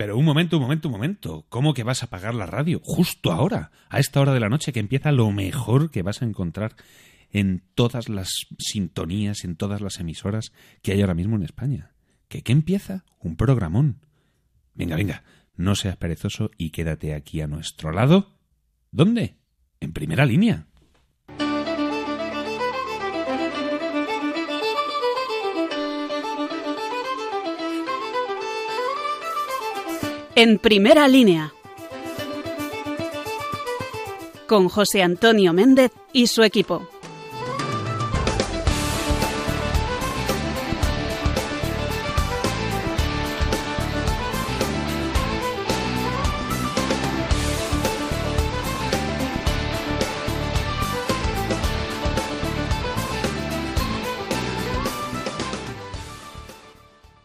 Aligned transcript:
Pero 0.00 0.16
un 0.16 0.24
momento, 0.24 0.56
un 0.56 0.62
momento, 0.62 0.88
un 0.88 0.92
momento. 0.92 1.44
¿Cómo 1.50 1.74
que 1.74 1.82
vas 1.82 2.02
a 2.02 2.06
apagar 2.06 2.34
la 2.34 2.46
radio? 2.46 2.80
Justo 2.82 3.32
ahora, 3.32 3.70
a 3.90 3.98
esta 3.98 4.18
hora 4.22 4.32
de 4.32 4.40
la 4.40 4.48
noche 4.48 4.72
que 4.72 4.80
empieza 4.80 5.12
lo 5.12 5.30
mejor 5.30 5.90
que 5.90 6.00
vas 6.00 6.22
a 6.22 6.24
encontrar 6.24 6.74
en 7.30 7.62
todas 7.74 8.08
las 8.08 8.30
sintonías, 8.58 9.44
en 9.44 9.56
todas 9.56 9.82
las 9.82 10.00
emisoras 10.00 10.54
que 10.80 10.92
hay 10.92 11.02
ahora 11.02 11.12
mismo 11.12 11.36
en 11.36 11.42
España. 11.42 11.92
¿Que 12.28 12.40
qué 12.40 12.52
empieza? 12.52 13.04
Un 13.18 13.36
programón. 13.36 14.06
Venga, 14.72 14.96
venga, 14.96 15.22
no 15.54 15.74
seas 15.74 15.98
perezoso 15.98 16.50
y 16.56 16.70
quédate 16.70 17.12
aquí 17.12 17.42
a 17.42 17.46
nuestro 17.46 17.92
lado. 17.92 18.38
¿Dónde? 18.92 19.36
En 19.80 19.92
primera 19.92 20.24
línea. 20.24 20.69
En 30.42 30.58
primera 30.58 31.06
línea. 31.06 31.52
Con 34.46 34.70
José 34.70 35.02
Antonio 35.02 35.52
Méndez 35.52 35.92
y 36.14 36.28
su 36.28 36.42
equipo. 36.42 36.88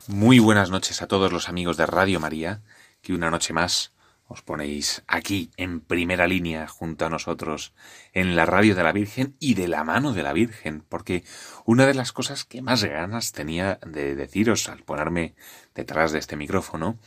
Muy 0.08 0.40
buenas 0.40 0.70
noches 0.70 1.02
a 1.02 1.08
todos 1.08 1.32
los 1.32 1.48
amigos 1.48 1.78
de 1.78 1.86
Radio 1.86 2.20
María, 2.20 2.62
que 3.06 3.14
una 3.14 3.30
noche 3.30 3.54
más 3.54 3.94
os 4.28 4.42
ponéis 4.42 5.04
aquí 5.06 5.52
en 5.58 5.80
primera 5.80 6.26
línea 6.26 6.68
junto 6.68 7.06
a 7.06 7.10
nosotros 7.10 7.76
en 8.14 8.36
la 8.36 8.48
radio 8.48 8.74
de 8.74 8.82
la 8.82 8.92
Virgen 8.92 9.36
y 9.40 9.54
de 9.54 9.68
la 9.68 9.84
mano 9.84 10.12
de 10.12 10.24
la 10.24 10.34
Virgen, 10.34 10.84
porque 10.90 11.24
una 11.66 11.86
de 11.86 11.94
las 11.94 12.12
cosas 12.12 12.46
que 12.46 12.64
más 12.64 12.84
ganas 12.84 13.32
tenía 13.32 13.80
de 13.86 14.16
deciros 14.16 14.68
al 14.70 14.82
ponerme 14.82 15.36
detrás 15.76 16.12
de 16.12 16.18
este 16.18 16.36
micrófono 16.36 16.98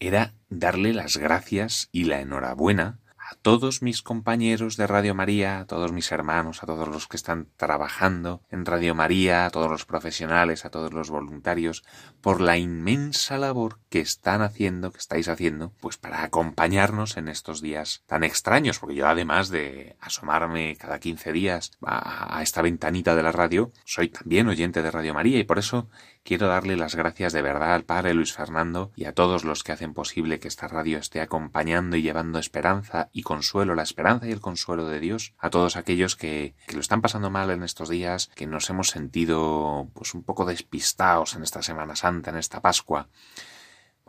era 0.00 0.34
darle 0.48 0.92
las 0.92 1.16
gracias 1.16 1.88
y 1.92 2.04
la 2.04 2.20
enhorabuena 2.20 2.98
a 3.30 3.36
todos 3.36 3.80
mis 3.80 4.02
compañeros 4.02 4.76
de 4.76 4.88
Radio 4.88 5.14
María, 5.14 5.60
a 5.60 5.64
todos 5.64 5.92
mis 5.92 6.10
hermanos, 6.10 6.64
a 6.64 6.66
todos 6.66 6.88
los 6.88 7.06
que 7.06 7.16
están 7.16 7.46
trabajando 7.56 8.42
en 8.50 8.66
Radio 8.66 8.96
María, 8.96 9.46
a 9.46 9.50
todos 9.50 9.70
los 9.70 9.84
profesionales, 9.84 10.64
a 10.64 10.70
todos 10.70 10.92
los 10.92 11.10
voluntarios, 11.10 11.84
por 12.20 12.40
la 12.40 12.58
inmensa 12.58 13.38
labor 13.38 13.78
que 13.88 14.00
están 14.00 14.42
haciendo, 14.42 14.90
que 14.90 14.98
estáis 14.98 15.28
haciendo, 15.28 15.72
pues 15.80 15.96
para 15.96 16.24
acompañarnos 16.24 17.16
en 17.16 17.28
estos 17.28 17.60
días 17.60 18.02
tan 18.08 18.24
extraños, 18.24 18.80
porque 18.80 18.96
yo 18.96 19.06
además 19.06 19.48
de 19.48 19.96
asomarme 20.00 20.74
cada 20.76 20.98
15 20.98 21.30
días 21.30 21.70
a, 21.86 22.36
a 22.36 22.42
esta 22.42 22.62
ventanita 22.62 23.14
de 23.14 23.22
la 23.22 23.30
radio, 23.30 23.70
soy 23.84 24.08
también 24.08 24.48
oyente 24.48 24.82
de 24.82 24.90
Radio 24.90 25.14
María 25.14 25.38
y 25.38 25.44
por 25.44 25.60
eso 25.60 25.88
Quiero 26.22 26.48
darle 26.48 26.76
las 26.76 26.94
gracias 26.94 27.32
de 27.32 27.42
verdad 27.42 27.74
al 27.74 27.84
padre 27.84 28.14
Luis 28.14 28.32
Fernando 28.32 28.92
y 28.94 29.06
a 29.06 29.14
todos 29.14 29.44
los 29.44 29.64
que 29.64 29.72
hacen 29.72 29.94
posible 29.94 30.38
que 30.38 30.48
esta 30.48 30.68
radio 30.68 30.98
esté 30.98 31.20
acompañando 31.20 31.96
y 31.96 32.02
llevando 32.02 32.38
esperanza 32.38 33.08
y 33.12 33.22
consuelo, 33.22 33.74
la 33.74 33.82
esperanza 33.82 34.28
y 34.28 34.32
el 34.32 34.40
consuelo 34.40 34.86
de 34.86 35.00
Dios 35.00 35.34
a 35.38 35.50
todos 35.50 35.76
aquellos 35.76 36.16
que, 36.16 36.54
que 36.66 36.74
lo 36.74 36.80
están 36.80 37.00
pasando 37.00 37.30
mal 37.30 37.50
en 37.50 37.62
estos 37.62 37.88
días, 37.88 38.30
que 38.34 38.46
nos 38.46 38.68
hemos 38.70 38.90
sentido 38.90 39.88
pues 39.94 40.14
un 40.14 40.22
poco 40.22 40.44
despistados 40.44 41.34
en 41.34 41.42
esta 41.42 41.62
Semana 41.62 41.96
Santa, 41.96 42.30
en 42.30 42.36
esta 42.36 42.60
Pascua. 42.60 43.08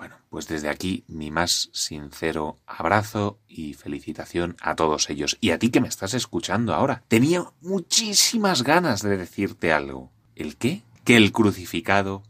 Bueno, 0.02 0.18
pues 0.30 0.48
desde 0.48 0.68
aquí 0.68 1.06
mi 1.08 1.30
más 1.30 1.70
sincero 1.73 2.58
abrazo 2.66 3.40
y 3.48 3.75
felicitación 3.75 4.58
a 4.59 4.75
todos 4.75 5.09
ellos. 5.12 5.38
Y 5.42 5.52
a 5.52 5.59
ti 5.59 5.70
que 5.70 5.80
me 5.80 5.88
estás 5.88 6.16
escuchando 6.16 6.73
ahora. 6.73 7.03
Tenía 7.08 7.46
muchísimas 7.62 8.64
ganas 8.64 9.03
de 9.03 9.16
decirte 9.16 9.72
algo. 9.72 10.12
¿El 10.35 10.58
qué? 10.58 10.81
Que 11.03 11.17
el 11.17 11.31
crucificado 11.31 12.23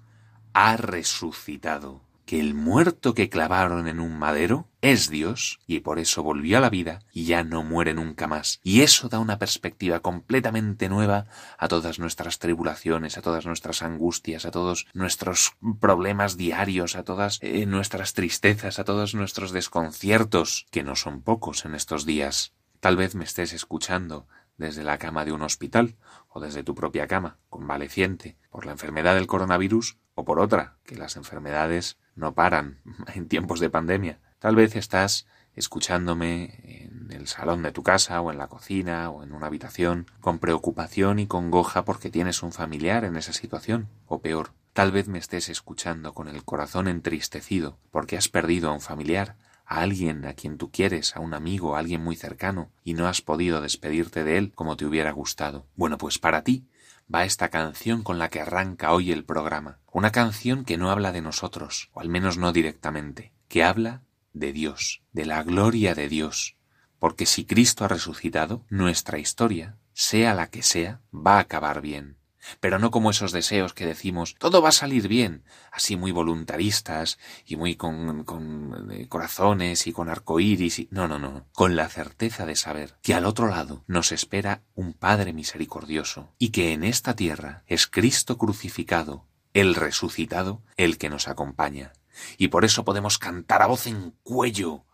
ha 0.53 0.77
resucitado, 0.77 2.01
que 2.25 2.39
el 2.39 2.53
muerto 2.53 3.13
que 3.13 3.29
clavaron 3.29 3.87
en 3.87 3.99
un 3.99 4.17
madero 4.17 4.69
es 4.81 5.09
Dios 5.09 5.59
y 5.67 5.81
por 5.81 5.99
eso 5.99 6.23
volvió 6.23 6.57
a 6.57 6.61
la 6.61 6.69
vida 6.69 6.99
y 7.11 7.25
ya 7.25 7.43
no 7.43 7.63
muere 7.63 7.93
nunca 7.93 8.27
más. 8.27 8.61
Y 8.63 8.81
eso 8.81 9.09
da 9.09 9.19
una 9.19 9.37
perspectiva 9.37 9.99
completamente 9.99 10.87
nueva 10.87 11.25
a 11.57 11.67
todas 11.67 11.99
nuestras 11.99 12.39
tribulaciones, 12.39 13.17
a 13.17 13.21
todas 13.21 13.45
nuestras 13.45 13.81
angustias, 13.81 14.45
a 14.45 14.51
todos 14.51 14.87
nuestros 14.93 15.53
problemas 15.79 16.37
diarios, 16.37 16.95
a 16.95 17.03
todas 17.03 17.37
eh, 17.41 17.65
nuestras 17.65 18.13
tristezas, 18.13 18.79
a 18.79 18.85
todos 18.85 19.13
nuestros 19.13 19.51
desconciertos, 19.51 20.67
que 20.71 20.83
no 20.83 20.95
son 20.95 21.21
pocos 21.21 21.65
en 21.65 21.75
estos 21.75 22.05
días. 22.05 22.53
Tal 22.79 22.95
vez 22.95 23.13
me 23.13 23.25
estés 23.25 23.53
escuchando 23.53 24.27
desde 24.61 24.83
la 24.83 24.97
cama 24.97 25.25
de 25.25 25.33
un 25.33 25.41
hospital 25.41 25.97
o 26.29 26.39
desde 26.39 26.63
tu 26.63 26.73
propia 26.73 27.07
cama, 27.07 27.37
convaleciente, 27.49 28.37
por 28.49 28.65
la 28.65 28.71
enfermedad 28.71 29.15
del 29.15 29.27
coronavirus 29.27 29.97
o 30.15 30.23
por 30.23 30.39
otra, 30.39 30.77
que 30.85 30.95
las 30.95 31.17
enfermedades 31.17 31.97
no 32.15 32.33
paran 32.33 32.79
en 33.13 33.27
tiempos 33.27 33.59
de 33.59 33.69
pandemia. 33.69 34.19
Tal 34.39 34.55
vez 34.55 34.75
estás 34.75 35.27
escuchándome 35.53 36.85
en 36.85 37.11
el 37.11 37.27
salón 37.27 37.61
de 37.61 37.73
tu 37.73 37.83
casa 37.83 38.21
o 38.21 38.31
en 38.31 38.37
la 38.37 38.47
cocina 38.47 39.09
o 39.09 39.23
en 39.23 39.33
una 39.33 39.47
habitación 39.47 40.07
con 40.21 40.39
preocupación 40.39 41.19
y 41.19 41.27
congoja 41.27 41.83
porque 41.83 42.09
tienes 42.09 42.41
un 42.41 42.53
familiar 42.53 43.03
en 43.03 43.17
esa 43.17 43.33
situación, 43.33 43.89
o 44.07 44.21
peor, 44.21 44.53
tal 44.73 44.91
vez 44.91 45.07
me 45.07 45.19
estés 45.19 45.49
escuchando 45.49 46.13
con 46.13 46.29
el 46.29 46.43
corazón 46.45 46.87
entristecido 46.87 47.77
porque 47.91 48.15
has 48.15 48.29
perdido 48.29 48.69
a 48.69 48.73
un 48.73 48.81
familiar, 48.81 49.35
a 49.71 49.83
alguien 49.83 50.25
a 50.25 50.33
quien 50.33 50.57
tú 50.57 50.69
quieres, 50.69 51.15
a 51.15 51.21
un 51.21 51.33
amigo, 51.33 51.75
a 51.75 51.79
alguien 51.79 52.03
muy 52.03 52.17
cercano, 52.17 52.69
y 52.83 52.93
no 52.93 53.07
has 53.07 53.21
podido 53.21 53.61
despedirte 53.61 54.25
de 54.25 54.37
él 54.37 54.51
como 54.53 54.75
te 54.75 54.85
hubiera 54.85 55.11
gustado. 55.11 55.65
Bueno, 55.77 55.97
pues 55.97 56.19
para 56.19 56.43
ti 56.43 56.65
va 57.13 57.23
esta 57.23 57.47
canción 57.47 58.03
con 58.03 58.19
la 58.19 58.29
que 58.29 58.41
arranca 58.41 58.91
hoy 58.91 59.13
el 59.13 59.23
programa. 59.23 59.79
Una 59.93 60.11
canción 60.11 60.65
que 60.65 60.77
no 60.77 60.91
habla 60.91 61.13
de 61.13 61.21
nosotros, 61.21 61.89
o 61.93 62.01
al 62.01 62.09
menos 62.09 62.37
no 62.37 62.51
directamente, 62.51 63.31
que 63.47 63.63
habla 63.63 64.01
de 64.33 64.51
Dios, 64.51 65.03
de 65.13 65.25
la 65.25 65.41
gloria 65.41 65.95
de 65.95 66.09
Dios. 66.09 66.57
Porque 66.99 67.25
si 67.25 67.45
Cristo 67.45 67.85
ha 67.85 67.87
resucitado, 67.87 68.65
nuestra 68.69 69.19
historia, 69.19 69.77
sea 69.93 70.33
la 70.33 70.47
que 70.47 70.63
sea, 70.63 70.99
va 71.13 71.37
a 71.37 71.39
acabar 71.39 71.79
bien 71.79 72.17
pero 72.59 72.79
no 72.79 72.91
como 72.91 73.11
esos 73.11 73.31
deseos 73.31 73.73
que 73.73 73.85
decimos 73.85 74.35
todo 74.37 74.61
va 74.61 74.69
a 74.69 74.73
salir 74.73 75.07
bien, 75.07 75.43
así 75.71 75.95
muy 75.95 76.11
voluntaristas 76.11 77.19
y 77.45 77.55
muy 77.55 77.75
con, 77.75 78.23
con 78.23 78.89
eh, 78.91 79.07
corazones 79.07 79.87
y 79.87 79.93
con 79.93 80.09
arcoíris 80.09 80.79
y 80.79 80.87
no, 80.91 81.07
no, 81.07 81.19
no, 81.19 81.47
con 81.53 81.75
la 81.75 81.89
certeza 81.89 82.45
de 82.45 82.55
saber 82.55 82.97
que 83.01 83.13
al 83.13 83.25
otro 83.25 83.47
lado 83.47 83.83
nos 83.87 84.11
espera 84.11 84.63
un 84.75 84.93
Padre 84.93 85.33
misericordioso 85.33 86.33
y 86.37 86.49
que 86.49 86.73
en 86.73 86.83
esta 86.83 87.15
tierra 87.15 87.63
es 87.67 87.87
Cristo 87.87 88.37
crucificado, 88.37 89.27
el 89.53 89.75
resucitado, 89.75 90.61
el 90.77 90.97
que 90.97 91.09
nos 91.09 91.27
acompaña. 91.27 91.93
Y 92.37 92.49
por 92.49 92.65
eso 92.65 92.85
podemos 92.85 93.17
cantar 93.17 93.61
a 93.61 93.67
voz 93.67 93.87
en 93.87 94.11
cuello 94.23 94.85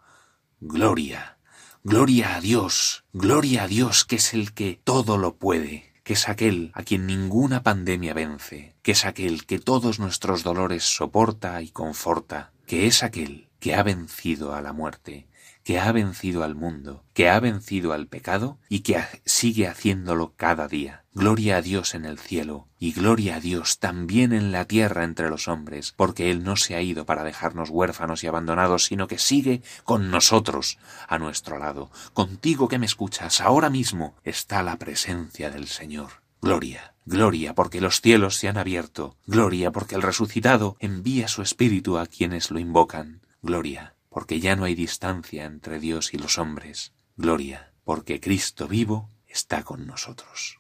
Gloria, 0.59 1.38
gloria 1.84 2.35
a 2.35 2.41
Dios, 2.41 3.06
gloria 3.14 3.64
a 3.64 3.68
Dios 3.68 4.06
que 4.06 4.16
es 4.16 4.34
el 4.34 4.53
que 4.53 4.81
todo 4.84 5.18
lo 5.18 5.38
puede 5.38 5.94
que 6.07 6.13
es 6.13 6.29
aquel 6.29 6.72
a 6.73 6.84
quien 6.84 7.06
ninguna 7.06 7.63
pandemia 7.63 8.13
vence, 8.13 8.73
que 8.81 8.94
es 8.94 9.03
aquel 9.03 9.45
que 9.45 9.59
todos 9.59 10.00
nuestros 10.00 10.41
dolores 10.41 10.85
soporta 10.85 11.62
y 11.62 11.68
conforta, 11.68 12.53
que 12.66 12.88
es 12.88 13.03
aquel 13.03 13.50
que 13.59 13.75
ha 13.75 13.84
vencido 13.84 14.56
a 14.56 14.62
la 14.62 14.72
muerte, 14.72 15.28
que 15.67 15.79
ha 15.81 15.91
vencido 15.91 16.45
al 16.45 16.55
mundo, 16.55 17.03
que 17.13 17.29
ha 17.29 17.38
vencido 17.41 17.91
al 17.91 18.07
pecado 18.07 18.57
y 18.69 18.83
que 18.83 19.03
sigue 19.25 19.67
haciéndolo 19.67 20.31
cada 20.38 20.69
día. 20.69 21.03
Gloria 21.13 21.57
a 21.57 21.61
Dios 21.61 21.94
en 21.94 22.05
el 22.05 22.19
cielo 22.19 22.69
y 22.79 22.94
gloria 22.94 23.35
a 23.35 23.39
Dios 23.41 23.78
también 23.78 24.31
en 24.31 24.53
la 24.53 24.63
tierra 24.63 25.03
entre 25.03 25.29
los 25.29 25.50
hombres, 25.50 25.94
porque 25.97 26.31
Él 26.31 26.45
no 26.45 26.55
se 26.55 26.75
ha 26.75 26.81
ido 26.81 27.05
para 27.05 27.25
dejarnos 27.25 27.69
huérfanos 27.69 28.23
y 28.23 28.28
abandonados, 28.28 28.85
sino 28.85 29.09
que 29.09 29.17
sigue 29.17 29.61
con 29.84 30.09
nosotros 30.09 30.78
a 31.05 31.19
nuestro 31.19 31.59
lado. 31.59 31.91
Contigo 32.14 32.69
que 32.69 32.79
me 32.79 32.85
escuchas 32.85 33.41
ahora 33.41 33.69
mismo 33.69 34.16
está 34.23 34.64
la 34.64 34.78
presencia 34.78 35.49
del 35.49 35.67
Señor. 35.67 36.23
Gloria, 36.41 36.93
gloria 37.05 37.53
porque 37.55 37.81
los 37.81 37.99
cielos 37.99 38.37
se 38.37 38.47
han 38.47 38.58
abierto, 38.58 39.17
gloria 39.25 39.73
porque 39.73 39.96
el 39.96 40.02
resucitado 40.02 40.78
envía 40.79 41.28
su 41.28 41.41
espíritu 41.41 41.97
a 41.97 42.05
quienes 42.05 42.52
lo 42.52 42.59
invocan, 42.59 43.19
gloria 43.41 43.97
porque 44.17 44.40
ya 44.40 44.55
no 44.55 44.64
hay 44.64 44.73
distancia 44.73 45.46
entre 45.46 45.79
Dios 45.79 46.11
y 46.11 46.17
los 46.17 46.40
hombres. 46.40 46.91
Gloria, 47.17 47.72
porque 47.84 48.19
Cristo 48.19 48.67
vivo 48.67 49.11
está 49.28 49.61
con 49.61 49.85
nosotros. 49.85 50.58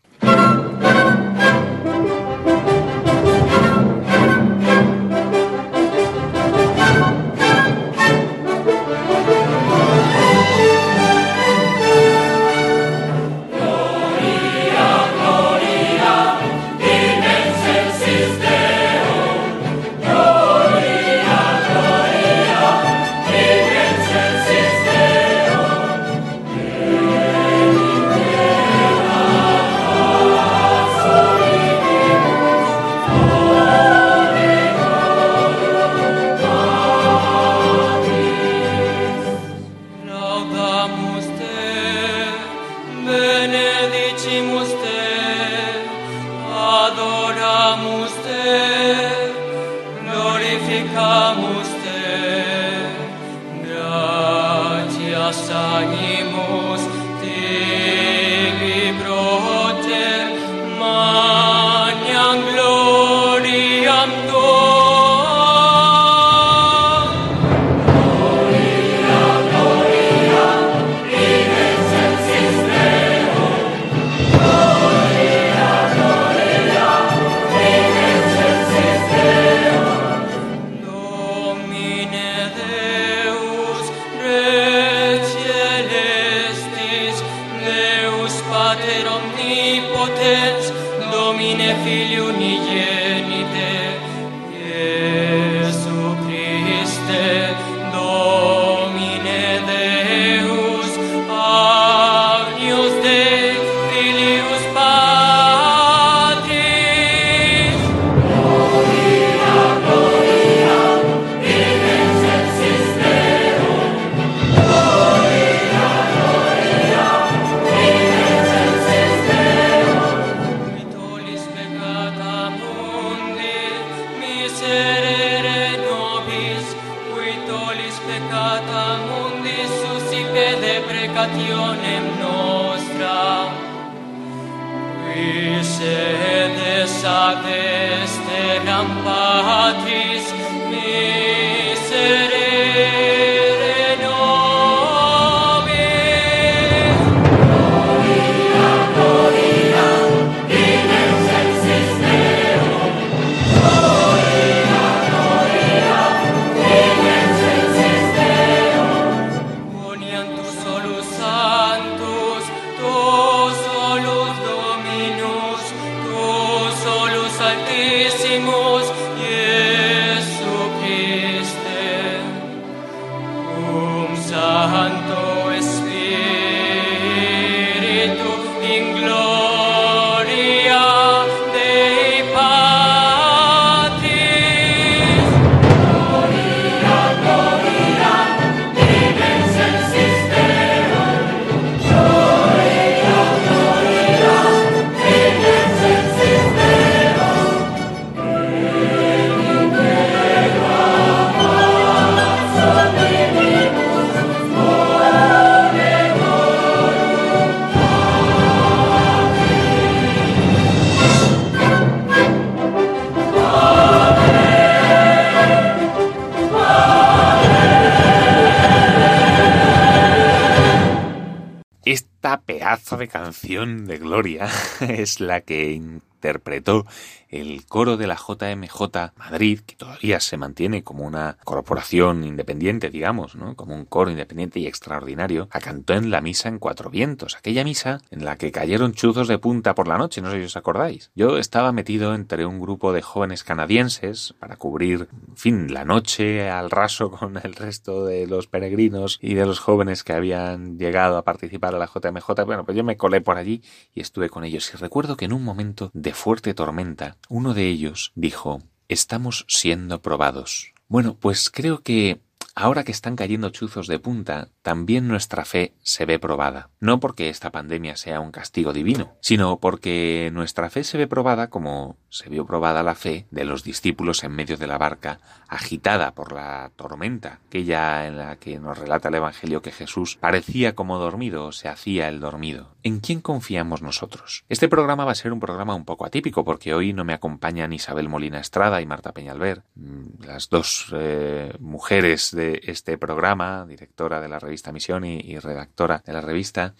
Canción 223.07 223.85
de 223.85 223.97
Gloria 223.97 224.49
es 224.81 225.19
la 225.19 225.41
que 225.41 225.71
interpretó 226.17 226.85
el 227.29 227.65
coro 227.65 227.97
de 227.97 228.07
la 228.07 228.15
JMJ 228.15 229.11
Madrid, 229.17 229.59
que 229.65 229.75
todavía 229.75 230.19
se 230.19 230.37
mantiene 230.37 230.83
como 230.83 231.05
una 231.05 231.37
corporación 231.43 232.23
independiente, 232.23 232.89
digamos, 232.89 233.35
¿no? 233.35 233.55
como 233.55 233.75
un 233.75 233.85
coro 233.85 234.09
independiente 234.09 234.59
y 234.59 234.67
extraordinario, 234.67 235.49
la 235.53 235.59
cantó 235.59 235.93
en 235.93 236.09
la 236.09 236.21
misa 236.21 236.47
en 236.47 236.57
Cuatro 236.57 236.89
Vientos, 236.89 237.35
aquella 237.35 237.63
misa 237.63 237.99
en 238.11 238.23
la 238.23 238.37
que 238.37 238.51
cayeron 238.51 238.93
chuzos 238.93 239.27
de 239.27 239.39
punta 239.39 239.75
por 239.75 239.87
la 239.87 239.97
noche, 239.97 240.21
no 240.21 240.31
sé 240.31 240.39
si 240.39 240.45
os 240.45 240.57
acordáis. 240.57 241.11
Yo 241.15 241.37
estaba 241.37 241.71
metido 241.73 242.15
entre 242.15 242.45
un 242.45 242.59
grupo 242.59 242.93
de 242.93 243.01
jóvenes 243.01 243.43
canadienses 243.43 244.33
para 244.39 244.55
cubrir, 244.55 245.09
en 245.27 245.37
fin, 245.37 245.73
la 245.73 245.83
noche 245.83 246.49
al 246.49 246.71
raso 246.71 247.11
con 247.17 247.37
el 247.43 247.53
resto 247.53 248.05
de 248.05 248.25
los 248.25 248.47
peregrinos 248.47 249.19
y 249.21 249.33
de 249.33 249.45
los 249.45 249.59
jóvenes 249.59 250.03
que 250.03 250.13
habían 250.13 250.77
llegado 250.77 251.17
a 251.17 251.23
participar 251.23 251.75
a 251.75 251.77
la 251.77 251.87
JMJ. 251.87 252.45
Bueno, 252.45 252.63
pues 252.63 252.77
yo 252.77 252.85
me 252.85 252.95
colé 252.95 253.19
por 253.19 253.37
allí 253.37 253.61
y 253.93 253.99
estuve 253.99 254.29
con 254.29 254.45
ellos 254.45 254.71
y 254.73 254.77
recuerdo 254.77 255.17
que 255.17 255.25
en 255.25 255.33
un 255.33 255.43
momento 255.43 255.91
de 255.93 256.06
fuerte 256.13 256.53
tormenta, 256.53 257.17
uno 257.29 257.53
de 257.53 257.67
ellos 257.67 258.11
dijo, 258.15 258.61
estamos 258.87 259.45
siendo 259.47 260.01
probados. 260.01 260.73
Bueno, 260.87 261.17
pues 261.19 261.49
creo 261.49 261.83
que 261.83 262.21
ahora 262.57 262.83
que 262.83 262.91
están 262.91 263.15
cayendo 263.15 263.51
chuzos 263.51 263.85
de 263.85 263.99
punta, 263.99 264.49
también 264.63 265.07
nuestra 265.07 265.45
fe 265.45 265.75
se 265.83 266.05
ve 266.05 266.17
probada. 266.17 266.71
No 266.79 266.99
porque 266.99 267.29
esta 267.29 267.51
pandemia 267.51 267.95
sea 267.95 268.19
un 268.19 268.31
castigo 268.31 268.73
divino, 268.73 269.13
sino 269.21 269.59
porque 269.59 270.31
nuestra 270.33 270.71
fe 270.71 270.83
se 270.83 270.97
ve 270.97 271.05
probada 271.05 271.51
como 271.51 271.97
se 272.09 272.29
vio 272.29 272.47
probada 272.47 272.81
la 272.81 272.95
fe 272.95 273.27
de 273.29 273.45
los 273.45 273.63
discípulos 273.63 274.23
en 274.23 274.31
medio 274.31 274.57
de 274.57 274.65
la 274.65 274.79
barca, 274.79 275.19
agitada 275.47 276.15
por 276.15 276.31
la 276.31 276.71
tormenta, 276.75 277.41
aquella 277.47 278.07
en 278.07 278.17
la 278.17 278.37
que 278.37 278.57
nos 278.57 278.77
relata 278.77 279.09
el 279.09 279.15
Evangelio 279.15 279.61
que 279.61 279.71
Jesús 279.71 280.17
parecía 280.19 280.73
como 280.73 280.97
dormido, 280.97 281.51
se 281.51 281.69
hacía 281.69 282.07
el 282.07 282.19
dormido. 282.19 282.75
¿En 282.81 283.01
quién 283.01 283.21
confiamos 283.21 283.83
nosotros? 283.83 284.45
Este 284.49 284.67
programa 284.67 285.05
va 285.05 285.11
a 285.11 285.15
ser 285.15 285.31
un 285.31 285.39
programa 285.39 285.75
un 285.75 285.85
poco 285.85 286.05
atípico, 286.05 286.43
porque 286.43 286.73
hoy 286.73 286.91
no 286.93 287.03
me 287.03 287.13
acompañan 287.13 287.73
Isabel 287.73 288.09
Molina 288.09 288.39
Estrada 288.39 288.81
y 288.81 288.87
Marta 288.87 289.11
Peñalver, 289.11 289.61
mm, 289.75 290.23
las 290.25 290.49
dos 290.49 290.87
eh, 290.93 291.53
mujeres 291.59 292.31
de 292.31 292.46
este 292.63 292.97
programa, 292.97 293.65
directora 293.65 294.19
de 294.21 294.27
la 294.27 294.39
revista 294.39 294.71
Misión 294.71 295.05
y, 295.05 295.19
y 295.19 295.39
redactora 295.39 296.03
de 296.05 296.13
la 296.13 296.21
revista. 296.21 296.73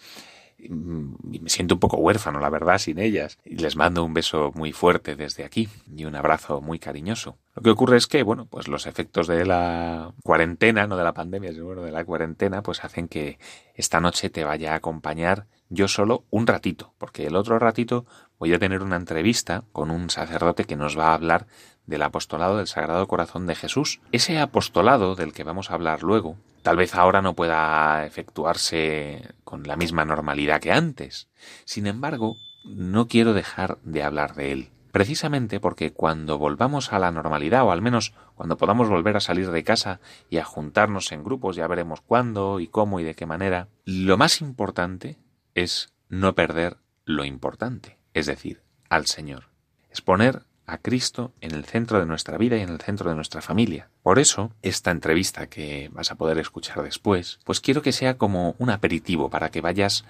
Mm, 0.58 1.34
y 1.34 1.38
me 1.40 1.50
siento 1.50 1.74
un 1.74 1.80
poco 1.80 1.98
huérfano, 1.98 2.40
la 2.40 2.50
verdad, 2.50 2.78
sin 2.78 2.98
ellas. 2.98 3.38
Y 3.44 3.56
les 3.56 3.76
mando 3.76 4.04
un 4.04 4.14
beso 4.14 4.52
muy 4.54 4.72
fuerte 4.72 5.14
desde 5.14 5.44
aquí 5.44 5.68
y 5.94 6.04
un 6.04 6.16
abrazo 6.16 6.60
muy 6.60 6.78
cariñoso. 6.78 7.38
Lo 7.54 7.62
que 7.62 7.70
ocurre 7.70 7.96
es 7.96 8.06
que, 8.06 8.22
bueno, 8.22 8.46
pues 8.46 8.68
los 8.68 8.86
efectos 8.86 9.26
de 9.28 9.46
la 9.46 10.12
cuarentena, 10.24 10.86
no 10.86 10.96
de 10.96 11.04
la 11.04 11.14
pandemia, 11.14 11.52
sino 11.52 11.74
de 11.82 11.92
la 11.92 12.04
cuarentena, 12.04 12.62
pues 12.62 12.84
hacen 12.84 13.08
que 13.08 13.38
esta 13.74 14.00
noche 14.00 14.30
te 14.30 14.44
vaya 14.44 14.72
a 14.72 14.76
acompañar 14.76 15.46
yo 15.70 15.86
solo 15.86 16.24
un 16.30 16.46
ratito, 16.46 16.94
porque 16.98 17.26
el 17.26 17.36
otro 17.36 17.58
ratito 17.58 18.06
voy 18.38 18.54
a 18.54 18.58
tener 18.58 18.82
una 18.82 18.96
entrevista 18.96 19.64
con 19.72 19.90
un 19.90 20.08
sacerdote 20.10 20.64
que 20.64 20.76
nos 20.76 20.98
va 20.98 21.08
a 21.08 21.14
hablar 21.14 21.46
del 21.88 22.02
apostolado 22.02 22.58
del 22.58 22.68
Sagrado 22.68 23.08
Corazón 23.08 23.46
de 23.46 23.56
Jesús. 23.56 24.00
Ese 24.12 24.38
apostolado 24.38 25.16
del 25.16 25.32
que 25.32 25.42
vamos 25.42 25.70
a 25.70 25.74
hablar 25.74 26.02
luego, 26.02 26.36
tal 26.62 26.76
vez 26.76 26.94
ahora 26.94 27.22
no 27.22 27.34
pueda 27.34 28.06
efectuarse 28.06 29.34
con 29.42 29.64
la 29.64 29.76
misma 29.76 30.04
normalidad 30.04 30.60
que 30.60 30.70
antes. 30.70 31.28
Sin 31.64 31.86
embargo, 31.86 32.36
no 32.64 33.08
quiero 33.08 33.32
dejar 33.32 33.78
de 33.82 34.02
hablar 34.02 34.34
de 34.34 34.52
él. 34.52 34.70
Precisamente 34.92 35.60
porque 35.60 35.92
cuando 35.92 36.38
volvamos 36.38 36.92
a 36.92 36.98
la 36.98 37.10
normalidad, 37.10 37.64
o 37.64 37.72
al 37.72 37.82
menos 37.82 38.12
cuando 38.34 38.58
podamos 38.58 38.88
volver 38.88 39.16
a 39.16 39.20
salir 39.20 39.50
de 39.50 39.64
casa 39.64 40.00
y 40.28 40.36
a 40.36 40.44
juntarnos 40.44 41.10
en 41.12 41.24
grupos, 41.24 41.56
ya 41.56 41.66
veremos 41.66 42.02
cuándo 42.02 42.60
y 42.60 42.68
cómo 42.68 43.00
y 43.00 43.04
de 43.04 43.14
qué 43.14 43.24
manera, 43.24 43.68
lo 43.84 44.18
más 44.18 44.40
importante 44.40 45.18
es 45.54 45.92
no 46.08 46.34
perder 46.34 46.76
lo 47.04 47.24
importante, 47.24 47.98
es 48.12 48.26
decir, 48.26 48.62
al 48.90 49.06
Señor. 49.06 49.48
Es 49.90 50.02
poner 50.02 50.42
a 50.68 50.78
Cristo 50.78 51.32
en 51.40 51.52
el 51.52 51.64
centro 51.64 51.98
de 51.98 52.06
nuestra 52.06 52.38
vida 52.38 52.56
y 52.56 52.60
en 52.60 52.68
el 52.68 52.80
centro 52.80 53.08
de 53.10 53.16
nuestra 53.16 53.40
familia. 53.40 53.88
Por 54.02 54.18
eso, 54.18 54.52
esta 54.62 54.90
entrevista 54.90 55.48
que 55.48 55.90
vas 55.92 56.12
a 56.12 56.14
poder 56.14 56.38
escuchar 56.38 56.82
después, 56.82 57.40
pues 57.44 57.60
quiero 57.60 57.82
que 57.82 57.92
sea 57.92 58.18
como 58.18 58.54
un 58.58 58.70
aperitivo 58.70 59.30
para 59.30 59.50
que 59.50 59.60
vayas 59.60 60.04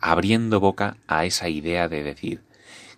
abriendo 0.00 0.60
boca 0.60 0.96
a 1.06 1.24
esa 1.24 1.48
idea 1.48 1.88
de 1.88 2.02
decir, 2.02 2.42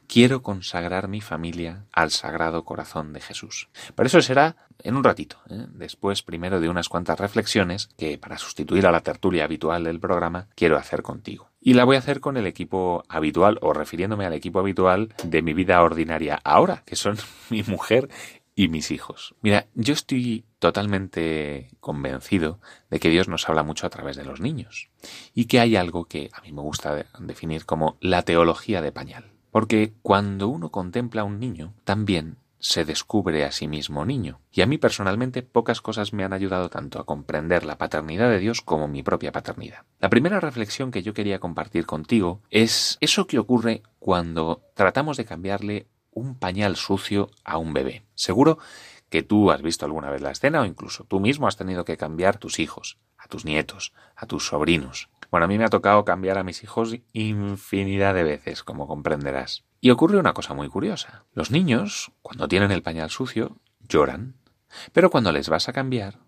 quiero 0.07 0.43
consagrar 0.43 1.09
mi 1.09 1.21
familia 1.21 1.87
al 1.93 2.11
Sagrado 2.11 2.65
Corazón 2.65 3.13
de 3.13 3.21
Jesús. 3.21 3.69
Por 3.95 4.07
eso 4.07 4.21
será 4.23 4.57
en 4.83 4.97
un 4.97 5.05
ratito, 5.05 5.39
¿eh? 5.49 5.67
después 5.71 6.23
primero 6.23 6.61
de 6.61 6.69
unas 6.69 6.89
cuantas 6.89 7.19
reflexiones 7.19 7.89
que 7.97 8.19
para 8.19 8.39
sustituir 8.39 8.87
a 8.87 8.93
la 8.93 9.01
tertulia 9.01 9.45
habitual 9.45 9.85
del 9.85 10.01
programa 10.01 10.49
quiero 10.55 10.77
hacer 10.77 11.03
contigo. 11.03 11.51
Y 11.61 11.75
la 11.75 11.85
voy 11.85 11.97
a 11.97 12.01
hacer 12.01 12.21
con 12.21 12.37
el 12.37 12.47
equipo 12.47 13.05
habitual 13.09 13.59
o 13.63 13.73
refiriéndome 13.73 14.27
al 14.27 14.35
equipo 14.35 14.61
habitual 14.61 15.15
de 15.25 15.43
mi 15.43 15.55
vida 15.55 15.83
ordinaria 15.83 16.41
ahora, 16.45 16.83
que 16.85 16.97
son 16.97 17.17
mi 17.51 17.63
mujer 17.63 18.09
y 18.57 18.69
mis 18.69 18.91
hijos. 18.91 19.35
Mira, 19.41 19.67
yo 19.75 19.95
estoy 19.95 20.45
totalmente 20.59 21.71
convencido 21.81 22.61
de 22.91 23.01
que 23.01 23.11
Dios 23.11 23.29
nos 23.29 23.49
habla 23.49 23.63
mucho 23.63 23.87
a 23.87 23.91
través 23.91 24.17
de 24.17 24.25
los 24.25 24.41
niños 24.41 24.91
y 25.35 25.47
que 25.47 25.61
hay 25.61 25.77
algo 25.77 26.05
que 26.05 26.31
a 26.33 26.41
mí 26.43 26.53
me 26.53 26.63
gusta 26.63 27.07
definir 27.19 27.67
como 27.67 27.97
la 28.01 28.23
teología 28.23 28.81
de 28.81 28.93
pañal. 28.93 29.34
Porque 29.55 29.95
cuando 30.03 30.49
uno 30.49 30.71
contempla 30.71 31.23
a 31.23 31.25
un 31.25 31.39
niño, 31.39 31.75
también 31.85 32.39
se 32.59 32.85
descubre 32.85 33.45
a 33.45 33.53
sí 33.53 33.69
mismo 33.69 34.05
niño. 34.05 34.41
Y 34.51 34.63
a 34.63 34.67
mí 34.67 34.79
personalmente 34.79 35.45
pocas 35.45 35.81
cosas 35.81 36.13
me 36.13 36.25
han 36.25 36.33
ayudado 36.33 36.71
tanto 36.71 36.99
a 36.99 37.07
comprender 37.07 37.65
la 37.65 37.79
paternidad 37.79 38.29
de 38.31 38.41
Dios 38.41 38.63
como 38.63 38.89
mi 38.89 39.05
propia 39.05 39.31
paternidad. 39.31 39.85
La 40.01 40.11
primera 40.11 40.41
reflexión 40.41 40.91
que 40.91 41.05
yo 41.05 41.15
quería 41.15 41.39
compartir 41.39 41.87
contigo 41.87 42.43
es 42.51 42.99
eso 43.01 43.29
que 43.29 43.39
ocurre 43.39 43.85
cuando 44.01 44.61
tratamos 44.75 45.17
de 45.17 45.25
cambiarle 45.25 45.87
un 46.11 46.35
pañal 46.35 46.75
sucio 46.75 47.31
a 47.45 47.57
un 47.57 47.75
bebé. 47.75 48.03
Seguro 48.17 48.59
que 49.09 49.23
tú 49.23 49.53
has 49.53 49.63
visto 49.63 49.87
alguna 49.87 50.11
vez 50.11 50.21
la 50.21 50.33
escena 50.33 50.63
o 50.63 50.65
incluso 50.65 51.05
tú 51.05 51.21
mismo 51.21 51.47
has 51.47 51.57
tenido 51.57 51.85
que 51.85 51.97
cambiar 51.97 52.35
a 52.35 52.39
tus 52.41 52.59
hijos, 52.59 52.99
a 53.19 53.29
tus 53.29 53.45
nietos, 53.45 53.93
a 54.17 54.27
tus 54.27 54.49
sobrinos. 54.49 55.11
Bueno, 55.35 55.47
a 55.47 55.49
mí 55.49 55.59
me 55.59 55.65
ha 55.65 55.69
tocado 55.69 56.05
cambiar 56.05 56.39
a 56.39 56.45
mis 56.45 56.63
hijos 56.63 56.95
infinidad 57.13 58.15
de 58.15 58.23
veces, 58.23 58.63
como 58.63 58.87
comprenderás. 58.87 59.65
Y 59.81 59.91
ocurre 59.91 60.17
una 60.17 60.33
cosa 60.33 60.55
muy 60.55 60.69
curiosa. 60.69 61.25
Los 61.33 61.51
niños, 61.51 62.13
cuando 62.23 62.47
tienen 62.47 62.71
el 62.71 62.85
pañal 62.85 63.11
sucio, 63.11 63.57
lloran. 63.81 64.37
Pero 64.93 65.11
cuando 65.11 65.33
les 65.33 65.49
vas 65.49 65.69
a 65.69 65.73
cambiar, 65.73 66.21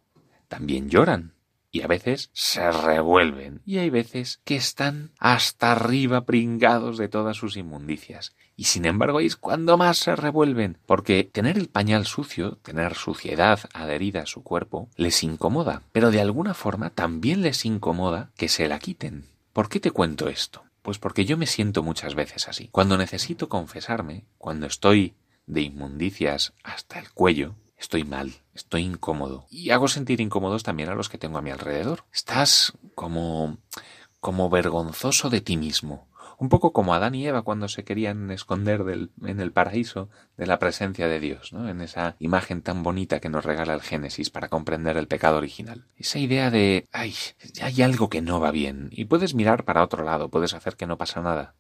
también 0.49 0.89
lloran 0.89 1.36
y 1.71 1.83
a 1.83 1.87
veces 1.87 2.31
se 2.33 2.71
revuelven 2.71 3.61
y 3.67 3.79
hay 3.79 3.91
veces 3.91 4.41
que 4.45 4.57
están 4.57 5.11
hasta 5.19 5.73
arriba 5.73 6.25
pringados 6.25 6.99
de 6.99 7.09
todas 7.09 7.37
sus 7.37 7.57
inmundicias. 7.57 8.35
Y 8.57 8.65
sin 8.65 8.87
embargo 8.87 9.21
es 9.21 9.37
cuando 9.37 9.77
más 9.77 9.99
se 9.99 10.17
revuelven, 10.17 10.79
porque 10.87 11.25
tener 11.25 11.59
el 11.59 11.69
pañal 11.69 12.07
sucio, 12.07 12.57
tener 12.63 12.95
suciedad 12.95 13.61
adherida 13.75 14.23
a 14.23 14.27
su 14.27 14.43
cuerpo, 14.43 14.89
les 14.97 15.23
incomoda, 15.23 15.83
pero 15.93 16.11
de 16.11 16.21
alguna 16.21 16.55
forma 16.55 16.91
también 16.91 17.43
les 17.43 17.67
incomoda 17.67 18.31
que 18.37 18.49
se 18.49 18.69
la 18.69 18.79
quiten. 18.79 19.27
¿Por 19.53 19.69
qué 19.69 19.81
te 19.81 19.91
cuento 19.91 20.29
esto? 20.29 20.65
Pues 20.83 20.99
porque 20.99 21.25
yo 21.25 21.37
me 21.37 21.47
siento 21.47 21.83
muchas 21.83 22.15
veces 22.15 22.49
así. 22.49 22.69
Cuando 22.71 22.97
necesito 22.97 23.49
confesarme, 23.49 24.25
cuando 24.39 24.67
estoy 24.67 25.15
de 25.47 25.63
inmundicias 25.63 26.55
hasta 26.63 26.99
el 26.99 27.11
cuello, 27.11 27.57
estoy 27.77 28.05
mal, 28.05 28.33
estoy 28.57 28.83
incómodo. 28.83 29.47
Y 29.51 29.71
hago 29.71 29.89
sentir 29.89 30.21
incómodos 30.21 30.63
también 30.63 30.89
a 30.89 30.95
los 30.95 31.09
que 31.09 31.19
tengo 31.19 31.39
a 31.39 31.43
mi 31.43 31.51
alrededor. 31.51 32.05
Estás 32.13 32.73
como 32.95 33.59
como 34.27 34.51
vergonzoso 34.51 35.31
de 35.31 35.41
ti 35.41 35.57
mismo. 35.57 36.09
Un 36.39 36.49
poco 36.49 36.73
como 36.73 36.95
Adán 36.95 37.15
y 37.15 37.27
Eva 37.27 37.43
cuando 37.43 37.69
se 37.69 37.85
querían 37.85 38.33
esconder 38.33 39.09
en 39.23 39.41
el 39.41 39.53
paraíso 39.53 40.11
de 40.37 40.47
la 40.47 40.59
presencia 40.59 41.07
de 41.07 41.21
Dios, 41.21 41.53
¿no? 41.53 41.69
En 41.69 41.81
esa 41.81 42.17
imagen 42.19 42.61
tan 42.61 42.83
bonita 42.83 43.21
que 43.21 43.29
nos 43.29 43.45
regala 43.45 43.73
el 43.73 43.83
Génesis 43.83 44.31
para 44.31 44.49
comprender 44.49 44.97
el 44.97 45.07
pecado 45.07 45.39
original. 45.39 45.87
Esa 45.97 46.19
idea 46.19 46.51
de, 46.51 46.89
ay, 46.93 47.15
hay 47.63 47.83
algo 47.83 48.11
que 48.11 48.21
no 48.21 48.41
va 48.41 48.51
bien. 48.51 48.89
Y 48.91 49.05
puedes 49.05 49.35
mirar 49.35 49.65
para 49.65 49.85
otro 49.85 50.03
lado, 50.03 50.29
puedes 50.29 50.53
hacer 50.55 50.77
que 50.77 50.89
no 50.89 50.99
pasa 50.99 51.23
nada. 51.23 51.55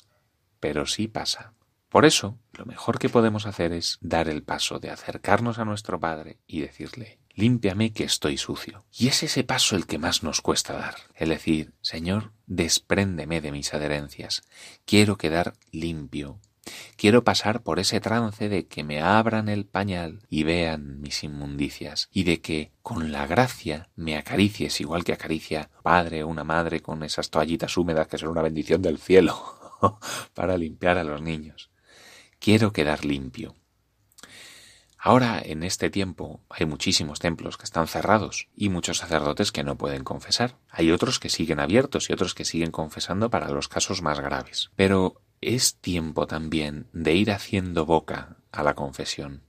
Pero 0.59 0.87
sí 0.87 1.07
pasa. 1.07 1.53
Por 1.97 2.05
eso, 2.05 2.38
lo 2.53 2.67
mejor 2.67 2.99
que 2.99 3.09
podemos 3.09 3.47
hacer 3.47 3.73
es 3.73 3.97
dar 4.03 4.29
el 4.29 4.43
paso 4.43 4.79
de 4.79 4.91
acercarnos 4.91 5.59
a 5.59 5.65
nuestro 5.65 5.99
Padre 5.99 6.37
y 6.47 6.61
decirle, 6.61 7.21
límpiame 7.33 7.95
que 7.95 8.05
estoy 8.05 8.37
sucio. 8.37 8.85
Y 8.93 9.09
es 9.09 9.23
ese 9.23 9.45
paso 9.45 9.76
el 9.76 9.87
que 9.87 9.97
más 9.97 10.23
nos 10.23 10.43
cuesta 10.43 10.75
dar, 10.75 10.97
el 11.15 11.31
decir, 11.31 11.73
Señor, 11.81 12.33
despréndeme 12.47 13.41
de 13.41 13.50
mis 13.50 13.73
adherencias, 13.73 14.43
quiero 14.85 15.17
quedar 15.17 15.55
limpio. 15.73 16.38
Quiero 16.97 17.25
pasar 17.25 17.62
por 17.62 17.79
ese 17.79 17.99
trance 17.99 18.50
de 18.50 18.67
que 18.67 18.85
me 18.85 19.00
abran 19.00 19.49
el 19.49 19.65
pañal 19.65 20.21
y 20.29 20.43
vean 20.43 21.00
mis 21.00 21.25
inmundicias, 21.25 22.11
y 22.12 22.25
de 22.25 22.43
que 22.43 22.73
con 22.83 23.11
la 23.11 23.26
gracia 23.26 23.88
me 23.97 24.19
acaricies 24.19 24.83
igual 24.83 25.03
que 25.03 25.15
acaricia 25.15 25.71
padre 25.83 26.25
o 26.25 26.29
una 26.29 26.45
madre 26.45 26.81
con 26.81 27.03
esas 27.03 27.31
toallitas 27.31 27.79
húmedas 27.79 28.07
que 28.07 28.19
son 28.19 28.29
una 28.29 28.43
bendición 28.43 28.83
del 28.83 28.99
cielo 28.99 29.35
para 30.35 30.59
limpiar 30.59 30.99
a 30.99 31.05
los 31.05 31.23
niños. 31.23 31.71
Quiero 32.47 32.73
quedar 32.73 33.05
limpio. 33.05 33.57
Ahora, 34.97 35.43
en 35.45 35.65
este 35.65 35.91
tiempo, 35.91 36.45
hay 36.49 36.65
muchísimos 36.65 37.19
templos 37.19 37.59
que 37.59 37.65
están 37.65 37.88
cerrados 37.88 38.47
y 38.55 38.69
muchos 38.69 38.99
sacerdotes 38.99 39.50
que 39.50 39.65
no 39.65 39.76
pueden 39.76 40.05
confesar. 40.05 40.57
Hay 40.71 40.93
otros 40.93 41.19
que 41.19 41.29
siguen 41.29 41.59
abiertos 41.59 42.09
y 42.09 42.12
otros 42.12 42.37
que 42.37 42.45
siguen 42.45 42.71
confesando 42.71 43.31
para 43.31 43.50
los 43.50 43.67
casos 43.67 44.00
más 44.00 44.21
graves. 44.21 44.71
Pero 44.76 45.21
es 45.41 45.79
tiempo 45.79 46.29
también 46.29 46.87
de 46.93 47.17
ir 47.17 47.33
haciendo 47.33 47.85
boca 47.85 48.37
a 48.53 48.62
la 48.62 48.75
confesión. 48.75 49.43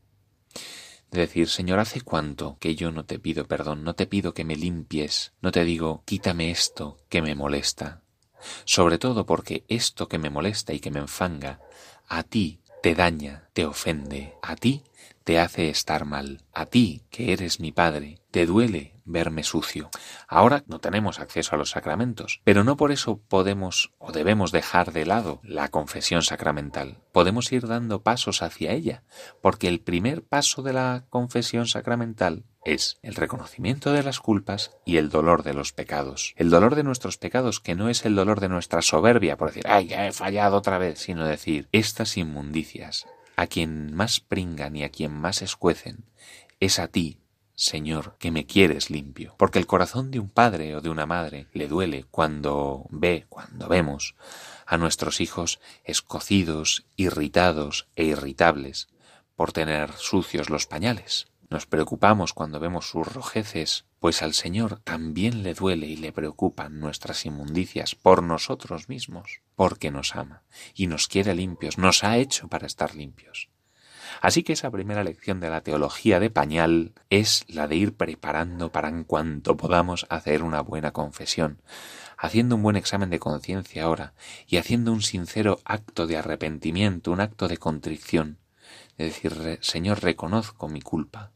De 1.11 1.19
decir, 1.19 1.49
Señor, 1.49 1.77
¿hace 1.77 2.01
cuánto 2.01 2.57
que 2.59 2.75
yo 2.75 2.91
no 2.91 3.05
te 3.05 3.19
pido 3.19 3.47
perdón, 3.47 3.83
no 3.83 3.93
te 3.93 4.07
pido 4.07 4.33
que 4.33 4.43
me 4.43 4.55
limpies, 4.55 5.33
no 5.39 5.51
te 5.51 5.65
digo, 5.65 6.01
quítame 6.07 6.49
esto 6.49 6.97
que 7.09 7.21
me 7.21 7.35
molesta? 7.35 8.01
Sobre 8.65 8.97
todo 8.97 9.27
porque 9.27 9.65
esto 9.67 10.07
que 10.07 10.17
me 10.17 10.31
molesta 10.31 10.73
y 10.73 10.79
que 10.79 10.89
me 10.89 10.99
enfanga, 10.99 11.59
a 12.07 12.23
ti 12.23 12.61
te 12.81 12.95
daña, 12.95 13.43
te 13.53 13.65
ofende, 13.65 14.33
a 14.41 14.55
ti 14.55 14.83
te 15.27 15.39
hace 15.39 15.69
estar 15.69 16.05
mal. 16.05 16.45
A 16.53 16.67
ti, 16.67 17.03
que 17.09 17.33
eres 17.33 17.59
mi 17.59 17.73
Padre, 17.73 18.21
te 18.31 18.45
duele 18.45 18.93
verme 19.03 19.43
sucio. 19.43 19.89
Ahora 20.25 20.63
no 20.67 20.79
tenemos 20.79 21.19
acceso 21.19 21.53
a 21.53 21.57
los 21.57 21.71
sacramentos, 21.71 22.39
pero 22.45 22.63
no 22.63 22.77
por 22.77 22.93
eso 22.93 23.19
podemos 23.27 23.93
o 23.97 24.13
debemos 24.13 24.53
dejar 24.53 24.93
de 24.93 25.05
lado 25.05 25.41
la 25.43 25.67
confesión 25.67 26.21
sacramental. 26.21 27.01
Podemos 27.11 27.51
ir 27.51 27.67
dando 27.67 28.03
pasos 28.03 28.41
hacia 28.41 28.71
ella, 28.71 29.03
porque 29.41 29.67
el 29.67 29.81
primer 29.81 30.23
paso 30.23 30.61
de 30.61 30.71
la 30.71 31.03
confesión 31.09 31.67
sacramental 31.67 32.45
es 32.63 32.97
el 33.01 33.15
reconocimiento 33.15 33.91
de 33.91 34.03
las 34.03 34.21
culpas 34.21 34.77
y 34.85 34.95
el 34.95 35.09
dolor 35.09 35.43
de 35.43 35.53
los 35.53 35.73
pecados. 35.73 36.35
El 36.37 36.49
dolor 36.49 36.75
de 36.75 36.83
nuestros 36.83 37.17
pecados, 37.17 37.59
que 37.59 37.75
no 37.75 37.89
es 37.89 38.05
el 38.05 38.15
dolor 38.15 38.39
de 38.39 38.47
nuestra 38.47 38.81
soberbia, 38.81 39.35
por 39.35 39.49
decir, 39.49 39.63
ay, 39.67 39.87
ya 39.87 40.07
he 40.07 40.13
fallado 40.13 40.55
otra 40.55 40.77
vez, 40.77 40.99
sino 40.99 41.25
decir, 41.25 41.67
estas 41.73 42.15
inmundicias, 42.15 43.07
a 43.37 43.47
quien 43.47 43.93
más 43.93 44.19
pringan 44.19 44.75
y 44.75 44.83
a 44.83 44.89
quien 44.89 45.13
más 45.13 45.41
escuecen, 45.41 46.03
es 46.59 46.79
a 46.79 46.87
ti, 46.89 47.19
Señor, 47.55 48.17
que 48.19 48.31
me 48.31 48.45
quieres 48.45 48.89
limpio. 48.89 49.35
Porque 49.37 49.59
el 49.59 49.67
corazón 49.67 50.11
de 50.11 50.19
un 50.19 50.29
padre 50.29 50.75
o 50.75 50.81
de 50.81 50.89
una 50.89 51.05
madre 51.05 51.47
le 51.53 51.67
duele 51.67 52.05
cuando 52.11 52.85
ve, 52.89 53.25
cuando 53.29 53.67
vemos 53.67 54.15
a 54.65 54.77
nuestros 54.77 55.21
hijos 55.21 55.59
escocidos, 55.85 56.85
irritados 56.97 57.87
e 57.95 58.03
irritables 58.03 58.89
por 59.35 59.53
tener 59.53 59.93
sucios 59.93 60.49
los 60.49 60.65
pañales. 60.65 61.27
Nos 61.49 61.65
preocupamos 61.65 62.33
cuando 62.33 62.59
vemos 62.59 62.89
sus 62.89 63.07
rojeces, 63.07 63.85
pues 63.99 64.21
al 64.21 64.33
Señor 64.33 64.79
también 64.83 65.43
le 65.43 65.53
duele 65.53 65.87
y 65.87 65.97
le 65.97 66.11
preocupan 66.11 66.79
nuestras 66.79 67.25
inmundicias 67.25 67.95
por 67.95 68.21
nosotros 68.21 68.89
mismos, 68.89 69.41
porque 69.55 69.91
nos 69.91 70.15
ama 70.15 70.43
y 70.75 70.87
nos 70.87 71.07
quiere 71.07 71.33
limpios, 71.33 71.77
nos 71.77 72.03
ha 72.03 72.17
hecho 72.17 72.47
para 72.47 72.67
estar 72.67 72.95
limpios. 72.95 73.49
Así 74.21 74.43
que 74.43 74.53
esa 74.53 74.71
primera 74.71 75.03
lección 75.03 75.39
de 75.39 75.49
la 75.49 75.61
teología 75.61 76.19
de 76.19 76.29
pañal 76.29 76.93
es 77.09 77.43
la 77.47 77.67
de 77.67 77.75
ir 77.75 77.95
preparando 77.95 78.71
para 78.71 78.89
en 78.89 79.03
cuanto 79.03 79.57
podamos 79.57 80.05
hacer 80.09 80.43
una 80.43 80.61
buena 80.61 80.91
confesión, 80.91 81.61
haciendo 82.17 82.55
un 82.55 82.63
buen 82.63 82.75
examen 82.75 83.09
de 83.09 83.19
conciencia 83.19 83.83
ahora 83.83 84.13
y 84.47 84.57
haciendo 84.57 84.91
un 84.91 85.01
sincero 85.01 85.59
acto 85.65 86.07
de 86.07 86.17
arrepentimiento, 86.17 87.11
un 87.11 87.21
acto 87.21 87.47
de 87.47 87.57
contrición, 87.57 88.39
de 88.97 89.05
decir, 89.05 89.59
Señor, 89.61 90.01
reconozco 90.01 90.67
mi 90.67 90.81
culpa, 90.81 91.31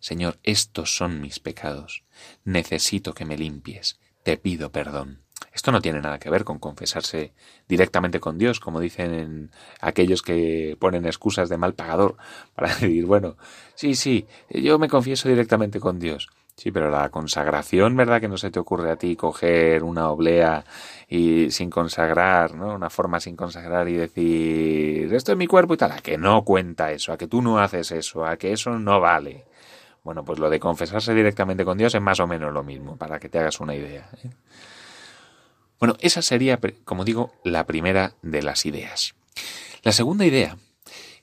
Señor, 0.00 0.38
estos 0.42 0.96
son 0.96 1.20
mis 1.20 1.38
pecados. 1.38 2.04
Necesito 2.44 3.14
que 3.14 3.24
me 3.24 3.36
limpies. 3.36 4.00
Te 4.22 4.36
pido 4.36 4.72
perdón. 4.72 5.22
Esto 5.52 5.72
no 5.72 5.80
tiene 5.80 6.00
nada 6.00 6.18
que 6.18 6.30
ver 6.30 6.44
con 6.44 6.58
confesarse 6.58 7.32
directamente 7.68 8.20
con 8.20 8.38
Dios, 8.38 8.60
como 8.60 8.80
dicen 8.80 9.50
aquellos 9.80 10.22
que 10.22 10.76
ponen 10.78 11.06
excusas 11.06 11.48
de 11.48 11.56
mal 11.56 11.74
pagador 11.74 12.16
para 12.54 12.68
decir, 12.68 13.04
bueno, 13.06 13.36
sí, 13.74 13.94
sí, 13.94 14.26
yo 14.48 14.78
me 14.78 14.88
confieso 14.88 15.28
directamente 15.28 15.80
con 15.80 15.98
Dios. 15.98 16.28
Sí, 16.56 16.72
pero 16.72 16.90
la 16.90 17.08
consagración, 17.08 17.96
¿verdad? 17.96 18.20
Que 18.20 18.28
no 18.28 18.36
se 18.36 18.50
te 18.50 18.58
ocurre 18.58 18.90
a 18.90 18.96
ti 18.96 19.16
coger 19.16 19.82
una 19.82 20.10
oblea 20.10 20.64
y 21.08 21.50
sin 21.50 21.70
consagrar, 21.70 22.54
¿no? 22.54 22.74
Una 22.74 22.90
forma 22.90 23.18
sin 23.18 23.34
consagrar 23.34 23.88
y 23.88 23.94
decir, 23.94 25.12
esto 25.14 25.32
es 25.32 25.38
mi 25.38 25.46
cuerpo 25.46 25.72
y 25.72 25.76
tal. 25.78 25.92
A 25.92 25.98
que 26.00 26.18
no 26.18 26.44
cuenta 26.44 26.92
eso, 26.92 27.12
a 27.14 27.16
que 27.16 27.28
tú 27.28 27.40
no 27.40 27.58
haces 27.60 27.92
eso, 27.92 28.26
a 28.26 28.36
que 28.36 28.52
eso 28.52 28.78
no 28.78 29.00
vale. 29.00 29.46
Bueno, 30.02 30.24
pues 30.24 30.38
lo 30.38 30.48
de 30.48 30.60
confesarse 30.60 31.14
directamente 31.14 31.64
con 31.64 31.76
Dios 31.76 31.94
es 31.94 32.00
más 32.00 32.20
o 32.20 32.26
menos 32.26 32.52
lo 32.52 32.62
mismo, 32.62 32.96
para 32.96 33.20
que 33.20 33.28
te 33.28 33.38
hagas 33.38 33.60
una 33.60 33.74
idea. 33.74 34.08
¿eh? 34.24 34.30
Bueno, 35.78 35.96
esa 36.00 36.22
sería, 36.22 36.58
como 36.84 37.04
digo, 37.04 37.32
la 37.44 37.66
primera 37.66 38.14
de 38.22 38.42
las 38.42 38.66
ideas. 38.66 39.14
La 39.82 39.92
segunda 39.92 40.24
idea 40.24 40.56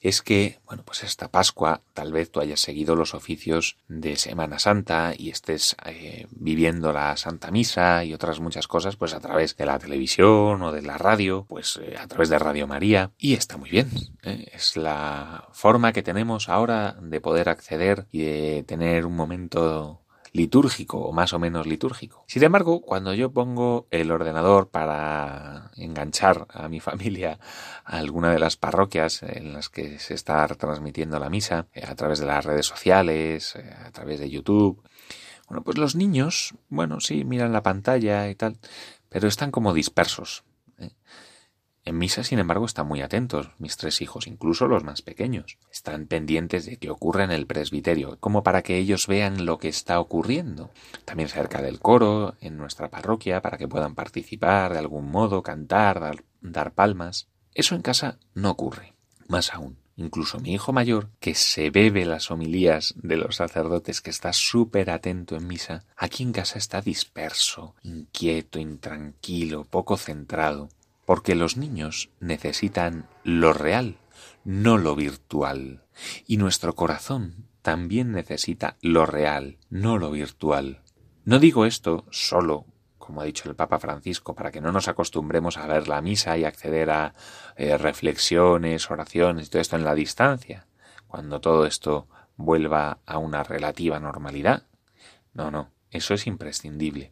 es 0.08 0.22
que, 0.22 0.60
bueno, 0.66 0.84
pues 0.86 1.04
esta 1.04 1.28
Pascua 1.28 1.82
tal 1.94 2.14
vez 2.14 2.32
tú 2.32 2.40
hayas 2.40 2.62
seguido 2.62 2.96
los 2.96 3.14
oficios 3.14 3.76
de 3.90 4.16
Semana 4.16 4.58
Santa 4.58 5.14
y 5.18 5.32
estés 5.32 5.76
eh, 5.86 6.28
viviendo 6.32 6.94
la 6.94 7.18
Santa 7.18 7.52
Misa 7.52 8.06
y 8.06 8.14
otras 8.14 8.40
muchas 8.40 8.70
cosas, 8.70 8.96
pues 8.96 9.14
a 9.14 9.20
través 9.20 9.58
de 9.58 9.66
la 9.66 9.80
televisión 9.80 10.62
o 10.62 10.72
de 10.72 10.82
la 10.82 10.98
radio, 10.98 11.46
pues 11.50 11.78
eh, 11.84 11.98
a 12.00 12.08
través 12.08 12.30
de 12.30 12.40
Radio 12.40 12.68
María. 12.68 13.12
Y 13.18 13.34
está 13.34 13.58
muy 13.58 13.70
bien. 13.70 13.92
¿eh? 14.24 14.50
Es 14.54 14.78
la 14.78 15.50
forma 15.52 15.92
que 15.92 16.04
tenemos 16.04 16.48
ahora 16.48 16.96
de 17.02 17.20
poder 17.20 17.50
acceder 17.50 18.08
y 18.10 18.24
de 18.24 18.64
tener 18.66 19.06
un 19.06 19.16
momento 19.16 20.07
litúrgico 20.34 21.00
o 21.00 21.12
más 21.12 21.34
o 21.34 21.40
menos 21.40 21.68
litúrgico. 21.68 22.24
Sin 22.28 22.44
embargo, 22.44 22.82
cuando 22.82 23.14
yo 23.14 23.32
pongo 23.32 23.88
el 23.92 24.12
ordenador 24.12 24.70
para 24.70 25.72
enganchar 25.76 26.48
a 26.50 26.68
mi 26.68 26.80
familia 26.88 27.40
a 27.86 27.98
alguna 27.98 28.32
de 28.32 28.40
las 28.40 28.58
parroquias 28.58 29.24
en 29.24 29.54
las 29.54 29.70
que 29.70 30.00
se 30.00 30.14
está 30.14 30.48
transmitiendo 30.48 31.20
la 31.20 31.30
misa, 31.30 31.68
eh, 31.74 31.84
a 31.88 31.96
través 31.96 32.20
de 32.20 32.26
las 32.26 32.46
redes 32.46 32.66
sociales, 32.66 33.56
eh, 33.56 33.74
a 33.86 33.92
través 33.92 34.20
de 34.20 34.30
YouTube, 34.30 34.82
bueno, 35.48 35.64
pues 35.64 35.78
los 35.78 35.96
niños, 35.96 36.54
bueno, 36.68 37.00
sí, 37.00 37.24
miran 37.24 37.54
la 37.54 37.64
pantalla 37.64 38.30
y 38.30 38.36
tal, 38.36 38.58
pero 39.10 39.28
están 39.28 39.52
como 39.52 39.74
dispersos. 39.74 40.44
En 41.88 41.98
misa, 41.98 42.26
sin 42.26 42.40
embargo, 42.40 42.66
están 42.66 42.86
muy 42.86 43.02
atentos, 43.02 43.52
mis 43.60 43.78
tres 43.78 44.02
hijos, 44.02 44.28
incluso 44.28 44.68
los 44.68 44.84
más 44.84 45.02
pequeños. 45.02 45.58
Están 45.72 46.06
pendientes 46.06 46.66
de 46.66 46.76
qué 46.76 46.90
ocurre 46.90 47.24
en 47.24 47.32
el 47.32 47.48
presbiterio, 47.48 48.18
como 48.20 48.44
para 48.44 48.62
que 48.62 48.78
ellos 48.78 49.08
vean 49.08 49.46
lo 49.46 49.58
que 49.58 49.70
está 49.70 50.02
ocurriendo. 50.02 50.70
También 51.06 51.30
cerca 51.30 51.62
del 51.62 51.80
coro, 51.80 52.36
en 52.42 52.58
nuestra 52.58 52.90
parroquia, 52.90 53.42
para 53.42 53.58
que 53.58 53.70
puedan 53.70 53.96
participar 53.96 54.74
de 54.74 54.80
algún 54.80 55.10
modo, 55.10 55.44
cantar, 55.44 56.02
dar, 56.02 56.26
dar 56.42 56.74
palmas. 56.74 57.30
Eso 57.54 57.74
en 57.74 57.84
casa 57.84 58.20
no 58.34 58.50
ocurre. 58.52 58.94
Más 59.30 59.54
aún, 59.54 59.78
incluso 59.96 60.42
mi 60.42 60.52
hijo 60.52 60.74
mayor, 60.74 61.08
que 61.22 61.36
se 61.36 61.70
bebe 61.70 62.04
las 62.04 62.32
homilías 62.32 62.96
de 62.98 63.16
los 63.16 63.38
sacerdotes, 63.38 64.02
que 64.02 64.10
está 64.10 64.34
súper 64.34 64.90
atento 64.90 65.38
en 65.38 65.48
misa, 65.48 65.86
aquí 65.96 66.24
en 66.24 66.34
casa 66.34 66.58
está 66.58 66.82
disperso, 66.82 67.76
inquieto, 67.84 68.60
intranquilo, 68.60 69.64
poco 69.64 69.96
centrado, 69.96 70.68
porque 71.08 71.36
los 71.36 71.56
niños 71.56 72.10
necesitan 72.20 73.08
lo 73.24 73.54
real, 73.54 73.96
no 74.44 74.78
lo 74.78 74.94
virtual, 74.94 75.86
y 76.26 76.36
nuestro 76.36 76.76
corazón 76.76 77.48
también 77.62 78.12
necesita 78.12 78.76
lo 78.82 79.06
real, 79.06 79.58
no 79.70 79.98
lo 79.98 80.12
virtual. 80.12 80.82
No 81.24 81.40
digo 81.40 81.66
esto 81.66 82.04
solo 82.12 82.66
como 82.98 83.22
ha 83.22 83.24
dicho 83.24 83.48
el 83.48 83.56
Papa 83.56 83.80
Francisco, 83.80 84.36
para 84.36 84.52
que 84.52 84.60
no 84.60 84.74
nos 84.74 84.90
acostumbremos 84.90 85.58
a 85.58 85.66
ver 85.66 85.88
la 85.88 86.02
misa 86.02 86.38
y 86.38 86.44
acceder 86.44 86.90
a 86.90 87.16
eh, 87.56 87.78
reflexiones, 87.78 88.92
oraciones 88.92 89.48
y 89.48 89.50
todo 89.50 89.62
esto 89.62 89.78
en 89.78 89.86
la 89.86 89.96
distancia, 89.96 90.68
cuando 91.08 91.40
todo 91.40 91.66
esto 91.66 92.10
vuelva 92.36 93.00
a 93.06 93.18
una 93.18 93.44
relativa 93.44 93.98
normalidad. 94.02 94.64
No, 95.34 95.52
no, 95.52 95.72
eso 95.90 96.16
es 96.16 96.28
imprescindible. 96.28 97.12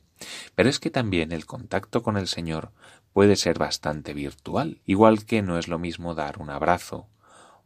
Pero 0.53 0.69
es 0.69 0.79
que 0.79 0.89
también 0.89 1.31
el 1.31 1.45
contacto 1.45 2.03
con 2.03 2.17
el 2.17 2.27
Señor 2.27 2.71
puede 3.15 3.38
ser 3.38 3.58
bastante 3.58 4.13
virtual, 4.13 4.82
igual 4.86 5.23
que 5.23 5.41
no 5.41 5.58
es 5.58 5.69
lo 5.69 5.80
mismo 5.80 6.15
dar 6.15 6.38
un 6.38 6.49
abrazo, 6.49 7.08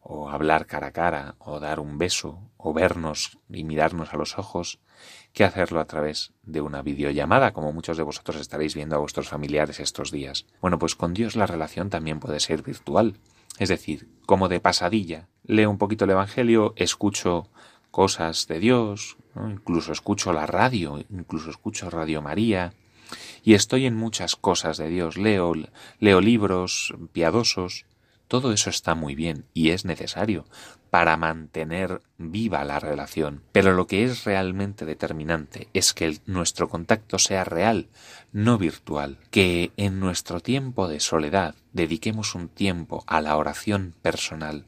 o 0.00 0.30
hablar 0.30 0.66
cara 0.66 0.86
a 0.86 0.92
cara, 0.92 1.34
o 1.40 1.58
dar 1.58 1.80
un 1.80 1.98
beso, 1.98 2.38
o 2.56 2.72
vernos 2.72 3.36
y 3.48 3.64
mirarnos 3.64 4.14
a 4.14 4.16
los 4.16 4.38
ojos, 4.38 4.78
que 5.32 5.42
hacerlo 5.42 5.80
a 5.80 5.86
través 5.86 6.32
de 6.44 6.60
una 6.60 6.82
videollamada, 6.82 7.52
como 7.52 7.72
muchos 7.72 7.96
de 7.96 8.04
vosotros 8.04 8.36
estaréis 8.36 8.76
viendo 8.76 8.94
a 8.94 9.00
vuestros 9.00 9.28
familiares 9.28 9.80
estos 9.80 10.12
días. 10.12 10.46
Bueno, 10.60 10.78
pues 10.78 10.94
con 10.94 11.14
Dios 11.14 11.34
la 11.34 11.46
relación 11.46 11.90
también 11.90 12.20
puede 12.20 12.38
ser 12.38 12.62
virtual. 12.62 13.16
Es 13.58 13.70
decir, 13.70 14.08
como 14.26 14.48
de 14.48 14.60
pasadilla. 14.60 15.26
Leo 15.42 15.68
un 15.68 15.78
poquito 15.78 16.04
el 16.04 16.12
Evangelio, 16.12 16.74
escucho 16.76 17.48
cosas 17.90 18.46
de 18.46 18.60
Dios, 18.60 19.16
incluso 19.34 19.90
escucho 19.90 20.32
la 20.32 20.46
radio, 20.46 21.04
incluso 21.10 21.50
escucho 21.50 21.90
Radio 21.90 22.22
María, 22.22 22.72
y 23.42 23.54
estoy 23.54 23.86
en 23.86 23.96
muchas 23.96 24.36
cosas 24.36 24.76
de 24.76 24.88
Dios. 24.88 25.16
Leo, 25.16 25.52
leo 25.98 26.20
libros 26.20 26.94
piadosos, 27.12 27.86
todo 28.28 28.52
eso 28.52 28.70
está 28.70 28.94
muy 28.94 29.14
bien 29.14 29.46
y 29.54 29.70
es 29.70 29.84
necesario 29.84 30.46
para 30.90 31.16
mantener 31.16 32.00
viva 32.18 32.64
la 32.64 32.78
relación. 32.78 33.42
Pero 33.52 33.72
lo 33.72 33.86
que 33.86 34.04
es 34.04 34.24
realmente 34.24 34.84
determinante 34.84 35.68
es 35.72 35.94
que 35.94 36.18
nuestro 36.26 36.68
contacto 36.68 37.18
sea 37.18 37.44
real, 37.44 37.88
no 38.32 38.58
virtual. 38.58 39.18
Que 39.30 39.72
en 39.76 40.00
nuestro 40.00 40.40
tiempo 40.40 40.88
de 40.88 41.00
soledad 41.00 41.54
dediquemos 41.72 42.34
un 42.34 42.48
tiempo 42.48 43.04
a 43.06 43.20
la 43.20 43.36
oración 43.36 43.94
personal, 44.02 44.66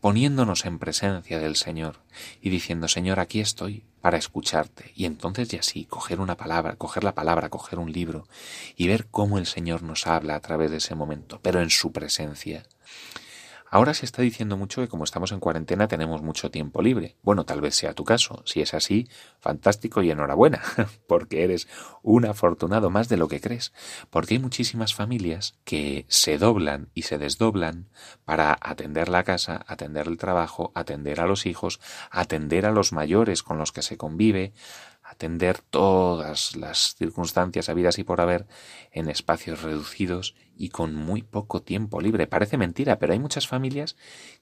poniéndonos 0.00 0.64
en 0.66 0.78
presencia 0.78 1.38
del 1.38 1.56
Señor 1.56 2.00
y 2.40 2.50
diciendo, 2.50 2.88
Señor, 2.88 3.18
aquí 3.18 3.40
estoy 3.40 3.84
para 4.02 4.18
escucharte. 4.18 4.92
Y 4.94 5.06
entonces 5.06 5.48
ya 5.48 5.62
sí, 5.62 5.86
coger 5.86 6.20
una 6.20 6.36
palabra, 6.36 6.76
coger 6.76 7.04
la 7.04 7.14
palabra, 7.14 7.48
coger 7.48 7.78
un 7.78 7.90
libro 7.90 8.26
y 8.76 8.88
ver 8.88 9.06
cómo 9.10 9.38
el 9.38 9.46
Señor 9.46 9.82
nos 9.82 10.06
habla 10.06 10.34
a 10.34 10.40
través 10.40 10.70
de 10.70 10.76
ese 10.78 10.94
momento, 10.94 11.40
pero 11.40 11.62
en 11.62 11.70
su 11.70 11.92
presencia. 11.92 12.64
Ahora 13.74 13.94
se 13.94 14.04
está 14.04 14.20
diciendo 14.20 14.58
mucho 14.58 14.82
que 14.82 14.88
como 14.88 15.04
estamos 15.04 15.32
en 15.32 15.40
cuarentena 15.40 15.88
tenemos 15.88 16.20
mucho 16.20 16.50
tiempo 16.50 16.82
libre. 16.82 17.16
Bueno, 17.22 17.46
tal 17.46 17.62
vez 17.62 17.74
sea 17.74 17.94
tu 17.94 18.04
caso. 18.04 18.42
Si 18.44 18.60
es 18.60 18.74
así, 18.74 19.08
fantástico 19.40 20.02
y 20.02 20.10
enhorabuena, 20.10 20.60
porque 21.08 21.42
eres 21.42 21.68
un 22.02 22.26
afortunado 22.26 22.90
más 22.90 23.08
de 23.08 23.16
lo 23.16 23.28
que 23.28 23.40
crees. 23.40 23.72
Porque 24.10 24.34
hay 24.34 24.40
muchísimas 24.40 24.92
familias 24.92 25.58
que 25.64 26.04
se 26.08 26.36
doblan 26.36 26.90
y 26.92 27.02
se 27.02 27.16
desdoblan 27.16 27.88
para 28.26 28.58
atender 28.60 29.08
la 29.08 29.24
casa, 29.24 29.64
atender 29.66 30.06
el 30.06 30.18
trabajo, 30.18 30.70
atender 30.74 31.18
a 31.22 31.26
los 31.26 31.46
hijos, 31.46 31.80
atender 32.10 32.66
a 32.66 32.72
los 32.72 32.92
mayores 32.92 33.42
con 33.42 33.56
los 33.56 33.72
que 33.72 33.80
se 33.80 33.96
convive, 33.96 34.52
atender 35.12 35.58
todas 35.60 36.56
las 36.56 36.94
circunstancias 36.96 37.68
habidas 37.68 37.98
y 37.98 38.04
por 38.04 38.20
haber 38.20 38.46
en 38.90 39.08
espacios 39.08 39.62
reducidos 39.62 40.34
y 40.56 40.70
con 40.70 40.94
muy 40.94 41.22
poco 41.22 41.62
tiempo 41.62 42.00
libre. 42.00 42.26
Parece 42.26 42.56
mentira, 42.56 42.98
pero 42.98 43.12
hay 43.12 43.18
muchas 43.18 43.46
familias 43.46 43.96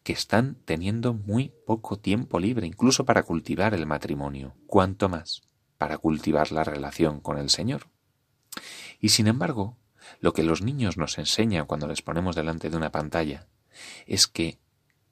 que 0.05 0.13
están 0.13 0.57
teniendo 0.65 1.13
muy 1.13 1.53
poco 1.67 1.99
tiempo 1.99 2.39
libre, 2.39 2.67
incluso 2.67 3.05
para 3.05 3.25
cultivar 3.25 3.75
el 3.75 3.87
matrimonio. 3.87 4.55
¿Cuánto 4.67 5.09
más? 5.09 5.43
Para 5.77 5.99
cultivar 5.99 6.53
la 6.53 6.63
relación 6.63 7.21
con 7.21 7.37
el 7.37 7.51
Señor. 7.51 7.89
Y 9.01 9.09
sin 9.09 9.27
embargo, 9.27 9.77
lo 10.21 10.33
que 10.33 10.45
los 10.45 10.63
niños 10.63 10.97
nos 10.97 11.19
enseñan 11.19 11.67
cuando 11.67 11.89
les 11.89 12.03
ponemos 12.03 12.37
delante 12.37 12.71
de 12.71 12.77
una 12.77 12.93
pantalla 12.93 13.49
es 14.07 14.29
que 14.29 14.59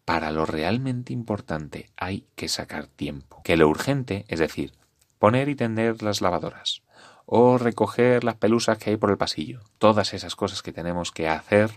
para 0.04 0.30
lo 0.30 0.46
realmente 0.46 1.12
importante 1.12 1.90
hay 1.96 2.26
que 2.36 2.48
sacar 2.48 2.86
tiempo. 2.86 3.42
Que 3.42 3.56
lo 3.56 3.68
urgente, 3.68 4.24
es 4.28 4.38
decir, 4.38 4.72
poner 5.18 5.48
y 5.48 5.54
tender 5.54 6.02
las 6.02 6.20
lavadoras, 6.20 6.82
o 7.26 7.58
recoger 7.58 8.24
las 8.24 8.36
pelusas 8.36 8.78
que 8.78 8.90
hay 8.90 8.96
por 8.96 9.10
el 9.10 9.18
pasillo. 9.18 9.60
Todas 9.78 10.14
esas 10.14 10.36
cosas 10.36 10.62
que 10.62 10.72
tenemos 10.72 11.12
que 11.12 11.28
hacer 11.28 11.70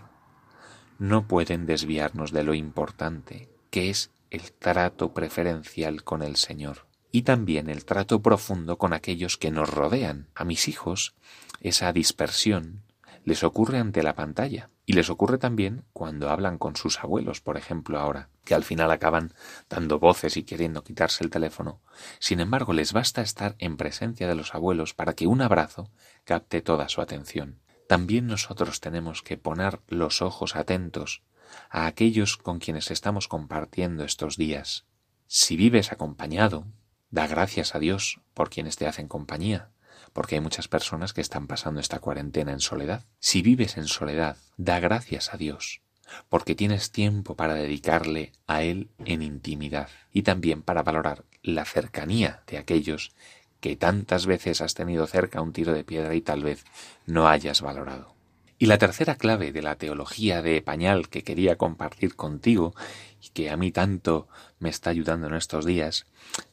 no 0.98 1.26
pueden 1.26 1.66
desviarnos 1.66 2.32
de 2.32 2.44
lo 2.44 2.54
importante, 2.54 3.48
que 3.70 3.90
es 3.90 4.10
el 4.30 4.52
trato 4.52 5.12
preferencial 5.12 6.04
con 6.04 6.22
el 6.22 6.36
Señor 6.36 6.86
y 7.12 7.22
también 7.22 7.68
el 7.68 7.84
trato 7.84 8.22
profundo 8.22 8.78
con 8.78 8.94
aquellos 8.94 9.36
que 9.36 9.50
nos 9.50 9.68
rodean. 9.68 10.28
A 10.34 10.44
mis 10.44 10.66
hijos 10.66 11.14
esa 11.60 11.92
dispersión 11.92 12.82
les 13.24 13.44
ocurre 13.44 13.78
ante 13.78 14.02
la 14.02 14.14
pantalla 14.14 14.70
y 14.84 14.94
les 14.94 15.10
ocurre 15.10 15.38
también 15.38 15.84
cuando 15.92 16.28
hablan 16.28 16.58
con 16.58 16.76
sus 16.76 16.98
abuelos, 17.00 17.40
por 17.40 17.56
ejemplo, 17.56 17.98
ahora, 17.98 18.28
que 18.44 18.54
al 18.54 18.64
final 18.64 18.90
acaban 18.90 19.32
dando 19.68 19.98
voces 19.98 20.36
y 20.36 20.42
queriendo 20.42 20.82
quitarse 20.82 21.22
el 21.22 21.30
teléfono. 21.30 21.80
Sin 22.18 22.40
embargo, 22.40 22.72
les 22.72 22.92
basta 22.92 23.22
estar 23.22 23.54
en 23.58 23.76
presencia 23.76 24.26
de 24.26 24.34
los 24.34 24.54
abuelos 24.54 24.94
para 24.94 25.14
que 25.14 25.26
un 25.26 25.40
abrazo 25.40 25.90
capte 26.24 26.62
toda 26.62 26.88
su 26.88 27.00
atención. 27.00 27.60
También 27.86 28.26
nosotros 28.26 28.80
tenemos 28.80 29.22
que 29.22 29.36
poner 29.36 29.80
los 29.86 30.22
ojos 30.22 30.56
atentos 30.56 31.22
a 31.70 31.86
aquellos 31.86 32.36
con 32.36 32.58
quienes 32.58 32.90
estamos 32.90 33.28
compartiendo 33.28 34.04
estos 34.04 34.36
días. 34.36 34.86
Si 35.26 35.56
vives 35.56 35.92
acompañado, 35.92 36.66
da 37.10 37.26
gracias 37.26 37.74
a 37.74 37.78
Dios 37.78 38.20
por 38.34 38.50
quienes 38.50 38.76
te 38.76 38.86
hacen 38.86 39.08
compañía 39.08 39.71
porque 40.12 40.36
hay 40.36 40.40
muchas 40.40 40.68
personas 40.68 41.12
que 41.12 41.20
están 41.20 41.46
pasando 41.46 41.80
esta 41.80 41.98
cuarentena 41.98 42.52
en 42.52 42.60
soledad. 42.60 43.04
Si 43.18 43.42
vives 43.42 43.76
en 43.76 43.86
soledad, 43.86 44.36
da 44.56 44.80
gracias 44.80 45.32
a 45.32 45.36
Dios, 45.36 45.82
porque 46.28 46.54
tienes 46.54 46.90
tiempo 46.92 47.36
para 47.36 47.54
dedicarle 47.54 48.32
a 48.46 48.62
Él 48.62 48.90
en 49.04 49.22
intimidad 49.22 49.88
y 50.12 50.22
también 50.22 50.62
para 50.62 50.82
valorar 50.82 51.24
la 51.42 51.64
cercanía 51.64 52.42
de 52.46 52.58
aquellos 52.58 53.12
que 53.60 53.76
tantas 53.76 54.26
veces 54.26 54.60
has 54.60 54.74
tenido 54.74 55.06
cerca 55.06 55.40
un 55.40 55.52
tiro 55.52 55.72
de 55.72 55.84
piedra 55.84 56.14
y 56.14 56.20
tal 56.20 56.42
vez 56.42 56.64
no 57.06 57.28
hayas 57.28 57.62
valorado. 57.62 58.14
Y 58.58 58.66
la 58.66 58.78
tercera 58.78 59.16
clave 59.16 59.50
de 59.50 59.62
la 59.62 59.76
teología 59.76 60.40
de 60.40 60.62
pañal 60.62 61.08
que 61.08 61.24
quería 61.24 61.56
compartir 61.56 62.14
contigo 62.14 62.74
y 63.20 63.30
que 63.30 63.50
a 63.50 63.56
mí 63.56 63.72
tanto 63.72 64.28
me 64.62 64.70
está 64.70 64.90
ayudando 64.90 65.26
en 65.26 65.34
estos 65.34 65.66
días, 65.66 66.06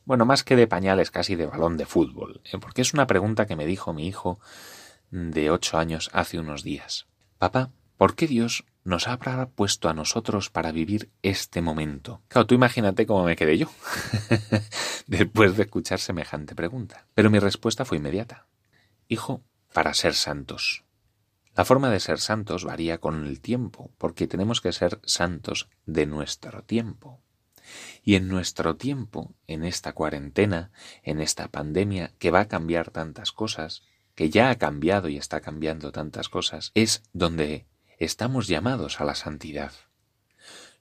bueno, 0.04 0.26
más 0.26 0.44
que 0.44 0.56
de 0.56 0.68
pañal 0.68 1.00
es 1.00 1.12
casi 1.12 1.36
de 1.36 1.46
balón 1.46 1.78
de 1.78 1.86
fútbol, 1.86 2.42
¿eh? 2.52 2.58
porque 2.60 2.82
es 2.82 2.94
una 2.94 3.08
pregunta 3.08 3.46
que 3.46 3.56
me 3.56 3.66
dijo 3.66 3.94
mi 3.94 4.08
hijo 4.08 4.40
de 5.12 5.52
ocho 5.52 5.78
años 5.78 6.10
hace 6.14 6.40
unos 6.40 6.64
días. 6.64 7.08
Papá, 7.38 7.72
¿por 7.98 8.16
qué 8.16 8.28
Dios 8.28 8.66
nos 8.84 9.08
habrá 9.08 9.48
puesto 9.50 9.90
a 9.90 9.94
nosotros 9.94 10.50
para 10.50 10.72
vivir 10.72 11.12
este 11.22 11.62
momento? 11.62 12.22
Claro, 12.28 12.48
tú 12.48 12.56
imagínate 12.56 13.06
cómo 13.06 13.24
me 13.24 13.36
quedé 13.36 13.58
yo 13.58 13.70
después 15.08 15.56
de 15.56 15.64
escuchar 15.64 16.00
semejante 16.00 16.56
pregunta. 16.56 17.06
Pero 17.14 17.30
mi 17.30 17.40
respuesta 17.40 17.86
fue 17.86 17.98
inmediata. 17.98 18.48
Hijo, 19.08 19.44
para 19.74 19.94
ser 19.94 20.16
santos. 20.16 20.84
La 21.56 21.66
forma 21.66 21.90
de 21.90 22.00
ser 22.00 22.20
santos 22.20 22.64
varía 22.64 23.00
con 23.00 23.26
el 23.26 23.42
tiempo, 23.42 23.92
porque 23.98 24.28
tenemos 24.28 24.62
que 24.62 24.72
ser 24.72 25.00
santos 25.04 25.68
de 25.86 26.06
nuestro 26.06 26.64
tiempo. 26.64 27.22
Y 28.04 28.16
en 28.16 28.28
nuestro 28.28 28.76
tiempo, 28.76 29.36
en 29.48 29.64
esta 29.64 29.94
cuarentena, 29.94 30.72
en 31.04 31.20
esta 31.20 31.48
pandemia 31.48 32.14
que 32.20 32.32
va 32.32 32.42
a 32.42 32.48
cambiar 32.48 32.92
tantas 32.92 33.32
cosas, 33.32 33.84
que 34.16 34.30
ya 34.30 34.50
ha 34.50 34.58
cambiado 34.58 35.08
y 35.10 35.18
está 35.18 35.42
cambiando 35.42 35.92
tantas 35.92 36.30
cosas, 36.30 36.72
es 36.76 37.04
donde 37.14 37.68
estamos 37.98 38.48
llamados 38.48 39.00
a 39.00 39.06
la 39.06 39.16
santidad. 39.16 39.72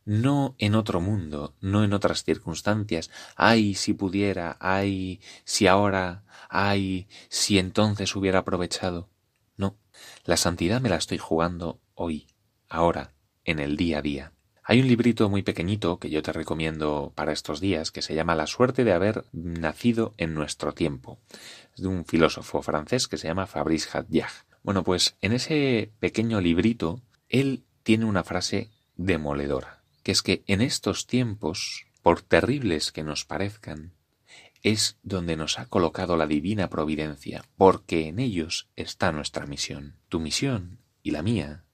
No 0.04 0.54
en 0.58 0.74
otro 0.74 1.00
mundo, 1.00 1.54
no 1.60 1.84
en 1.84 1.92
otras 1.92 2.24
circunstancias, 2.24 3.10
ay, 3.36 3.74
si 3.74 3.92
pudiera, 3.92 4.56
ay, 4.58 5.20
si 5.44 5.66
ahora, 5.66 6.24
ay, 6.48 7.08
si 7.28 7.58
entonces 7.58 8.16
hubiera 8.16 8.40
aprovechado. 8.40 9.10
La 10.24 10.36
santidad 10.36 10.80
me 10.80 10.88
la 10.88 10.96
estoy 10.96 11.18
jugando 11.18 11.80
hoy, 11.94 12.26
ahora, 12.68 13.14
en 13.44 13.58
el 13.58 13.76
día 13.76 13.98
a 13.98 14.02
día. 14.02 14.32
Hay 14.70 14.82
un 14.82 14.86
librito 14.86 15.30
muy 15.30 15.42
pequeñito 15.42 15.98
que 15.98 16.10
yo 16.10 16.22
te 16.22 16.30
recomiendo 16.30 17.10
para 17.14 17.32
estos 17.32 17.58
días 17.58 17.90
que 17.90 18.02
se 18.02 18.14
llama 18.14 18.34
La 18.34 18.46
suerte 18.46 18.84
de 18.84 18.92
haber 18.92 19.24
nacido 19.32 20.12
en 20.18 20.34
nuestro 20.34 20.74
tiempo. 20.74 21.18
De 21.78 21.88
un 21.88 22.04
filósofo 22.04 22.60
francés 22.60 23.08
que 23.08 23.16
se 23.16 23.28
llama 23.28 23.46
Fabrice 23.46 23.88
Hadjah. 23.96 24.28
Bueno, 24.62 24.84
pues 24.84 25.16
en 25.22 25.32
ese 25.32 25.90
pequeño 26.00 26.42
librito 26.42 27.00
él 27.30 27.64
tiene 27.82 28.04
una 28.04 28.24
frase 28.24 28.70
demoledora 28.94 29.78
que 30.02 30.12
es 30.12 30.20
que 30.20 30.42
en 30.46 30.60
estos 30.60 31.06
tiempos, 31.06 31.86
por 32.02 32.20
terribles 32.20 32.92
que 32.92 33.02
nos 33.02 33.24
parezcan, 33.24 33.94
es 34.62 34.98
donde 35.02 35.36
nos 35.36 35.58
ha 35.58 35.64
colocado 35.64 36.16
la 36.18 36.26
divina 36.26 36.68
providencia, 36.68 37.42
porque 37.56 38.08
en 38.08 38.18
ellos 38.18 38.68
está 38.76 39.12
nuestra 39.12 39.46
misión. 39.46 39.96
Tu 40.10 40.20
misión 40.20 40.80
y 41.02 41.12
la 41.12 41.22
mía 41.22 41.64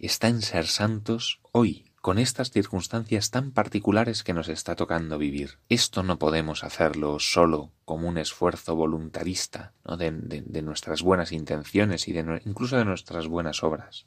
está 0.00 0.28
en 0.28 0.42
ser 0.42 0.66
santos 0.66 1.40
hoy, 1.52 1.91
con 2.02 2.18
estas 2.18 2.50
circunstancias 2.50 3.30
tan 3.30 3.52
particulares 3.52 4.24
que 4.24 4.34
nos 4.34 4.48
está 4.48 4.74
tocando 4.74 5.18
vivir. 5.18 5.60
Esto 5.68 6.02
no 6.02 6.18
podemos 6.18 6.64
hacerlo 6.64 7.20
solo 7.20 7.70
como 7.84 8.08
un 8.08 8.18
esfuerzo 8.18 8.74
voluntarista 8.74 9.72
de, 9.84 10.10
de, 10.10 10.62
nuestras 10.62 11.02
buenas 11.02 11.30
intenciones 11.30 12.08
y 12.08 12.12
de, 12.12 12.42
incluso 12.44 12.76
de 12.76 12.84
nuestras 12.84 13.28
buenas 13.28 13.62
obras, 13.62 14.06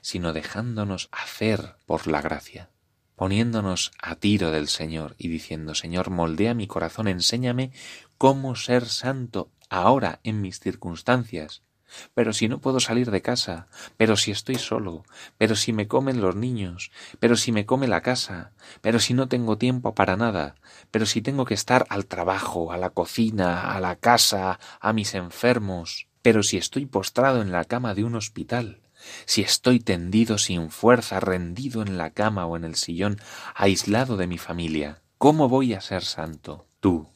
sino 0.00 0.32
dejándonos 0.32 1.08
hacer 1.10 1.74
por 1.86 2.06
la 2.06 2.22
gracia, 2.22 2.70
poniéndonos 3.16 3.90
a 4.00 4.14
tiro 4.14 4.52
del 4.52 4.68
Señor 4.68 5.16
y 5.18 5.26
diciendo, 5.26 5.74
Señor, 5.74 6.10
moldea 6.10 6.54
mi 6.54 6.68
corazón, 6.68 7.08
enséñame 7.08 7.72
cómo 8.16 8.54
ser 8.54 8.86
santo 8.86 9.50
ahora 9.68 10.20
en 10.22 10.40
mis 10.40 10.60
circunstancias, 10.60 11.62
pero 12.14 12.32
si 12.32 12.48
no 12.48 12.60
puedo 12.60 12.80
salir 12.80 13.10
de 13.10 13.22
casa, 13.22 13.66
pero 13.96 14.16
si 14.16 14.30
estoy 14.30 14.56
solo, 14.56 15.04
pero 15.38 15.56
si 15.56 15.72
me 15.72 15.88
comen 15.88 16.20
los 16.20 16.36
niños, 16.36 16.90
pero 17.20 17.36
si 17.36 17.52
me 17.52 17.66
come 17.66 17.88
la 17.88 18.00
casa, 18.00 18.52
pero 18.80 18.98
si 18.98 19.14
no 19.14 19.28
tengo 19.28 19.58
tiempo 19.58 19.94
para 19.94 20.16
nada, 20.16 20.54
pero 20.90 21.06
si 21.06 21.22
tengo 21.22 21.44
que 21.44 21.54
estar 21.54 21.86
al 21.88 22.06
trabajo, 22.06 22.72
a 22.72 22.78
la 22.78 22.90
cocina, 22.90 23.72
a 23.74 23.80
la 23.80 23.96
casa, 23.96 24.58
a 24.80 24.92
mis 24.92 25.14
enfermos, 25.14 26.08
pero 26.22 26.42
si 26.42 26.56
estoy 26.56 26.86
postrado 26.86 27.42
en 27.42 27.52
la 27.52 27.64
cama 27.64 27.94
de 27.94 28.04
un 28.04 28.14
hospital, 28.14 28.80
si 29.26 29.42
estoy 29.42 29.80
tendido 29.80 30.38
sin 30.38 30.70
fuerza, 30.70 31.20
rendido 31.20 31.82
en 31.82 31.98
la 31.98 32.10
cama 32.10 32.46
o 32.46 32.56
en 32.56 32.64
el 32.64 32.74
sillón, 32.76 33.20
aislado 33.54 34.16
de 34.16 34.26
mi 34.26 34.38
familia, 34.38 35.02
¿cómo 35.18 35.48
voy 35.48 35.74
a 35.74 35.80
ser 35.80 36.04
santo? 36.04 36.66
Tú, 36.80 37.13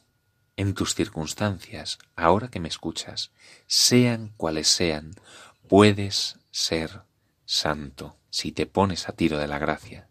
en 0.59 0.73
tus 0.73 0.93
circunstancias, 0.93 1.99
ahora 2.17 2.49
que 2.49 2.59
me 2.59 2.67
escuchas, 2.67 3.31
sean 3.65 4.33
cuales 4.35 4.67
sean, 4.67 5.15
puedes 5.69 6.37
ser 6.51 7.03
santo 7.45 8.17
si 8.29 8.51
te 8.51 8.65
pones 8.65 9.07
a 9.07 9.13
tiro 9.13 9.37
de 9.37 9.47
la 9.47 9.57
gracia. 9.57 10.09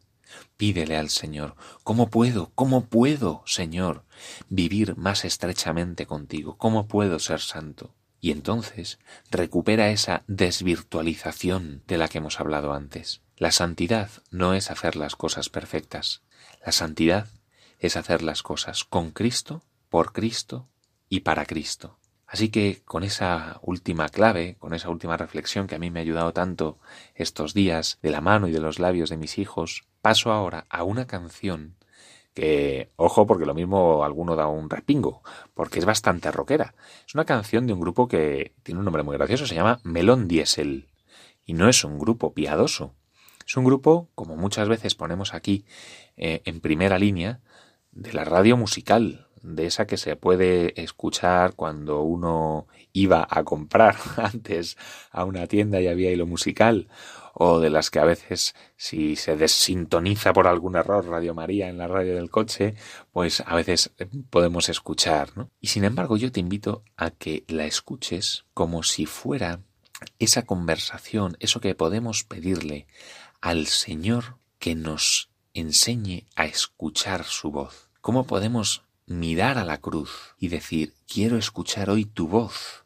Pídele 0.56 0.96
al 0.96 1.10
Señor, 1.10 1.54
¿cómo 1.84 2.08
puedo, 2.08 2.50
cómo 2.54 2.86
puedo, 2.86 3.42
Señor, 3.44 4.04
vivir 4.48 4.96
más 4.96 5.26
estrechamente 5.26 6.06
contigo? 6.06 6.56
¿Cómo 6.56 6.88
puedo 6.88 7.18
ser 7.18 7.40
santo? 7.40 7.94
Y 8.18 8.30
entonces 8.30 8.98
recupera 9.30 9.90
esa 9.90 10.24
desvirtualización 10.28 11.82
de 11.86 11.98
la 11.98 12.08
que 12.08 12.18
hemos 12.18 12.40
hablado 12.40 12.72
antes. 12.72 13.20
La 13.36 13.52
santidad 13.52 14.08
no 14.30 14.54
es 14.54 14.70
hacer 14.70 14.96
las 14.96 15.14
cosas 15.14 15.50
perfectas. 15.50 16.22
La 16.64 16.72
santidad 16.72 17.28
es 17.80 17.98
hacer 17.98 18.22
las 18.22 18.42
cosas 18.42 18.84
con 18.84 19.10
Cristo, 19.10 19.62
por 19.88 20.12
Cristo 20.12 20.68
y 21.08 21.20
para 21.20 21.46
Cristo. 21.46 21.98
Así 22.26 22.50
que 22.50 22.82
con 22.84 23.04
esa 23.04 23.58
última 23.62 24.10
clave, 24.10 24.56
con 24.58 24.74
esa 24.74 24.90
última 24.90 25.16
reflexión 25.16 25.66
que 25.66 25.76
a 25.76 25.78
mí 25.78 25.90
me 25.90 26.00
ha 26.00 26.02
ayudado 26.02 26.34
tanto 26.34 26.78
estos 27.14 27.54
días 27.54 27.98
de 28.02 28.10
la 28.10 28.20
mano 28.20 28.48
y 28.48 28.52
de 28.52 28.60
los 28.60 28.78
labios 28.78 29.08
de 29.08 29.16
mis 29.16 29.38
hijos, 29.38 29.84
paso 30.02 30.30
ahora 30.30 30.66
a 30.68 30.84
una 30.84 31.06
canción 31.06 31.76
que, 32.34 32.92
ojo, 32.96 33.26
porque 33.26 33.46
lo 33.46 33.54
mismo 33.54 34.04
alguno 34.04 34.36
da 34.36 34.46
un 34.46 34.68
respingo, 34.68 35.22
porque 35.54 35.78
es 35.78 35.86
bastante 35.86 36.30
rockera. 36.30 36.74
Es 37.06 37.14
una 37.14 37.24
canción 37.24 37.66
de 37.66 37.72
un 37.72 37.80
grupo 37.80 38.08
que 38.08 38.54
tiene 38.62 38.78
un 38.78 38.84
nombre 38.84 39.02
muy 39.02 39.16
gracioso, 39.16 39.46
se 39.46 39.54
llama 39.54 39.80
Melón 39.82 40.28
Diesel. 40.28 40.88
Y 41.46 41.54
no 41.54 41.68
es 41.68 41.82
un 41.82 41.98
grupo 41.98 42.34
piadoso. 42.34 42.94
Es 43.46 43.56
un 43.56 43.64
grupo, 43.64 44.10
como 44.14 44.36
muchas 44.36 44.68
veces 44.68 44.94
ponemos 44.94 45.32
aquí 45.32 45.64
eh, 46.18 46.42
en 46.44 46.60
primera 46.60 46.98
línea, 46.98 47.40
de 47.90 48.12
la 48.12 48.24
radio 48.24 48.58
musical, 48.58 49.27
de 49.42 49.66
esa 49.66 49.86
que 49.86 49.96
se 49.96 50.16
puede 50.16 50.80
escuchar 50.80 51.54
cuando 51.54 52.02
uno 52.02 52.66
iba 52.92 53.26
a 53.28 53.44
comprar 53.44 53.96
antes 54.16 54.76
a 55.10 55.24
una 55.24 55.46
tienda 55.46 55.80
y 55.80 55.88
había 55.88 56.10
hilo 56.10 56.26
musical, 56.26 56.88
o 57.34 57.60
de 57.60 57.70
las 57.70 57.90
que 57.90 58.00
a 58.00 58.04
veces 58.04 58.54
si 58.76 59.14
se 59.14 59.36
desintoniza 59.36 60.32
por 60.32 60.48
algún 60.48 60.74
error 60.76 61.06
Radio 61.06 61.34
María 61.34 61.68
en 61.68 61.78
la 61.78 61.86
radio 61.86 62.16
del 62.16 62.30
coche, 62.30 62.74
pues 63.12 63.42
a 63.46 63.54
veces 63.54 63.92
podemos 64.30 64.68
escuchar, 64.68 65.36
¿no? 65.36 65.50
Y 65.60 65.68
sin 65.68 65.84
embargo 65.84 66.16
yo 66.16 66.32
te 66.32 66.40
invito 66.40 66.82
a 66.96 67.10
que 67.10 67.44
la 67.46 67.64
escuches 67.64 68.44
como 68.54 68.82
si 68.82 69.06
fuera 69.06 69.60
esa 70.18 70.42
conversación, 70.42 71.36
eso 71.38 71.60
que 71.60 71.74
podemos 71.74 72.24
pedirle 72.24 72.88
al 73.40 73.66
Señor 73.66 74.38
que 74.58 74.74
nos 74.74 75.30
enseñe 75.54 76.26
a 76.36 76.46
escuchar 76.46 77.24
su 77.24 77.50
voz. 77.50 77.88
¿Cómo 78.00 78.26
podemos 78.26 78.84
mirar 79.08 79.58
a 79.58 79.64
la 79.64 79.78
cruz 79.78 80.34
y 80.38 80.48
decir, 80.48 80.94
quiero 81.06 81.36
escuchar 81.36 81.90
hoy 81.90 82.04
tu 82.04 82.28
voz? 82.28 82.84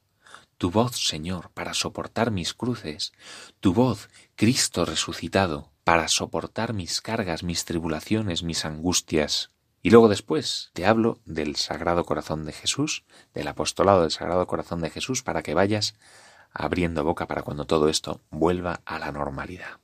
Tu 0.56 0.70
voz, 0.70 0.96
Señor, 0.96 1.50
para 1.50 1.74
soportar 1.74 2.30
mis 2.30 2.54
cruces, 2.54 3.12
tu 3.60 3.74
voz, 3.74 4.08
Cristo 4.36 4.84
resucitado, 4.84 5.72
para 5.84 6.06
soportar 6.08 6.72
mis 6.72 7.00
cargas, 7.00 7.42
mis 7.42 7.64
tribulaciones, 7.64 8.42
mis 8.44 8.64
angustias. 8.64 9.50
Y 9.82 9.90
luego 9.90 10.08
después 10.08 10.70
te 10.74 10.86
hablo 10.86 11.18
del 11.24 11.56
Sagrado 11.56 12.04
Corazón 12.04 12.44
de 12.44 12.52
Jesús, 12.52 13.04
del 13.34 13.48
apostolado 13.48 14.02
del 14.02 14.12
Sagrado 14.12 14.46
Corazón 14.46 14.80
de 14.80 14.90
Jesús, 14.90 15.24
para 15.24 15.42
que 15.42 15.54
vayas 15.54 15.96
abriendo 16.52 17.02
boca 17.02 17.26
para 17.26 17.42
cuando 17.42 17.64
todo 17.64 17.88
esto 17.88 18.20
vuelva 18.30 18.80
a 18.84 19.00
la 19.00 19.10
normalidad. 19.10 19.80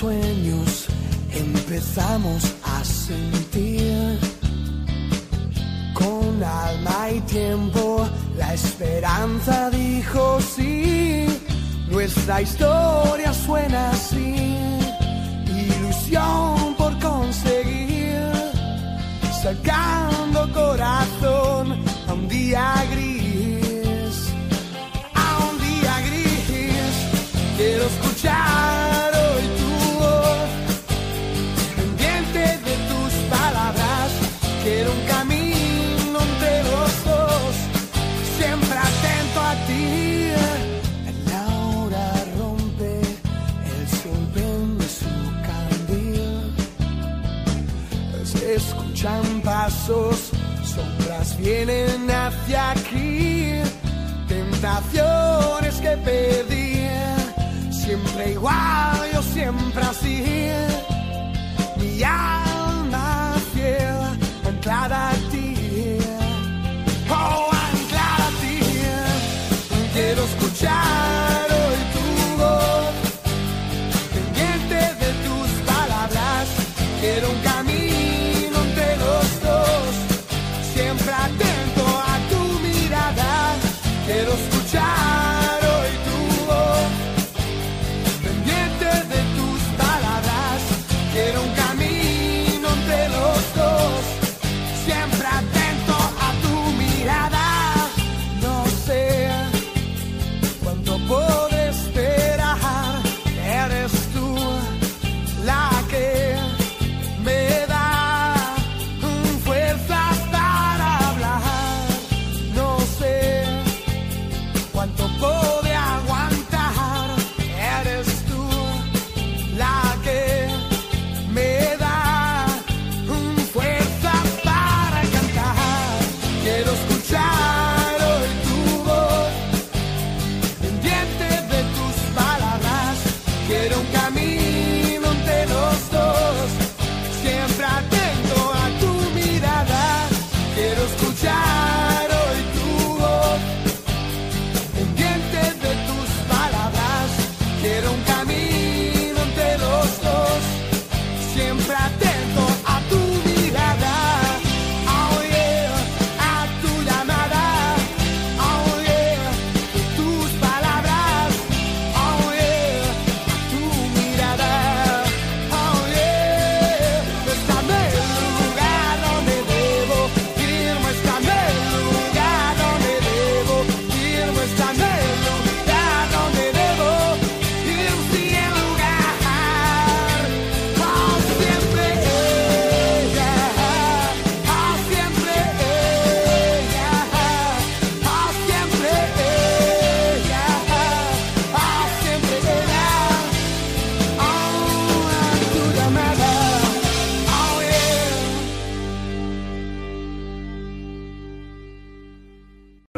Sueños 0.00 0.86
empezamos 1.30 2.42
a 2.64 2.82
sentir. 2.82 4.18
Con 5.92 6.42
alma 6.42 7.10
y 7.14 7.20
tiempo 7.36 8.08
la 8.38 8.54
esperanza 8.54 9.68
dijo 9.70 10.40
sí. 10.40 11.26
Nuestra 11.90 12.40
historia 12.40 13.32
suena 13.34 13.90
así, 13.90 14.56
ilusión 15.66 16.74
por 16.78 16.92
conseguir, 17.00 18.22
sacando 19.42 20.50
corazón 20.52 21.64
a 22.08 22.12
un 22.14 22.28
día 22.28 22.64
gris, 22.92 24.16
a 25.14 25.28
un 25.48 25.54
día 25.66 25.94
gris. 26.06 26.94
Quiero 27.56 27.84
escuchar 27.92 28.89
pasos, 49.70 50.30
sombras 50.64 51.36
vienen 51.38 52.10
hacia 52.10 52.72
aquí. 52.72 53.54
Tentaciones 54.28 55.74
que 55.80 55.96
pedí, 55.98 56.88
siempre 57.70 58.32
igual, 58.32 59.10
yo 59.12 59.22
siempre 59.22 59.82
así. 59.82 60.50
Mi 61.76 62.02
alma 62.02 63.34
fiel, 63.52 63.96
anclada 64.46 65.10
a 65.10 65.14
ti. 65.30 65.98
Oh, 67.08 67.50
anclada 67.52 68.26
a 68.26 68.40
ti. 68.40 68.60
Quiero 69.92 70.22
escuchar 70.24 71.29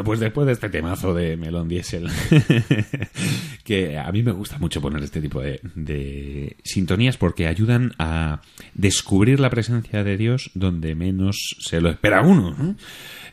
pues 0.04 0.20
después 0.20 0.46
de 0.46 0.52
este 0.52 0.68
temazo 0.68 1.14
de 1.14 1.36
Melón 1.36 1.68
Diesel, 1.68 2.08
que 3.64 3.98
a 3.98 4.10
mí 4.12 4.22
me 4.22 4.32
gusta 4.32 4.58
mucho 4.58 4.80
poner 4.80 5.02
este 5.02 5.20
tipo 5.20 5.40
de, 5.40 5.60
de 5.74 6.56
sintonías 6.64 7.16
porque 7.16 7.46
ayudan 7.46 7.92
a 7.98 8.40
descubrir 8.74 9.40
la 9.40 9.50
presencia 9.50 10.04
de 10.04 10.16
Dios 10.16 10.50
donde 10.54 10.94
menos 10.94 11.56
se 11.60 11.80
lo 11.80 11.90
espera 11.90 12.22
uno. 12.22 12.54
¿no? 12.56 12.76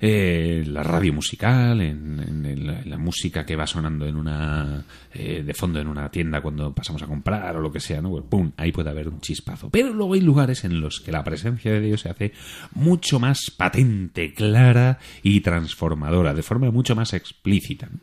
Eh, 0.02 0.64
la 0.68 0.82
radio 0.84 1.12
musical, 1.14 1.82
en, 1.82 2.20
en- 2.20 2.46
en 2.46 2.68
la, 2.68 2.80
en 2.82 2.90
la 2.90 2.98
música 2.98 3.46
que 3.46 3.56
va 3.56 3.68
sonando 3.68 4.06
en 4.06 4.16
una 4.16 4.84
eh, 5.14 5.44
de 5.46 5.54
fondo 5.54 5.80
en 5.80 5.88
una 5.88 6.10
tienda 6.10 6.42
cuando 6.42 6.74
pasamos 6.74 7.02
a 7.04 7.08
comprar 7.08 7.56
o 7.58 7.60
lo 7.62 7.72
que 7.72 7.80
sea, 7.80 8.02
¿no? 8.02 8.12
Pues, 8.12 8.24
¡Pum! 8.30 8.52
Ahí 8.58 8.72
puede 8.72 8.90
haber 8.90 9.10
un 9.10 9.20
chispazo. 9.20 9.70
Pero 9.70 9.94
luego 9.94 10.14
hay 10.14 10.22
lugares 10.22 10.64
en 10.64 10.80
los 10.80 11.00
que 11.02 11.12
la 11.12 11.24
presencia 11.24 11.72
de 11.72 11.82
Dios 11.82 12.02
se 12.02 12.10
hace 12.10 12.34
mucho 12.74 13.20
más 13.20 13.52
patente, 13.58 14.34
clara 14.34 15.00
y 15.24 15.42
transformadora, 15.42 16.34
de 16.34 16.44
forma 16.44 16.72
mucho 16.72 16.96
más 16.96 17.14
explícita. 17.14 17.90
¿no? 17.92 18.00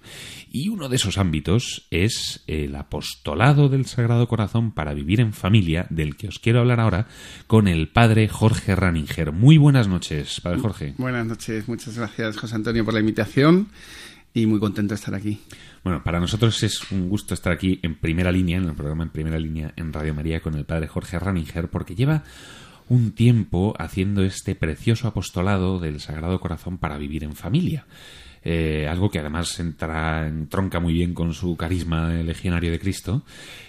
Y 0.50 0.68
uno 0.68 0.88
de 0.88 0.96
esos 0.96 1.16
ámbitos 1.18 1.86
es 1.90 2.42
el 2.46 2.74
apostolado 2.76 3.68
del 3.68 3.86
Sagrado 3.86 4.26
Corazón 4.28 4.72
para 4.72 4.94
vivir 4.94 5.20
en 5.20 5.32
familia, 5.32 5.86
del 5.90 6.16
que 6.16 6.28
os 6.28 6.38
quiero 6.38 6.60
hablar 6.60 6.80
ahora 6.80 7.06
con 7.46 7.68
el 7.68 7.88
padre 7.88 8.28
Jorge 8.28 8.74
Raninger. 8.74 9.32
Muy 9.32 9.56
buenas 9.58 9.88
noches, 9.88 10.40
padre 10.42 10.58
Jorge. 10.60 10.94
Buenas 10.98 11.26
noches, 11.26 11.68
muchas 11.68 11.85
gracias 11.94 12.36
José 12.36 12.54
Antonio 12.56 12.84
por 12.84 12.94
la 12.94 13.00
invitación 13.00 13.68
y 14.34 14.46
muy 14.46 14.58
contento 14.58 14.90
de 14.90 14.96
estar 14.96 15.14
aquí. 15.14 15.40
Bueno, 15.84 16.02
para 16.02 16.20
nosotros 16.20 16.62
es 16.62 16.90
un 16.90 17.08
gusto 17.08 17.32
estar 17.32 17.52
aquí 17.52 17.78
en 17.82 17.94
primera 17.94 18.32
línea, 18.32 18.58
en 18.58 18.64
el 18.64 18.74
programa 18.74 19.04
en 19.04 19.10
primera 19.10 19.38
línea 19.38 19.72
en 19.76 19.92
Radio 19.92 20.14
María 20.14 20.40
con 20.40 20.54
el 20.54 20.64
padre 20.64 20.88
Jorge 20.88 21.18
Raninger, 21.18 21.68
porque 21.68 21.94
lleva 21.94 22.24
un 22.88 23.12
tiempo 23.12 23.74
haciendo 23.78 24.22
este 24.22 24.54
precioso 24.54 25.08
apostolado 25.08 25.78
del 25.78 26.00
Sagrado 26.00 26.40
Corazón 26.40 26.78
para 26.78 26.98
vivir 26.98 27.24
en 27.24 27.34
familia. 27.34 27.86
Eh, 28.48 28.86
algo 28.88 29.10
que 29.10 29.18
además 29.18 29.58
entra, 29.58 30.24
entronca 30.28 30.78
muy 30.78 30.92
bien 30.92 31.14
con 31.14 31.34
su 31.34 31.56
carisma 31.56 32.10
legionario 32.10 32.70
de 32.70 32.78
Cristo. 32.78 33.24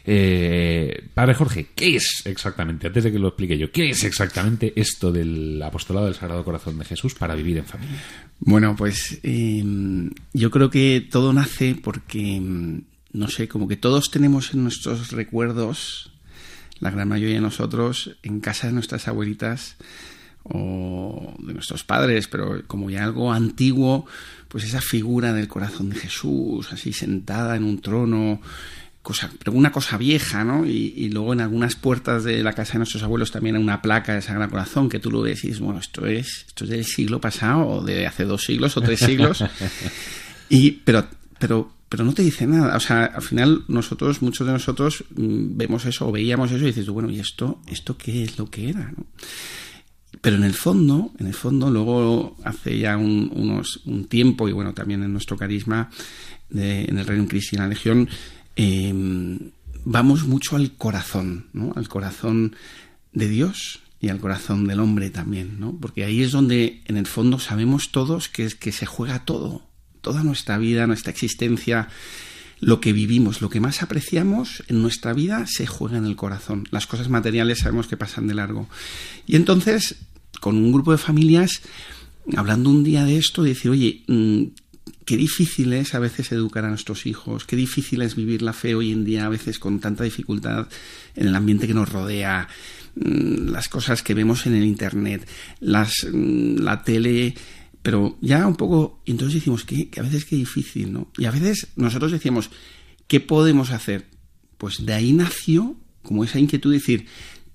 Eh, 0.05 1.09
padre 1.15 1.33
Jorge, 1.33 1.69
¿qué 1.73 1.95
es 1.95 2.21
exactamente, 2.25 2.85
antes 2.85 3.05
de 3.05 3.11
que 3.11 3.17
lo 3.17 3.29
explique 3.29 3.57
yo, 3.57 3.71
qué 3.71 3.89
es 3.89 4.03
exactamente 4.03 4.73
esto 4.75 5.11
del 5.11 5.59
apostolado 5.63 6.05
del 6.05 6.13
Sagrado 6.13 6.45
Corazón 6.45 6.77
de 6.77 6.85
Jesús 6.85 7.15
para 7.15 7.33
vivir 7.33 7.57
en 7.57 7.65
familia? 7.65 7.97
Bueno, 8.39 8.75
pues 8.75 9.19
eh, 9.23 9.63
yo 10.33 10.51
creo 10.51 10.69
que 10.69 11.07
todo 11.09 11.33
nace 11.33 11.73
porque, 11.73 12.39
mm, 12.39 12.81
no 13.13 13.29
sé, 13.29 13.47
como 13.47 13.67
que 13.67 13.77
todos 13.77 14.11
tenemos 14.11 14.53
en 14.53 14.61
nuestros 14.61 15.11
recuerdos, 15.11 16.11
la 16.79 16.91
gran 16.91 17.07
mayoría 17.07 17.37
de 17.37 17.41
nosotros, 17.41 18.15
en 18.21 18.41
casa 18.41 18.67
de 18.67 18.73
nuestras 18.73 19.07
abuelitas 19.07 19.75
o 20.49 21.33
de 21.39 21.53
nuestros 21.53 21.83
padres, 21.83 22.27
pero 22.27 22.61
como 22.67 22.89
ya 22.89 23.03
algo 23.03 23.31
antiguo, 23.31 24.05
pues 24.47 24.63
esa 24.63 24.81
figura 24.81 25.33
del 25.33 25.47
corazón 25.47 25.89
de 25.89 25.97
Jesús, 25.97 26.71
así 26.71 26.93
sentada 26.93 27.55
en 27.55 27.63
un 27.63 27.81
trono, 27.81 28.41
cosa, 29.01 29.29
pero 29.39 29.53
una 29.53 29.71
cosa 29.71 29.97
vieja, 29.97 30.43
¿no? 30.43 30.65
Y, 30.65 30.93
y 30.95 31.09
luego 31.09 31.33
en 31.33 31.41
algunas 31.41 31.75
puertas 31.75 32.23
de 32.23 32.43
la 32.43 32.53
casa 32.53 32.73
de 32.73 32.79
nuestros 32.79 33.03
abuelos 33.03 33.31
también 33.31 33.55
hay 33.55 33.61
una 33.61 33.81
placa 33.81 34.13
de 34.13 34.21
Sagrado 34.21 34.51
Corazón 34.51 34.89
que 34.89 34.99
tú 34.99 35.11
lo 35.11 35.21
ves 35.21 35.43
y 35.43 35.47
dices, 35.47 35.61
bueno, 35.61 35.79
esto 35.79 36.05
es, 36.05 36.45
esto 36.47 36.63
es 36.65 36.69
del 36.69 36.85
siglo 36.85 37.21
pasado 37.21 37.67
o 37.67 37.83
de 37.83 38.05
hace 38.05 38.25
dos 38.25 38.43
siglos 38.43 38.75
o 38.77 38.81
tres 38.81 38.99
siglos. 38.99 39.43
y, 40.49 40.71
pero, 40.71 41.07
pero, 41.39 41.71
pero 41.87 42.03
no 42.03 42.13
te 42.13 42.21
dice 42.21 42.45
nada. 42.47 42.75
O 42.75 42.79
sea, 42.79 43.05
al 43.05 43.21
final 43.21 43.63
nosotros, 43.67 44.21
muchos 44.21 44.45
de 44.45 44.53
nosotros 44.53 45.03
mm, 45.15 45.57
vemos 45.57 45.85
eso 45.85 46.07
o 46.07 46.11
veíamos 46.11 46.51
eso 46.51 46.63
y 46.63 46.67
dices, 46.67 46.89
bueno, 46.89 47.09
¿y 47.09 47.19
esto, 47.19 47.61
esto 47.67 47.97
qué 47.97 48.23
es 48.23 48.37
lo 48.37 48.49
que 48.49 48.69
era? 48.69 48.91
¿no? 48.95 49.05
Pero 50.21 50.35
en 50.37 50.43
el 50.43 50.53
fondo, 50.53 51.11
en 51.19 51.27
el 51.27 51.33
fondo, 51.33 51.69
luego 51.69 52.37
hace 52.43 52.77
ya 52.79 52.97
un, 52.97 53.31
unos, 53.33 53.81
un 53.85 54.05
tiempo, 54.05 54.49
y 54.49 54.51
bueno, 54.51 54.73
también 54.73 55.03
en 55.03 55.11
nuestro 55.11 55.37
carisma, 55.37 55.89
en 56.49 56.97
el 56.97 57.05
Reino 57.05 57.27
Cristo 57.27 57.49
y 57.51 57.57
en 57.57 57.63
la 57.63 57.69
Legión, 57.69 58.09
eh, 58.55 58.93
vamos 59.85 60.25
mucho 60.25 60.55
al 60.55 60.73
corazón, 60.75 61.47
¿no? 61.53 61.73
Al 61.75 61.87
corazón 61.87 62.55
de 63.13 63.29
Dios 63.29 63.81
y 63.99 64.09
al 64.09 64.19
corazón 64.19 64.67
del 64.67 64.79
hombre 64.79 65.09
también, 65.09 65.59
¿no? 65.59 65.77
Porque 65.79 66.03
ahí 66.03 66.23
es 66.23 66.31
donde, 66.31 66.81
en 66.85 66.97
el 66.97 67.07
fondo, 67.07 67.39
sabemos 67.39 67.91
todos 67.91 68.29
que 68.29 68.45
es 68.45 68.55
que 68.55 68.71
se 68.71 68.85
juega 68.85 69.25
todo, 69.25 69.67
toda 70.01 70.23
nuestra 70.23 70.57
vida, 70.57 70.87
nuestra 70.87 71.11
existencia, 71.11 71.89
lo 72.59 72.79
que 72.79 72.93
vivimos, 72.93 73.41
lo 73.41 73.49
que 73.49 73.59
más 73.59 73.83
apreciamos 73.83 74.63
en 74.67 74.81
nuestra 74.81 75.13
vida 75.13 75.45
se 75.47 75.67
juega 75.67 75.97
en 75.97 76.05
el 76.05 76.15
corazón. 76.15 76.67
Las 76.71 76.87
cosas 76.87 77.09
materiales 77.09 77.59
sabemos 77.59 77.87
que 77.87 77.97
pasan 77.97 78.27
de 78.27 78.33
largo. 78.33 78.67
Y 79.25 79.35
entonces, 79.35 79.95
con 80.39 80.57
un 80.57 80.71
grupo 80.71 80.91
de 80.91 80.97
familias, 80.97 81.61
hablando 82.35 82.69
un 82.69 82.83
día 82.83 83.05
de 83.05 83.17
esto, 83.17 83.43
decir, 83.43 83.71
oye, 83.71 84.03
mm, 84.07 84.43
qué 85.05 85.17
difícil 85.17 85.71
es 85.73 85.93
a 85.93 85.99
veces 85.99 86.31
educar 86.31 86.65
a 86.65 86.69
nuestros 86.69 87.05
hijos, 87.05 87.45
qué 87.45 87.55
difícil 87.55 88.01
es 88.01 88.15
vivir 88.15 88.41
la 88.41 88.53
fe 88.53 88.75
hoy 88.75 88.91
en 88.91 89.05
día, 89.05 89.25
a 89.25 89.29
veces 89.29 89.59
con 89.59 89.79
tanta 89.79 90.03
dificultad 90.03 90.67
en 91.15 91.27
el 91.27 91.35
ambiente 91.35 91.67
que 91.67 91.73
nos 91.73 91.89
rodea, 91.89 92.47
mm, 92.95 93.49
las 93.49 93.69
cosas 93.69 94.01
que 94.01 94.13
vemos 94.13 94.45
en 94.47 94.55
el 94.55 94.65
Internet, 94.65 95.27
las, 95.59 96.07
mm, 96.11 96.57
la 96.57 96.83
tele, 96.83 97.35
pero 97.87 98.17
ya 98.19 98.45
un 98.45 98.57
poco, 98.57 98.99
entonces 99.05 99.35
decimos 99.35 99.63
que, 99.63 99.89
a 99.97 100.01
veces 100.01 100.25
qué 100.25 100.35
difícil, 100.35 100.91
¿no? 100.91 101.07
Y 101.17 101.23
a 101.23 101.31
veces 101.31 101.67
nosotros 101.77 102.11
decíamos, 102.11 102.49
¿qué 103.07 103.21
podemos 103.21 103.71
hacer? 103.71 104.07
Pues 104.57 104.85
de 104.85 104.93
ahí 104.93 105.13
nació 105.13 105.73
como 106.03 106.25
esa 106.25 106.37
inquietud 106.37 106.71
de 106.71 106.79
decir, 106.79 107.05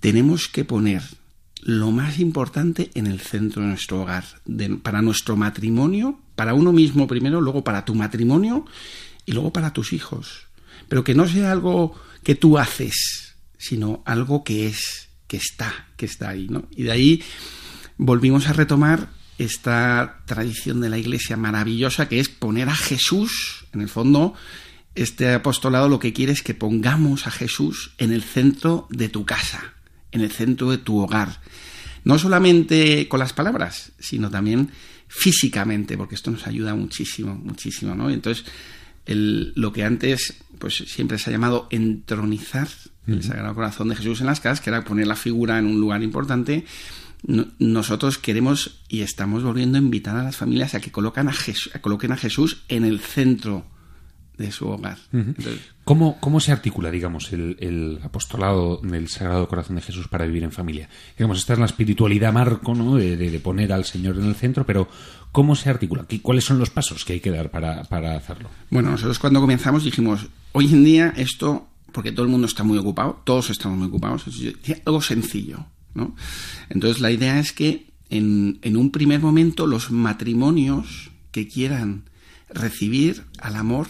tenemos 0.00 0.48
que 0.48 0.64
poner 0.64 1.02
lo 1.60 1.90
más 1.90 2.18
importante 2.18 2.90
en 2.94 3.06
el 3.08 3.20
centro 3.20 3.60
de 3.60 3.68
nuestro 3.68 4.00
hogar, 4.00 4.24
de- 4.46 4.70
para 4.76 5.02
nuestro 5.02 5.36
matrimonio, 5.36 6.18
para 6.34 6.54
uno 6.54 6.72
mismo 6.72 7.06
primero, 7.06 7.42
luego 7.42 7.62
para 7.62 7.84
tu 7.84 7.94
matrimonio 7.94 8.64
y 9.26 9.32
luego 9.32 9.52
para 9.52 9.74
tus 9.74 9.92
hijos. 9.92 10.46
Pero 10.88 11.04
que 11.04 11.14
no 11.14 11.28
sea 11.28 11.52
algo 11.52 11.94
que 12.22 12.36
tú 12.36 12.56
haces, 12.56 13.34
sino 13.58 14.02
algo 14.06 14.44
que 14.44 14.66
es, 14.66 15.08
que 15.26 15.36
está, 15.36 15.88
que 15.98 16.06
está 16.06 16.30
ahí, 16.30 16.46
¿no? 16.48 16.64
Y 16.74 16.84
de 16.84 16.92
ahí 16.92 17.22
volvimos 17.98 18.46
a 18.48 18.54
retomar 18.54 19.20
esta 19.38 20.20
tradición 20.26 20.80
de 20.80 20.90
la 20.90 20.98
iglesia 20.98 21.36
maravillosa 21.36 22.08
que 22.08 22.20
es 22.20 22.28
poner 22.28 22.68
a 22.68 22.74
Jesús, 22.76 23.64
en 23.72 23.80
el 23.80 23.88
fondo, 23.88 24.34
este 24.94 25.32
apostolado 25.32 25.88
lo 25.88 25.98
que 25.98 26.12
quiere 26.12 26.32
es 26.32 26.42
que 26.42 26.54
pongamos 26.54 27.26
a 27.26 27.30
Jesús 27.30 27.92
en 27.98 28.12
el 28.12 28.22
centro 28.22 28.86
de 28.90 29.08
tu 29.08 29.24
casa, 29.24 29.72
en 30.12 30.20
el 30.20 30.30
centro 30.30 30.70
de 30.70 30.78
tu 30.78 30.98
hogar. 30.98 31.40
No 32.04 32.18
solamente 32.18 33.08
con 33.08 33.20
las 33.20 33.32
palabras, 33.32 33.92
sino 33.98 34.28
también 34.30 34.70
físicamente, 35.08 35.96
porque 35.96 36.14
esto 36.14 36.30
nos 36.30 36.46
ayuda 36.46 36.74
muchísimo, 36.74 37.34
muchísimo, 37.34 37.94
¿no? 37.94 38.10
Entonces, 38.10 38.44
el- 39.06 39.52
lo 39.56 39.72
que 39.72 39.84
antes 39.84 40.34
pues 40.58 40.76
siempre 40.86 41.18
se 41.18 41.28
ha 41.28 41.32
llamado 41.32 41.66
entronizar 41.70 42.68
el 43.08 43.22
Sagrado 43.24 43.54
Corazón 43.54 43.88
de 43.88 43.96
Jesús 43.96 44.20
en 44.20 44.26
las 44.26 44.38
casas, 44.40 44.60
que 44.60 44.70
era 44.70 44.84
poner 44.84 45.08
la 45.08 45.16
figura 45.16 45.58
en 45.58 45.66
un 45.66 45.80
lugar 45.80 46.02
importante, 46.04 46.64
no- 47.24 47.46
nosotros 47.58 48.18
queremos 48.18 48.80
y 48.88 49.00
estamos 49.02 49.42
volviendo 49.42 49.78
a 49.78 49.80
invitar 49.80 50.16
a 50.16 50.22
las 50.24 50.36
familias 50.36 50.74
a 50.74 50.80
que 50.80 50.90
colocan 50.90 51.28
a 51.28 51.32
a 51.74 51.78
coloquen 51.80 52.12
a 52.12 52.16
Jesús 52.16 52.64
en 52.68 52.84
el 52.84 53.00
centro 53.00 53.64
de 54.38 54.50
su 54.50 54.66
hogar. 54.66 54.98
Entonces, 55.12 55.60
¿Cómo, 55.84 56.18
¿Cómo 56.20 56.40
se 56.40 56.52
articula, 56.52 56.90
digamos, 56.90 57.32
el, 57.32 57.56
el 57.60 58.00
apostolado 58.02 58.78
del 58.82 59.08
Sagrado 59.08 59.46
Corazón 59.46 59.76
de 59.76 59.82
Jesús 59.82 60.08
para 60.08 60.24
vivir 60.26 60.42
en 60.42 60.52
familia? 60.52 60.88
Digamos, 61.18 61.38
esta 61.38 61.52
es 61.52 61.58
la 61.58 61.66
espiritualidad 61.66 62.32
marco, 62.32 62.74
¿no? 62.74 62.96
De, 62.96 63.16
de- 63.16 63.38
poner 63.40 63.72
al 63.72 63.84
Señor 63.84 64.16
en 64.18 64.24
el 64.24 64.34
centro, 64.34 64.64
pero 64.64 64.88
¿cómo 65.32 65.54
se 65.54 65.68
articula? 65.70 66.06
¿Qué- 66.08 66.22
¿Cuáles 66.22 66.44
son 66.44 66.58
los 66.58 66.70
pasos 66.70 67.04
que 67.04 67.14
hay 67.14 67.20
que 67.20 67.30
dar 67.30 67.50
para, 67.50 67.84
para 67.84 68.16
hacerlo? 68.16 68.48
Bueno, 68.70 68.90
nosotros 68.90 69.18
cuando 69.18 69.40
comenzamos 69.40 69.84
dijimos, 69.84 70.26
hoy 70.52 70.72
en 70.72 70.82
día 70.84 71.12
esto, 71.16 71.68
porque 71.92 72.10
todo 72.12 72.24
el 72.24 72.30
mundo 72.32 72.46
está 72.46 72.64
muy 72.64 72.78
ocupado, 72.78 73.20
todos 73.24 73.50
estamos 73.50 73.76
muy 73.78 73.88
ocupados, 73.88 74.24
algo 74.86 75.02
sencillo, 75.02 75.66
Entonces 76.68 77.00
la 77.00 77.10
idea 77.10 77.38
es 77.38 77.52
que 77.52 77.86
en, 78.10 78.58
en 78.62 78.76
un 78.76 78.90
primer 78.90 79.20
momento 79.20 79.66
los 79.66 79.90
matrimonios 79.90 81.10
que 81.30 81.48
quieran 81.48 82.04
recibir 82.48 83.24
al 83.38 83.56
amor 83.56 83.88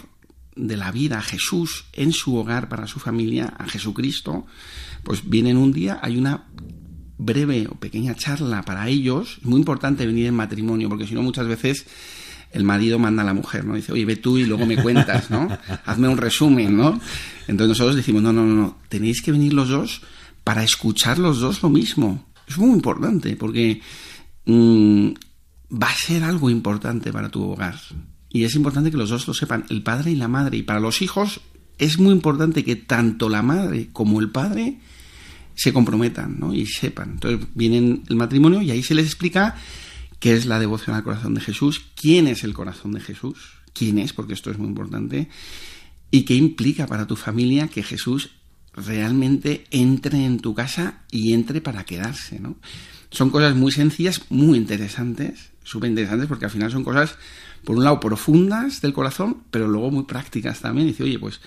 de 0.55 0.77
la 0.77 0.91
vida, 0.91 1.17
a 1.17 1.21
Jesús 1.21 1.85
en 1.93 2.11
su 2.11 2.35
hogar 2.35 2.69
para 2.69 2.87
su 2.87 2.99
familia, 2.99 3.53
a 3.57 3.67
Jesucristo, 3.67 4.45
pues 5.03 5.27
vienen 5.29 5.57
un 5.57 5.71
día, 5.71 5.99
hay 6.01 6.17
una 6.17 6.45
breve 7.17 7.67
o 7.69 7.75
pequeña 7.75 8.15
charla 8.15 8.63
para 8.63 8.87
ellos, 8.87 9.37
es 9.41 9.45
muy 9.45 9.59
importante 9.59 10.05
venir 10.05 10.27
en 10.27 10.35
matrimonio, 10.35 10.89
porque 10.89 11.07
si 11.07 11.13
no 11.13 11.21
muchas 11.21 11.47
veces 11.47 11.85
el 12.51 12.63
marido 12.63 12.99
manda 12.99 13.23
a 13.23 13.25
la 13.25 13.33
mujer, 13.33 13.65
¿no? 13.65 13.75
Dice, 13.75 13.91
oye, 13.91 14.05
ve 14.05 14.15
tú 14.15 14.37
y 14.37 14.45
luego 14.45 14.65
me 14.65 14.77
cuentas, 14.77 15.31
¿no? 15.31 15.47
Hazme 15.85 16.07
un 16.07 16.17
resumen, 16.17 16.77
¿no? 16.77 16.99
Entonces 17.47 17.69
nosotros 17.69 17.95
decimos, 17.95 18.21
no, 18.21 18.31
no, 18.31 18.45
no, 18.45 18.53
no, 18.53 18.77
tenéis 18.89 19.21
que 19.21 19.31
venir 19.31 19.53
los 19.53 19.69
dos 19.69 20.01
para 20.43 20.63
escuchar 20.63 21.19
los 21.19 21.39
dos 21.39 21.61
lo 21.61 21.69
mismo. 21.69 22.25
Es 22.47 22.57
muy 22.57 22.71
importante, 22.71 23.35
porque 23.35 23.81
mm, 24.45 25.09
va 25.71 25.87
a 25.87 25.95
ser 25.95 26.23
algo 26.23 26.49
importante 26.49 27.11
para 27.11 27.29
tu 27.29 27.43
hogar. 27.43 27.79
Y 28.29 28.43
es 28.43 28.55
importante 28.55 28.91
que 28.91 28.97
los 28.97 29.09
dos 29.09 29.27
lo 29.27 29.33
sepan, 29.33 29.65
el 29.69 29.83
padre 29.83 30.11
y 30.11 30.15
la 30.15 30.27
madre. 30.27 30.57
Y 30.57 30.63
para 30.63 30.79
los 30.79 31.01
hijos 31.01 31.41
es 31.77 31.99
muy 31.99 32.13
importante 32.13 32.63
que 32.63 32.75
tanto 32.75 33.29
la 33.29 33.41
madre 33.41 33.89
como 33.91 34.19
el 34.19 34.29
padre 34.29 34.79
se 35.55 35.71
comprometan 35.71 36.39
y 36.53 36.65
sepan. 36.65 37.11
Entonces 37.11 37.47
vienen 37.53 38.03
el 38.09 38.15
matrimonio 38.15 38.61
y 38.61 38.71
ahí 38.71 38.83
se 38.83 38.95
les 38.95 39.05
explica 39.05 39.55
qué 40.19 40.33
es 40.33 40.45
la 40.45 40.59
devoción 40.59 40.95
al 40.95 41.03
corazón 41.03 41.35
de 41.35 41.41
Jesús, 41.41 41.83
quién 41.95 42.27
es 42.27 42.43
el 42.43 42.53
corazón 42.53 42.93
de 42.93 43.01
Jesús, 43.01 43.37
quién 43.73 43.99
es, 43.99 44.13
porque 44.13 44.33
esto 44.33 44.51
es 44.51 44.57
muy 44.57 44.67
importante, 44.67 45.29
y 46.11 46.23
qué 46.23 46.35
implica 46.35 46.87
para 46.87 47.07
tu 47.07 47.15
familia 47.15 47.67
que 47.67 47.83
Jesús 47.83 48.31
realmente 48.75 49.65
entre 49.71 50.25
en 50.25 50.39
tu 50.39 50.53
casa 50.53 51.01
y 51.11 51.33
entre 51.33 51.61
para 51.61 51.85
quedarse, 51.85 52.39
¿no? 52.39 52.57
Son 53.11 53.29
cosas 53.29 53.55
muy 53.55 53.71
sencillas, 53.71 54.21
muy 54.29 54.57
interesantes, 54.57 55.51
súper 55.63 55.89
interesantes, 55.89 56.27
porque 56.27 56.45
al 56.45 56.51
final 56.51 56.71
son 56.71 56.83
cosas, 56.83 57.15
por 57.63 57.77
un 57.77 57.83
lado, 57.83 57.99
profundas 57.99 58.81
del 58.81 58.93
corazón, 58.93 59.43
pero 59.51 59.67
luego 59.67 59.91
muy 59.91 60.03
prácticas 60.05 60.61
también. 60.61 60.87
Dice, 60.87 61.03
oye, 61.03 61.19
pues, 61.19 61.39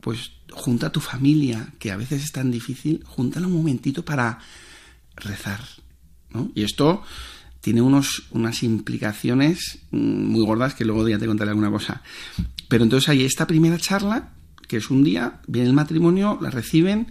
pues 0.00 0.32
junta 0.50 0.88
a 0.88 0.92
tu 0.92 1.00
familia, 1.00 1.68
que 1.78 1.92
a 1.92 1.96
veces 1.96 2.24
es 2.24 2.32
tan 2.32 2.50
difícil, 2.50 3.02
júntala 3.06 3.46
un 3.46 3.54
momentito 3.54 4.04
para 4.04 4.40
rezar, 5.16 5.60
¿no? 6.30 6.50
Y 6.54 6.64
esto 6.64 7.02
tiene 7.60 7.80
unos, 7.80 8.24
unas 8.32 8.62
implicaciones 8.62 9.78
mm, 9.90 10.26
muy 10.26 10.44
gordas 10.44 10.74
que 10.74 10.84
luego 10.84 11.08
ya 11.08 11.18
te 11.18 11.26
contaré 11.26 11.50
alguna 11.50 11.70
cosa. 11.70 12.02
Pero 12.68 12.84
entonces 12.84 13.08
hay 13.08 13.24
esta 13.24 13.46
primera 13.46 13.78
charla, 13.78 14.33
que 14.68 14.78
es 14.78 14.90
un 14.90 15.04
día, 15.04 15.40
viene 15.46 15.68
el 15.68 15.74
matrimonio, 15.74 16.38
la 16.40 16.50
reciben 16.50 17.08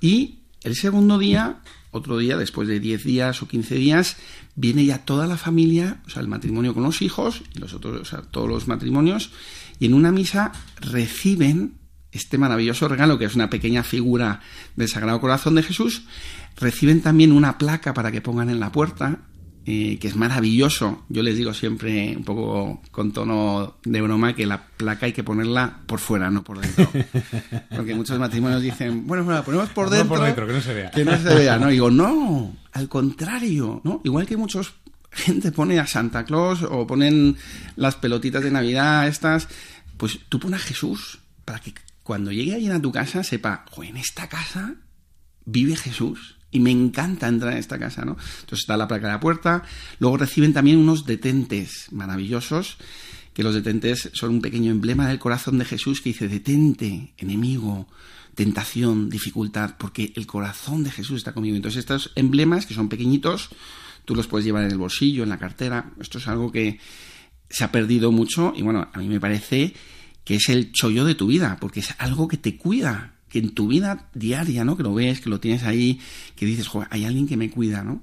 y 0.00 0.40
el 0.62 0.76
segundo 0.76 1.18
día, 1.18 1.60
otro 1.90 2.18
día, 2.18 2.36
después 2.36 2.68
de 2.68 2.80
10 2.80 3.04
días 3.04 3.42
o 3.42 3.48
15 3.48 3.74
días, 3.74 4.16
viene 4.54 4.84
ya 4.84 5.04
toda 5.04 5.26
la 5.26 5.36
familia, 5.36 6.02
o 6.06 6.10
sea, 6.10 6.22
el 6.22 6.28
matrimonio 6.28 6.74
con 6.74 6.82
los 6.82 7.02
hijos 7.02 7.42
y 7.54 7.58
los 7.58 7.74
otros, 7.74 8.00
o 8.00 8.04
sea, 8.04 8.22
todos 8.22 8.48
los 8.48 8.68
matrimonios, 8.68 9.32
y 9.78 9.86
en 9.86 9.94
una 9.94 10.12
misa 10.12 10.52
reciben 10.80 11.74
este 12.12 12.38
maravilloso 12.38 12.88
regalo, 12.88 13.18
que 13.18 13.24
es 13.24 13.34
una 13.34 13.50
pequeña 13.50 13.82
figura 13.82 14.40
del 14.76 14.88
Sagrado 14.88 15.20
Corazón 15.20 15.54
de 15.54 15.62
Jesús, 15.62 16.02
reciben 16.56 17.00
también 17.00 17.32
una 17.32 17.58
placa 17.58 17.94
para 17.94 18.12
que 18.12 18.20
pongan 18.20 18.50
en 18.50 18.60
la 18.60 18.70
puerta, 18.70 19.20
eh, 19.64 19.98
que 20.00 20.08
es 20.08 20.16
maravilloso. 20.16 21.04
Yo 21.08 21.22
les 21.22 21.36
digo 21.36 21.54
siempre, 21.54 22.16
un 22.16 22.24
poco 22.24 22.82
con 22.90 23.12
tono 23.12 23.76
de 23.84 24.00
broma, 24.00 24.34
que 24.34 24.44
la 24.44 24.66
placa 24.66 25.06
hay 25.06 25.12
que 25.12 25.22
ponerla 25.22 25.80
por 25.86 26.00
fuera, 26.00 26.30
no 26.30 26.42
por 26.42 26.60
dentro. 26.60 26.90
Porque 27.76 27.94
muchos 27.94 28.18
matrimonios 28.18 28.62
dicen, 28.62 29.06
bueno, 29.06 29.24
bueno 29.24 29.38
la 29.38 29.44
ponemos 29.44 29.68
por 29.70 29.88
dentro. 29.88 30.08
por 30.16 30.24
dentro, 30.24 30.46
que 30.46 30.52
no 30.52 30.60
se 30.60 30.74
vea. 30.74 30.90
Que 30.90 31.04
no 31.04 31.16
se 31.16 31.34
vea, 31.34 31.58
¿no? 31.58 31.68
Y 31.70 31.74
digo, 31.74 31.90
no, 31.90 32.56
al 32.72 32.88
contrario, 32.88 33.80
¿no? 33.84 34.00
Igual 34.04 34.26
que 34.26 34.36
muchos 34.36 34.74
gente 35.12 35.52
pone 35.52 35.78
a 35.78 35.86
Santa 35.86 36.24
Claus 36.24 36.62
o 36.62 36.86
ponen 36.86 37.36
las 37.76 37.96
pelotitas 37.96 38.42
de 38.42 38.50
Navidad 38.50 39.06
estas, 39.06 39.46
pues 39.96 40.18
tú 40.28 40.40
pones 40.40 40.60
a 40.60 40.64
Jesús 40.64 41.20
para 41.44 41.60
que 41.60 41.74
cuando 42.02 42.32
llegue 42.32 42.54
alguien 42.54 42.72
a 42.72 42.82
tu 42.82 42.90
casa 42.90 43.22
sepa, 43.22 43.64
"Jo, 43.70 43.84
en 43.84 43.96
esta 43.96 44.28
casa 44.28 44.74
vive 45.44 45.76
Jesús. 45.76 46.38
Y 46.52 46.60
me 46.60 46.70
encanta 46.70 47.26
entrar 47.26 47.52
en 47.52 47.58
esta 47.58 47.78
casa, 47.78 48.04
¿no? 48.04 48.12
Entonces 48.12 48.60
está 48.60 48.76
la 48.76 48.86
placa 48.86 49.06
de 49.08 49.14
la 49.14 49.20
puerta. 49.20 49.64
Luego 49.98 50.18
reciben 50.18 50.52
también 50.52 50.76
unos 50.76 51.06
detentes 51.06 51.88
maravillosos, 51.90 52.76
que 53.32 53.42
los 53.42 53.54
detentes 53.54 54.10
son 54.12 54.30
un 54.30 54.42
pequeño 54.42 54.70
emblema 54.70 55.08
del 55.08 55.18
corazón 55.18 55.58
de 55.58 55.64
Jesús 55.64 56.00
que 56.00 56.10
dice, 56.10 56.28
detente, 56.28 57.14
enemigo, 57.16 57.88
tentación, 58.34 59.08
dificultad, 59.08 59.76
porque 59.78 60.12
el 60.16 60.26
corazón 60.26 60.84
de 60.84 60.90
Jesús 60.90 61.18
está 61.18 61.32
conmigo. 61.32 61.56
Entonces 61.56 61.80
estos 61.80 62.12
emblemas, 62.14 62.66
que 62.66 62.74
son 62.74 62.88
pequeñitos, 62.88 63.48
tú 64.04 64.14
los 64.14 64.26
puedes 64.26 64.44
llevar 64.44 64.64
en 64.64 64.70
el 64.70 64.78
bolsillo, 64.78 65.22
en 65.22 65.30
la 65.30 65.38
cartera. 65.38 65.92
Esto 66.00 66.18
es 66.18 66.28
algo 66.28 66.52
que 66.52 66.78
se 67.48 67.64
ha 67.64 67.72
perdido 67.72 68.12
mucho 68.12 68.52
y 68.56 68.62
bueno, 68.62 68.88
a 68.92 68.98
mí 68.98 69.08
me 69.08 69.20
parece 69.20 69.74
que 70.24 70.36
es 70.36 70.48
el 70.48 70.72
chollo 70.72 71.04
de 71.04 71.14
tu 71.14 71.26
vida, 71.26 71.58
porque 71.60 71.80
es 71.80 71.94
algo 71.98 72.28
que 72.28 72.36
te 72.36 72.56
cuida, 72.56 73.14
que 73.32 73.38
en 73.38 73.50
tu 73.50 73.66
vida 73.66 74.10
diaria, 74.12 74.62
¿no? 74.62 74.76
Que 74.76 74.82
lo 74.82 74.92
ves, 74.92 75.22
que 75.22 75.30
lo 75.30 75.40
tienes 75.40 75.62
ahí, 75.62 75.98
que 76.36 76.44
dices, 76.44 76.68
Joder, 76.68 76.86
hay 76.90 77.06
alguien 77.06 77.26
que 77.26 77.38
me 77.38 77.50
cuida, 77.50 77.82
¿no? 77.82 78.02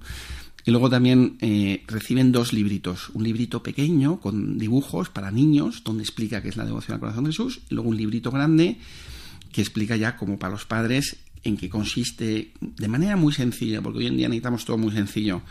Y 0.66 0.72
luego 0.72 0.90
también 0.90 1.38
eh, 1.40 1.84
reciben 1.88 2.32
dos 2.32 2.52
libritos. 2.52 3.10
Un 3.14 3.24
librito 3.24 3.62
pequeño 3.62 4.20
con 4.20 4.58
dibujos 4.58 5.10
para 5.10 5.30
niños, 5.30 5.84
donde 5.84 6.02
explica 6.02 6.42
qué 6.42 6.50
es 6.50 6.58
la 6.58 6.66
devoción 6.66 6.96
al 6.96 7.00
corazón 7.00 7.26
de 7.26 7.30
Jesús. 7.30 7.62
Y 7.70 7.76
luego 7.76 7.90
un 7.90 7.98
librito 7.98 8.32
grande 8.32 8.80
que 9.52 9.62
explica 9.62 9.96
ya, 9.96 10.18
como 10.18 10.40
para 10.40 10.52
los 10.52 10.66
padres, 10.66 11.18
en 11.44 11.58
qué 11.58 11.70
consiste 11.70 12.52
de 12.60 12.88
manera 12.88 13.16
muy 13.16 13.32
sencilla, 13.32 13.82
porque 13.82 14.00
hoy 14.00 14.08
en 14.08 14.18
día 14.18 14.30
necesitamos 14.30 14.66
todo 14.66 14.80
muy 14.80 14.92
sencillo. 14.92 15.44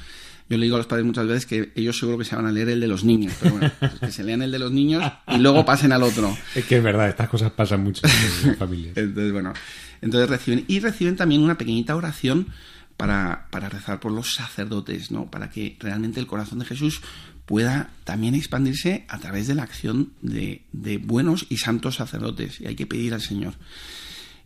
Yo 0.48 0.56
le 0.56 0.64
digo 0.64 0.76
a 0.76 0.78
los 0.78 0.86
padres 0.86 1.04
muchas 1.04 1.26
veces 1.26 1.46
que 1.46 1.72
ellos 1.74 1.98
seguro 1.98 2.18
que 2.18 2.24
se 2.24 2.34
van 2.34 2.46
a 2.46 2.52
leer 2.52 2.70
el 2.70 2.80
de 2.80 2.88
los 2.88 3.04
niños, 3.04 3.34
pero 3.40 3.52
bueno, 3.52 3.70
pues 3.78 3.92
que 4.00 4.10
se 4.10 4.24
lean 4.24 4.42
el 4.42 4.50
de 4.50 4.58
los 4.58 4.72
niños 4.72 5.04
y 5.28 5.38
luego 5.38 5.64
pasen 5.64 5.92
al 5.92 6.02
otro. 6.02 6.36
Es 6.54 6.64
que 6.64 6.78
es 6.78 6.82
verdad, 6.82 7.08
estas 7.08 7.28
cosas 7.28 7.52
pasan 7.52 7.82
mucho 7.82 8.06
en 8.06 8.48
las 8.48 8.56
familias. 8.58 8.96
Entonces, 8.96 9.32
bueno, 9.32 9.52
entonces 10.00 10.30
reciben. 10.30 10.64
Y 10.68 10.80
reciben 10.80 11.16
también 11.16 11.42
una 11.42 11.58
pequeñita 11.58 11.96
oración 11.96 12.48
para, 12.96 13.46
para 13.50 13.68
rezar 13.68 14.00
por 14.00 14.12
los 14.12 14.34
sacerdotes, 14.34 15.10
¿no? 15.10 15.30
Para 15.30 15.50
que 15.50 15.76
realmente 15.80 16.18
el 16.18 16.26
corazón 16.26 16.58
de 16.60 16.64
Jesús 16.64 17.02
pueda 17.44 17.90
también 18.04 18.34
expandirse 18.34 19.04
a 19.08 19.18
través 19.18 19.46
de 19.46 19.54
la 19.54 19.62
acción 19.62 20.12
de, 20.22 20.62
de 20.72 20.98
buenos 20.98 21.46
y 21.48 21.58
santos 21.58 21.96
sacerdotes. 21.96 22.60
Y 22.60 22.66
hay 22.66 22.74
que 22.74 22.86
pedir 22.86 23.14
al 23.14 23.22
Señor. 23.22 23.54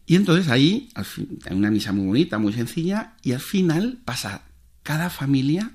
Y 0.07 0.17
entonces 0.17 0.49
ahí 0.49 0.89
al 0.95 1.05
fin, 1.05 1.39
hay 1.45 1.57
una 1.57 1.71
misa 1.71 1.93
muy 1.93 2.07
bonita, 2.07 2.39
muy 2.39 2.53
sencilla, 2.53 3.15
y 3.23 3.33
al 3.33 3.41
final 3.41 3.99
pasa 4.05 4.43
cada 4.83 5.11
familia, 5.11 5.73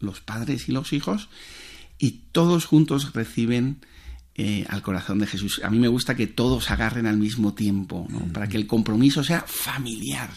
los 0.00 0.20
padres 0.20 0.68
y 0.68 0.72
los 0.72 0.92
hijos, 0.92 1.28
y 1.98 2.22
todos 2.32 2.66
juntos 2.66 3.12
reciben 3.14 3.80
eh, 4.34 4.66
al 4.68 4.82
corazón 4.82 5.18
de 5.18 5.26
Jesús. 5.26 5.62
A 5.64 5.70
mí 5.70 5.78
me 5.78 5.88
gusta 5.88 6.14
que 6.14 6.26
todos 6.26 6.70
agarren 6.70 7.06
al 7.06 7.16
mismo 7.16 7.54
tiempo, 7.54 8.06
¿no? 8.10 8.20
para 8.32 8.48
que 8.48 8.58
el 8.58 8.66
compromiso 8.66 9.24
sea 9.24 9.44
familiar. 9.46 10.30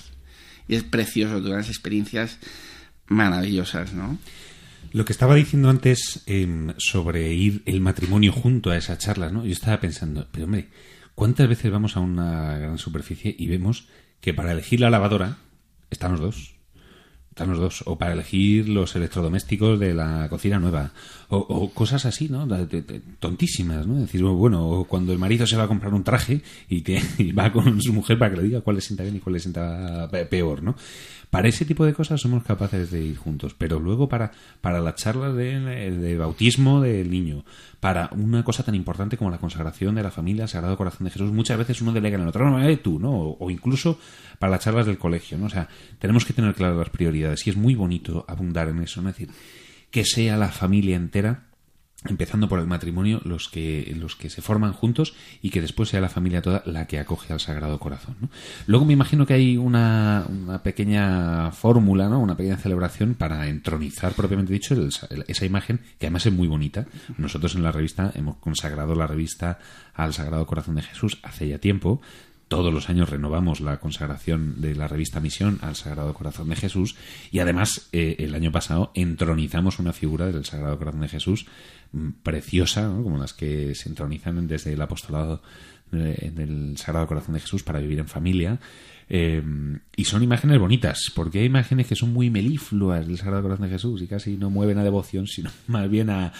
Y 0.67 0.75
es 0.75 0.83
precioso, 0.83 1.41
todas 1.41 1.57
las 1.57 1.69
experiencias 1.69 2.37
maravillosas, 3.07 3.93
¿no? 3.93 4.17
Lo 4.93 5.03
que 5.03 5.11
estaba 5.11 5.35
diciendo 5.35 5.69
antes 5.69 6.23
em, 6.25 6.73
sobre 6.77 7.33
ir 7.33 7.61
el 7.65 7.81
matrimonio 7.81 8.31
junto 8.31 8.71
a 8.71 8.77
esa 8.77 8.97
charla, 8.97 9.29
¿no? 9.31 9.45
Yo 9.45 9.51
estaba 9.51 9.79
pensando, 9.79 10.27
pero 10.31 10.45
hombre, 10.45 10.69
¿cuántas 11.13 11.49
veces 11.49 11.71
vamos 11.71 11.97
a 11.97 11.99
una 11.99 12.57
gran 12.57 12.77
superficie 12.77 13.35
y 13.37 13.47
vemos 13.47 13.87
que 14.21 14.33
para 14.33 14.51
elegir 14.51 14.79
la 14.79 14.89
lavadora 14.89 15.37
están 15.89 16.13
los 16.13 16.21
dos? 16.21 16.58
Están 17.39 17.51
los 17.51 17.59
dos. 17.59 17.83
O 17.85 17.97
para 17.97 18.11
elegir 18.11 18.67
los 18.67 18.93
electrodomésticos 18.97 19.79
de 19.79 19.93
la 19.93 20.27
cocina 20.29 20.59
nueva. 20.59 20.91
O, 21.29 21.37
o 21.37 21.69
cosas 21.73 22.05
así, 22.05 22.27
¿no? 22.27 22.45
Tontísimas, 23.19 23.87
¿no? 23.87 23.95
Decir, 23.95 24.21
bueno, 24.23 24.67
o 24.67 24.83
cuando 24.85 25.13
el 25.13 25.19
marido 25.19 25.47
se 25.47 25.55
va 25.55 25.63
a 25.63 25.67
comprar 25.67 25.93
un 25.93 26.03
traje 26.03 26.41
y 26.69 26.81
que 26.81 27.01
y 27.17 27.31
va 27.31 27.51
con 27.51 27.81
su 27.81 27.93
mujer 27.93 28.19
para 28.19 28.31
que 28.31 28.37
le 28.41 28.43
diga 28.47 28.61
cuál 28.61 28.75
le 28.75 28.81
sienta 28.81 29.03
bien 29.03 29.15
y 29.15 29.19
cuál 29.19 29.33
le 29.33 29.39
sienta 29.39 30.09
pe- 30.11 30.25
peor, 30.25 30.63
¿no? 30.63 30.75
Para 31.29 31.47
ese 31.47 31.63
tipo 31.63 31.85
de 31.85 31.93
cosas 31.93 32.19
somos 32.19 32.43
capaces 32.43 32.89
de 32.89 33.03
ir 33.03 33.15
juntos, 33.15 33.53
pero 33.55 33.79
luego 33.79 34.09
para, 34.09 34.31
para 34.61 34.79
las 34.79 34.95
charlas 34.95 35.35
de, 35.35 36.17
bautismo 36.17 36.81
del 36.81 37.11
niño, 37.11 37.45
para 37.79 38.09
una 38.13 38.43
cosa 38.43 38.63
tan 38.63 38.73
importante 38.73 39.15
como 39.15 39.29
la 39.29 39.37
consagración 39.37 39.93
de 39.93 40.01
la 40.01 40.09
familia 40.09 40.43
al 40.43 40.49
Sagrado 40.49 40.75
Corazón 40.75 41.05
de 41.05 41.11
Jesús, 41.11 41.31
muchas 41.31 41.59
veces 41.59 41.81
uno 41.83 41.91
delega 41.91 42.15
en 42.15 42.23
el 42.23 42.29
otro, 42.29 42.49
no, 42.49 42.67
eh, 42.67 42.77
tú, 42.77 42.99
¿no? 42.99 43.11
O, 43.11 43.51
incluso 43.51 43.99
para 44.39 44.51
las 44.51 44.63
charlas 44.63 44.87
del 44.87 44.97
colegio, 44.97 45.37
¿no? 45.37 45.45
O 45.45 45.49
sea, 45.49 45.67
tenemos 45.99 46.25
que 46.25 46.33
tener 46.33 46.55
claras 46.55 46.77
las 46.77 46.89
prioridades 46.89 47.45
y 47.45 47.51
es 47.51 47.57
muy 47.57 47.75
bonito 47.75 48.25
abundar 48.27 48.67
en 48.69 48.81
eso. 48.81 48.99
Es 49.01 49.05
decir, 49.05 49.29
que 49.91 50.05
sea 50.05 50.35
la 50.35 50.49
familia 50.49 50.95
entera 50.95 51.48
empezando 52.07 52.47
por 52.47 52.59
el 52.59 52.65
matrimonio 52.67 53.19
los 53.25 53.49
que 53.49 53.93
los 53.99 54.15
que 54.15 54.29
se 54.29 54.41
forman 54.41 54.71
juntos 54.71 55.13
y 55.41 55.49
que 55.49 55.59
después 55.61 55.89
sea 55.89 55.99
la 55.99 56.07
familia 56.07 56.41
toda 56.41 56.63
la 56.65 56.87
que 56.87 56.97
acoge 56.97 57.33
al 57.33 57.41
Sagrado 57.41 57.77
Corazón 57.77 58.15
¿no? 58.21 58.29
luego 58.67 58.85
me 58.85 58.93
imagino 58.93 59.25
que 59.25 59.33
hay 59.33 59.57
una, 59.57 60.25
una 60.29 60.63
pequeña 60.63 61.51
fórmula 61.51 62.07
no 62.07 62.19
una 62.19 62.37
pequeña 62.37 62.55
celebración 62.55 63.15
para 63.15 63.47
entronizar 63.49 64.13
propiamente 64.13 64.53
dicho 64.53 64.73
el- 64.75 64.91
el- 65.09 65.25
esa 65.27 65.45
imagen 65.45 65.81
que 65.99 66.05
además 66.05 66.25
es 66.25 66.31
muy 66.33 66.47
bonita. 66.47 66.85
Nosotros 67.17 67.55
en 67.55 67.63
la 67.63 67.71
revista 67.73 68.11
hemos 68.15 68.37
consagrado 68.37 68.95
la 68.95 69.05
revista 69.07 69.59
al 69.93 70.13
Sagrado 70.13 70.45
Corazón 70.45 70.75
de 70.75 70.83
Jesús 70.83 71.19
hace 71.23 71.49
ya 71.49 71.57
tiempo. 71.59 72.01
Todos 72.47 72.73
los 72.73 72.89
años 72.89 73.09
renovamos 73.09 73.59
la 73.61 73.79
consagración 73.79 74.59
de 74.59 74.73
la 74.73 74.87
revista 74.87 75.19
Misión 75.19 75.59
al 75.61 75.75
Sagrado 75.75 76.13
Corazón 76.15 76.49
de 76.49 76.55
Jesús 76.55 76.95
y 77.29 77.39
además 77.39 77.89
eh, 77.91 78.15
el 78.19 78.33
año 78.33 78.51
pasado 78.51 78.91
entronizamos 78.95 79.77
una 79.77 79.93
figura 79.93 80.25
del 80.27 80.45
Sagrado 80.45 80.77
Corazón 80.79 81.01
de 81.01 81.09
Jesús 81.09 81.45
preciosa, 82.23 82.87
¿no? 82.87 83.03
como 83.03 83.17
las 83.17 83.33
que 83.33 83.73
se 83.75 83.89
entronizan 83.89 84.47
desde 84.47 84.73
el 84.73 84.81
apostolado 84.81 85.41
eh, 85.91 86.31
del 86.33 86.77
Sagrado 86.77 87.07
Corazón 87.07 87.33
de 87.33 87.39
Jesús 87.39 87.63
para 87.63 87.79
vivir 87.79 87.99
en 87.99 88.07
familia. 88.07 88.59
Eh, 89.11 89.41
y 89.95 90.05
son 90.05 90.21
imágenes 90.21 90.59
bonitas, 90.59 91.11
porque 91.15 91.39
hay 91.39 91.45
imágenes 91.45 91.87
que 91.87 91.95
son 91.95 92.13
muy 92.13 92.29
melifluas 92.29 93.07
del 93.07 93.17
Sagrado 93.17 93.41
Corazón 93.41 93.65
de 93.65 93.71
Jesús 93.71 94.03
y 94.03 94.07
casi 94.07 94.37
no 94.37 94.51
mueven 94.51 94.77
a 94.77 94.83
devoción, 94.83 95.25
sino 95.25 95.49
más 95.67 95.89
bien 95.89 96.11
a, 96.11 96.31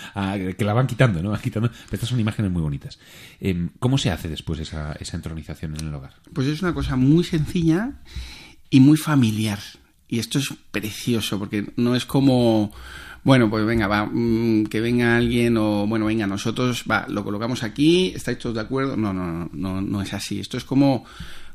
que 0.56 0.64
la 0.64 0.74
van 0.74 0.86
quitando, 0.86 1.24
¿no? 1.24 1.36
Quitando. 1.40 1.70
Pero 1.70 1.94
estas 1.94 2.10
son 2.10 2.20
imágenes 2.20 2.52
muy 2.52 2.62
bonitas. 2.62 3.00
Eh, 3.42 3.70
¿Cómo 3.80 3.98
se 3.98 4.12
hace 4.12 4.30
después 4.30 4.60
esa, 4.60 4.94
esa 4.94 5.18
entronización 5.18 5.76
en 5.80 5.88
el 5.88 5.96
hogar? 5.96 6.14
Pues 6.32 6.48
es 6.48 6.62
una 6.62 6.76
cosa 6.76 6.96
muy 6.96 7.24
sencilla 7.24 7.94
y 8.70 8.80
muy 8.82 8.98
familiar. 8.98 9.60
Y 10.08 10.20
esto 10.20 10.40
es 10.40 10.50
precioso, 10.72 11.38
porque 11.38 11.72
no 11.76 11.96
es 11.96 12.06
como, 12.06 12.72
bueno, 13.24 13.50
pues 13.50 13.66
venga, 13.66 13.88
va, 13.88 14.06
mm, 14.06 14.66
que 14.66 14.82
venga 14.82 15.18
alguien 15.18 15.58
o, 15.58 15.86
bueno, 15.88 16.06
venga, 16.06 16.28
nosotros, 16.28 16.84
va, 16.90 17.06
lo 17.10 17.24
colocamos 17.24 17.64
aquí, 17.64 18.14
¿estáis 18.16 18.40
todos 18.40 18.56
de 18.56 18.62
acuerdo? 18.62 18.96
No, 18.98 19.14
no, 19.14 19.26
no, 19.32 19.50
no, 19.54 19.82
no 19.82 20.02
es 20.02 20.14
así. 20.14 20.40
Esto 20.40 20.58
es 20.58 20.64
como 20.64 21.06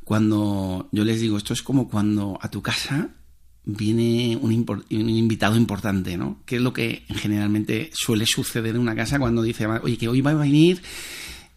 cuando, 0.05 0.89
yo 0.93 1.05
les 1.05 1.21
digo, 1.21 1.37
esto 1.37 1.53
es 1.53 1.63
como 1.63 1.89
cuando 1.89 2.39
a 2.41 2.51
tu 2.51 2.63
casa 2.63 3.09
viene 3.65 4.39
un, 4.41 4.53
un 4.53 5.09
invitado 5.09 5.57
importante, 5.57 6.17
¿no? 6.19 6.43
Que 6.45 6.57
es 6.57 6.63
lo 6.63 6.73
que 6.73 7.05
generalmente 7.09 7.91
suele 7.95 8.27
suceder 8.27 8.75
en 8.75 8.83
una 8.83 8.95
casa 8.95 9.19
cuando 9.19 9.43
dice, 9.43 9.67
oye, 9.67 9.97
que 9.97 10.09
hoy 10.09 10.21
va 10.21 10.33
a 10.33 10.35
venir 10.35 10.83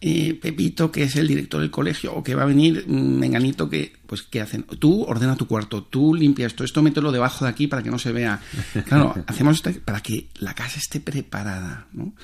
eh, 0.00 0.34
Pepito, 0.34 0.92
que 0.92 1.02
es 1.02 1.16
el 1.16 1.26
director 1.26 1.60
del 1.60 1.70
colegio, 1.70 2.14
o 2.14 2.22
que 2.22 2.34
va 2.34 2.42
a 2.42 2.46
venir 2.46 2.84
mm, 2.86 3.18
Menganito, 3.18 3.68
que, 3.68 3.92
pues, 4.06 4.22
¿qué 4.22 4.40
hacen? 4.40 4.62
Tú 4.62 5.02
ordena 5.02 5.36
tu 5.36 5.46
cuarto, 5.46 5.82
tú 5.82 6.14
limpia 6.14 6.46
esto, 6.46 6.62
esto 6.62 6.82
mételo 6.82 7.10
debajo 7.10 7.44
de 7.44 7.50
aquí 7.50 7.66
para 7.66 7.82
que 7.82 7.90
no 7.90 7.98
se 7.98 8.12
vea. 8.12 8.40
Claro, 8.86 9.14
hacemos 9.26 9.56
esto 9.56 9.72
para 9.84 10.00
que 10.00 10.28
la 10.38 10.54
casa 10.54 10.78
esté 10.78 11.00
preparada, 11.00 11.88
¿no? 11.92 12.14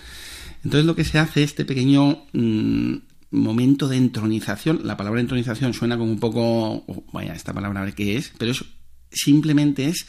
Entonces 0.63 0.87
lo 0.87 0.95
que 0.95 1.05
se 1.05 1.19
hace, 1.19 1.43
este 1.43 1.65
pequeño 1.65 2.25
mm, 2.33 2.95
momento 3.33 3.89
de 3.89 3.97
entronización, 3.97 4.81
la 4.85 4.97
palabra 4.97 5.21
entronización 5.21 5.75
suena 5.75 5.99
como 5.99 6.11
un 6.11 6.21
poco, 6.21 6.85
oh, 6.87 7.05
vaya, 7.13 7.35
esta 7.35 7.53
palabra 7.53 7.81
a 7.81 7.85
ver 7.85 7.95
qué 7.95 8.17
es, 8.17 8.33
pero 8.39 8.53
eso 8.53 8.65
simplemente 9.11 9.89
es 9.89 10.07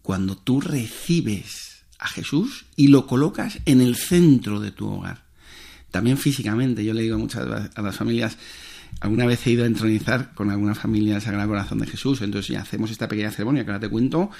cuando 0.00 0.36
tú 0.36 0.60
recibes 0.60 1.84
a 1.98 2.08
Jesús 2.08 2.66
y 2.76 2.88
lo 2.88 3.06
colocas 3.06 3.60
en 3.66 3.80
el 3.80 3.94
centro 3.96 4.58
de 4.58 4.70
tu 4.70 4.88
hogar. 4.88 5.27
También 5.90 6.18
físicamente, 6.18 6.84
yo 6.84 6.94
le 6.94 7.02
digo 7.02 7.18
muchas 7.18 7.70
a 7.74 7.82
las 7.82 7.96
familias, 7.96 8.36
alguna 9.00 9.26
vez 9.26 9.46
he 9.46 9.52
ido 9.52 9.64
a 9.64 9.66
entronizar 9.66 10.34
con 10.34 10.50
alguna 10.50 10.74
familia 10.74 11.16
el 11.16 11.22
Sagrado 11.22 11.48
Corazón 11.48 11.78
de 11.78 11.86
Jesús, 11.86 12.20
entonces 12.20 12.48
ya 12.54 12.60
hacemos 12.60 12.90
esta 12.90 13.08
pequeña 13.08 13.30
ceremonia 13.30 13.64
que 13.64 13.70
ahora 13.70 13.80
te 13.80 13.88
cuento, 13.88 14.30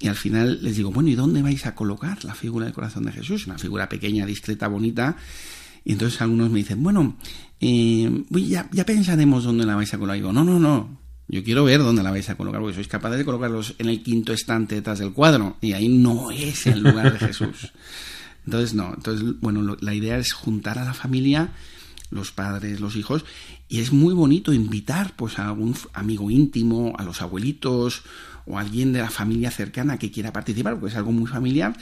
y 0.00 0.06
al 0.06 0.14
final 0.14 0.60
les 0.62 0.76
digo, 0.76 0.92
bueno, 0.92 1.08
¿y 1.08 1.14
dónde 1.14 1.42
vais 1.42 1.66
a 1.66 1.74
colocar 1.74 2.24
la 2.24 2.34
figura 2.34 2.66
del 2.66 2.74
corazón 2.74 3.04
de 3.04 3.12
Jesús? 3.12 3.46
Una 3.46 3.58
figura 3.58 3.88
pequeña, 3.88 4.24
discreta, 4.26 4.68
bonita. 4.68 5.16
Y 5.84 5.92
entonces 5.92 6.20
algunos 6.20 6.50
me 6.50 6.58
dicen, 6.58 6.82
bueno, 6.82 7.16
eh, 7.60 8.24
ya, 8.30 8.68
ya 8.70 8.86
pensaremos 8.86 9.42
dónde 9.42 9.66
la 9.66 9.74
vais 9.74 9.92
a 9.92 9.98
colocar. 9.98 10.16
Y 10.16 10.20
digo, 10.20 10.32
no, 10.32 10.44
no, 10.44 10.60
no. 10.60 11.00
Yo 11.26 11.42
quiero 11.42 11.64
ver 11.64 11.80
dónde 11.80 12.02
la 12.02 12.10
vais 12.10 12.30
a 12.30 12.36
colocar, 12.36 12.60
porque 12.60 12.74
sois 12.74 12.88
capaces 12.88 13.18
de 13.18 13.24
colocarlos 13.24 13.74
en 13.78 13.88
el 13.88 14.02
quinto 14.02 14.32
estante 14.32 14.76
detrás 14.76 15.00
del 15.00 15.12
cuadro. 15.12 15.56
Y 15.60 15.72
ahí 15.72 15.88
no 15.88 16.30
es 16.30 16.66
el 16.66 16.80
lugar 16.80 17.12
de 17.12 17.18
Jesús. 17.18 17.72
Entonces, 18.48 18.72
no. 18.72 18.94
Entonces, 18.94 19.38
bueno, 19.42 19.76
la 19.78 19.94
idea 19.94 20.16
es 20.16 20.32
juntar 20.32 20.78
a 20.78 20.84
la 20.86 20.94
familia, 20.94 21.50
los 22.08 22.32
padres, 22.32 22.80
los 22.80 22.96
hijos, 22.96 23.26
y 23.68 23.80
es 23.80 23.92
muy 23.92 24.14
bonito 24.14 24.54
invitar 24.54 25.12
pues 25.16 25.38
a 25.38 25.48
algún 25.48 25.76
amigo 25.92 26.30
íntimo, 26.30 26.94
a 26.96 27.04
los 27.04 27.20
abuelitos 27.20 28.04
o 28.46 28.56
a 28.56 28.62
alguien 28.62 28.94
de 28.94 29.00
la 29.00 29.10
familia 29.10 29.50
cercana 29.50 29.98
que 29.98 30.10
quiera 30.10 30.32
participar, 30.32 30.80
porque 30.80 30.92
es 30.92 30.96
algo 30.96 31.12
muy 31.12 31.26
familiar. 31.26 31.76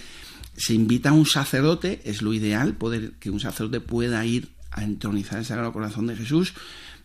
Se 0.57 0.75
invita 0.75 1.11
a 1.11 1.13
un 1.13 1.25
sacerdote, 1.25 2.03
es 2.05 2.21
lo 2.21 2.35
ideal, 2.35 2.75
poder 2.75 3.13
que 3.21 3.31
un 3.31 3.39
sacerdote 3.39 3.79
pueda 3.79 4.27
ir 4.27 4.49
a 4.73 4.83
entronizar 4.83 5.39
el 5.39 5.45
Sagrado 5.45 5.73
Corazón 5.73 6.09
de 6.09 6.17
Jesús 6.17 6.53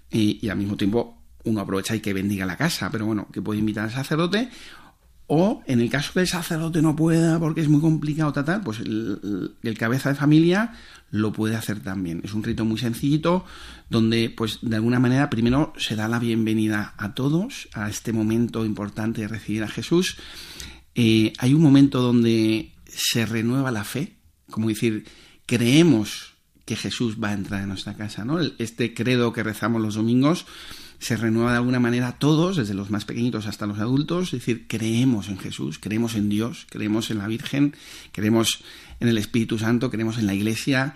y, 0.09 0.43
y 0.43 0.49
al 0.49 0.57
mismo 0.57 0.75
tiempo 0.75 1.21
uno 1.43 1.61
aprovecha 1.61 1.95
y 1.95 1.99
que 1.99 2.13
bendiga 2.13 2.47
la 2.47 2.57
casa, 2.57 2.89
pero 2.89 3.05
bueno, 3.05 3.27
que 3.31 3.43
puede 3.43 3.59
invitar 3.59 3.83
al 3.83 3.91
sacerdote 3.91 4.49
o 5.33 5.63
en 5.65 5.79
el 5.79 5.89
caso 5.89 6.11
que 6.11 6.19
el 6.19 6.27
sacerdote 6.27 6.81
no 6.81 6.93
pueda 6.93 7.39
porque 7.39 7.61
es 7.61 7.69
muy 7.69 7.79
complicado, 7.79 8.33
tal, 8.33 8.59
pues 8.63 8.81
el, 8.81 9.77
cabeza 9.79 10.09
de 10.09 10.15
familia 10.15 10.73
lo 11.09 11.31
puede 11.31 11.55
hacer 11.55 11.79
también. 11.79 12.19
Es 12.25 12.33
un 12.33 12.43
rito 12.43 12.65
muy 12.65 12.77
sencillito 12.77 13.45
donde, 13.89 14.29
pues, 14.29 14.59
de 14.61 14.75
alguna 14.75 14.99
manera, 14.99 15.29
primero 15.29 15.71
se 15.77 15.95
da 15.95 16.09
la 16.09 16.19
bienvenida 16.19 16.95
a 16.97 17.13
todos 17.13 17.69
a 17.71 17.89
este 17.89 18.11
momento 18.11 18.65
importante 18.65 19.21
de 19.21 19.29
recibir 19.29 19.63
a 19.63 19.69
Jesús. 19.69 20.17
Eh, 20.95 21.31
hay 21.37 21.53
un 21.53 21.61
momento 21.61 22.01
donde 22.01 22.73
se 22.85 23.25
renueva 23.25 23.71
la 23.71 23.85
fe, 23.85 24.17
como 24.49 24.67
decir, 24.67 25.05
creemos 25.45 26.33
que 26.65 26.75
Jesús 26.75 27.23
va 27.23 27.29
a 27.29 27.35
entrar 27.35 27.61
en 27.61 27.69
nuestra 27.69 27.95
casa, 27.95 28.25
¿no? 28.25 28.41
Este 28.41 28.93
credo 28.93 29.31
que 29.31 29.43
rezamos 29.43 29.81
los 29.81 29.95
domingos 29.95 30.45
se 31.01 31.17
renueva 31.17 31.51
de 31.51 31.57
alguna 31.57 31.79
manera 31.79 32.09
a 32.09 32.19
todos, 32.19 32.57
desde 32.57 32.75
los 32.75 32.91
más 32.91 33.05
pequeñitos 33.05 33.47
hasta 33.47 33.65
los 33.65 33.79
adultos, 33.79 34.27
es 34.27 34.39
decir, 34.39 34.67
creemos 34.67 35.29
en 35.29 35.39
Jesús, 35.39 35.79
creemos 35.79 36.13
en 36.13 36.29
Dios, 36.29 36.67
creemos 36.69 37.09
en 37.09 37.17
la 37.17 37.27
Virgen, 37.27 37.75
creemos 38.11 38.63
en 38.99 39.07
el 39.07 39.17
Espíritu 39.17 39.57
Santo, 39.57 39.89
creemos 39.89 40.19
en 40.19 40.27
la 40.27 40.35
Iglesia, 40.35 40.95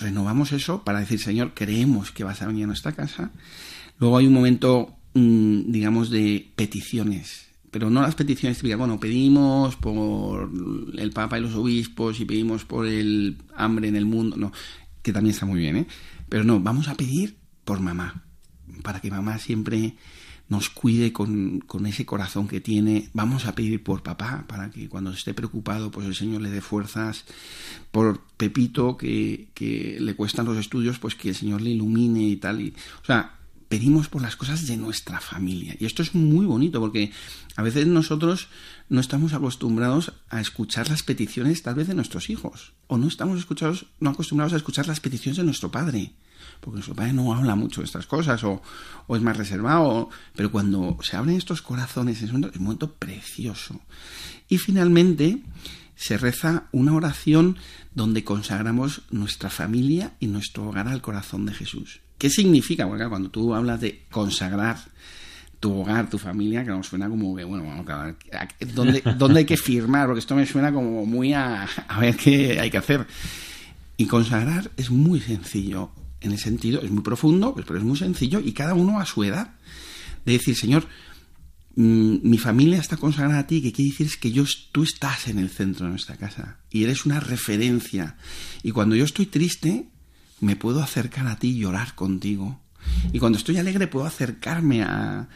renovamos 0.00 0.50
eso 0.50 0.82
para 0.82 0.98
decir, 0.98 1.20
Señor, 1.20 1.52
creemos 1.54 2.10
que 2.10 2.24
vas 2.24 2.42
a 2.42 2.48
venir 2.48 2.64
a 2.64 2.66
nuestra 2.66 2.90
casa. 2.90 3.30
Luego 4.00 4.18
hay 4.18 4.26
un 4.26 4.32
momento, 4.32 4.96
mm, 5.14 5.70
digamos, 5.70 6.10
de 6.10 6.50
peticiones, 6.56 7.50
pero 7.70 7.88
no 7.88 8.02
las 8.02 8.16
peticiones 8.16 8.58
típicas, 8.58 8.78
bueno, 8.78 8.98
pedimos 8.98 9.76
por 9.76 10.50
el 10.98 11.12
Papa 11.12 11.38
y 11.38 11.42
los 11.42 11.54
obispos 11.54 12.18
y 12.18 12.24
pedimos 12.24 12.64
por 12.64 12.84
el 12.84 13.36
hambre 13.54 13.86
en 13.86 13.94
el 13.94 14.06
mundo, 14.06 14.36
no, 14.36 14.52
que 15.02 15.12
también 15.12 15.34
está 15.34 15.46
muy 15.46 15.60
bien, 15.60 15.76
¿eh? 15.76 15.86
Pero 16.28 16.42
no, 16.42 16.58
vamos 16.58 16.88
a 16.88 16.96
pedir 16.96 17.36
por 17.64 17.78
mamá, 17.78 18.24
para 18.82 19.00
que 19.00 19.10
mamá 19.10 19.38
siempre 19.38 19.94
nos 20.50 20.68
cuide 20.68 21.12
con, 21.12 21.60
con 21.60 21.86
ese 21.86 22.04
corazón 22.04 22.48
que 22.48 22.60
tiene. 22.60 23.08
Vamos 23.14 23.46
a 23.46 23.54
pedir 23.54 23.82
por 23.82 24.02
papá, 24.02 24.44
para 24.48 24.70
que 24.70 24.88
cuando 24.88 25.12
esté 25.12 25.32
preocupado, 25.32 25.92
pues 25.92 26.06
el 26.06 26.14
Señor 26.14 26.42
le 26.42 26.50
dé 26.50 26.60
fuerzas. 26.60 27.24
Por 27.92 28.20
Pepito, 28.36 28.96
que, 28.96 29.48
que 29.54 29.98
le 30.00 30.14
cuestan 30.16 30.46
los 30.46 30.58
estudios, 30.58 30.98
pues 30.98 31.14
que 31.14 31.28
el 31.28 31.36
Señor 31.36 31.60
le 31.60 31.70
ilumine 31.70 32.24
y 32.24 32.36
tal. 32.36 32.60
Y, 32.60 32.74
o 33.00 33.04
sea, 33.04 33.38
pedimos 33.70 34.08
por 34.08 34.22
las 34.22 34.34
cosas 34.34 34.66
de 34.66 34.76
nuestra 34.76 35.20
familia. 35.20 35.76
Y 35.78 35.86
esto 35.86 36.02
es 36.02 36.16
muy 36.16 36.44
bonito 36.44 36.80
porque 36.80 37.12
a 37.54 37.62
veces 37.62 37.86
nosotros 37.86 38.48
no 38.88 39.00
estamos 39.00 39.32
acostumbrados 39.32 40.12
a 40.28 40.40
escuchar 40.40 40.90
las 40.90 41.04
peticiones 41.04 41.62
tal 41.62 41.76
vez 41.76 41.86
de 41.86 41.94
nuestros 41.94 42.28
hijos. 42.28 42.72
O 42.88 42.98
no 42.98 43.06
estamos 43.06 43.38
escuchados, 43.38 43.86
no 44.00 44.10
acostumbrados 44.10 44.54
a 44.54 44.56
escuchar 44.56 44.88
las 44.88 44.98
peticiones 44.98 45.36
de 45.36 45.44
nuestro 45.44 45.70
padre. 45.70 46.12
Porque 46.60 46.76
nuestro 46.76 46.94
padre 46.94 47.12
no 47.12 47.34
habla 47.34 47.54
mucho 47.54 47.80
de 47.80 47.86
estas 47.86 48.06
cosas 48.06 48.42
o, 48.44 48.62
es 49.08 49.22
más 49.22 49.36
reservado. 49.36 50.10
Pero 50.34 50.52
cuando 50.52 50.96
se 51.02 51.16
abren 51.16 51.36
estos 51.36 51.62
corazones 51.62 52.22
es 52.22 52.32
un, 52.32 52.50
momento 52.58 52.92
precioso. 52.92 53.80
Y 54.48 54.58
finalmente 54.58 55.40
se 55.96 56.18
reza 56.18 56.64
una 56.72 56.94
oración 56.94 57.58
donde 57.94 58.24
consagramos 58.24 59.02
nuestra 59.10 59.50
familia 59.50 60.12
y 60.20 60.26
nuestro 60.26 60.68
hogar 60.68 60.88
al 60.88 61.02
corazón 61.02 61.46
de 61.46 61.54
Jesús. 61.54 62.00
¿Qué 62.18 62.30
significa? 62.30 62.86
Porque 62.86 63.08
cuando 63.08 63.30
tú 63.30 63.54
hablas 63.54 63.80
de 63.80 64.04
consagrar 64.10 64.78
tu 65.60 65.78
hogar, 65.78 66.08
tu 66.08 66.18
familia, 66.18 66.64
que 66.64 66.70
nos 66.70 66.86
suena 66.86 67.08
como 67.08 67.36
que, 67.36 67.44
bueno, 67.44 67.64
vamos, 67.64 67.84
claro, 67.84 68.16
¿dónde, 68.74 69.02
¿dónde 69.18 69.40
hay 69.40 69.44
que 69.44 69.58
firmar? 69.58 70.06
Porque 70.06 70.20
esto 70.20 70.34
me 70.34 70.46
suena 70.46 70.72
como 70.72 71.04
muy 71.04 71.34
a, 71.34 71.68
a 71.88 72.00
ver 72.00 72.16
qué 72.16 72.58
hay 72.58 72.70
que 72.70 72.78
hacer. 72.78 73.06
Y 73.98 74.06
consagrar 74.06 74.70
es 74.78 74.90
muy 74.90 75.20
sencillo, 75.20 75.90
en 76.20 76.32
el 76.32 76.38
sentido, 76.38 76.82
es 76.82 76.90
muy 76.90 77.02
profundo, 77.02 77.54
pero 77.54 77.78
es 77.78 77.84
muy 77.84 77.96
sencillo 77.96 78.40
y 78.40 78.52
cada 78.52 78.74
uno 78.74 79.00
a 79.00 79.06
su 79.06 79.24
edad. 79.24 79.54
De 80.24 80.32
decir, 80.32 80.56
Señor, 80.56 80.86
mm, 81.76 82.16
mi 82.22 82.38
familia 82.38 82.78
está 82.78 82.96
consagrada 82.96 83.40
a 83.40 83.46
ti, 83.46 83.62
que 83.62 83.72
quiere 83.72 83.90
decir 83.90 84.06
es 84.06 84.16
que 84.16 84.32
yo, 84.32 84.44
tú 84.72 84.82
estás 84.82 85.28
en 85.28 85.38
el 85.38 85.50
centro 85.50 85.86
de 85.86 85.90
nuestra 85.90 86.16
casa 86.16 86.58
y 86.70 86.84
eres 86.84 87.06
una 87.06 87.20
referencia. 87.20 88.16
Y 88.62 88.72
cuando 88.72 88.96
yo 88.96 89.04
estoy 89.04 89.26
triste, 89.26 89.88
me 90.40 90.56
puedo 90.56 90.82
acercar 90.82 91.26
a 91.26 91.38
ti 91.38 91.48
y 91.48 91.58
llorar 91.58 91.94
contigo. 91.94 92.60
Y 93.12 93.18
cuando 93.18 93.38
estoy 93.38 93.56
alegre 93.58 93.86
puedo 93.86 94.06
acercarme 94.06 94.82
a 94.82 95.28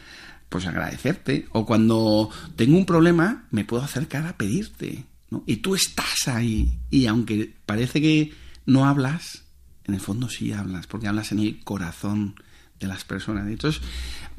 pues 0.49 0.67
agradecerte 0.67 1.49
o 1.51 1.67
cuando 1.67 2.31
tengo 2.55 2.77
un 2.77 2.87
problema 2.87 3.47
me 3.51 3.65
puedo 3.65 3.83
acercar 3.83 4.27
a 4.27 4.37
pedirte. 4.37 5.05
Y 5.47 5.57
tú 5.57 5.75
estás 5.75 6.29
ahí 6.29 6.79
y 6.91 7.07
aunque 7.07 7.55
parece 7.67 8.01
que 8.01 8.33
no 8.67 8.87
hablas, 8.87 9.44
en 9.87 9.95
el 9.95 10.01
fondo 10.01 10.29
sí 10.29 10.53
hablas, 10.53 10.87
porque 10.87 11.09
hablas 11.09 11.33
en 11.33 11.41
el 11.41 11.61
corazón 11.65 12.37
de 12.81 12.87
las 12.87 13.05
personas. 13.05 13.47
Entonces, 13.47 13.81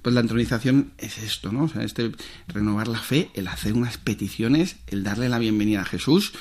pues 0.01 0.13
la 0.13 0.21
entronización 0.21 0.91
es 0.97 1.17
esto, 1.17 1.51
¿no? 1.51 1.63
O 1.63 1.67
sea, 1.67 1.83
este 1.83 2.11
renovar 2.47 2.87
la 2.87 2.99
fe, 2.99 3.29
el 3.33 3.47
hacer 3.47 3.73
unas 3.73 3.97
peticiones, 3.97 4.77
el 4.87 5.03
darle 5.03 5.29
la 5.29 5.39
bienvenida 5.39 5.81
a 5.81 5.85
Jesús 5.85 6.33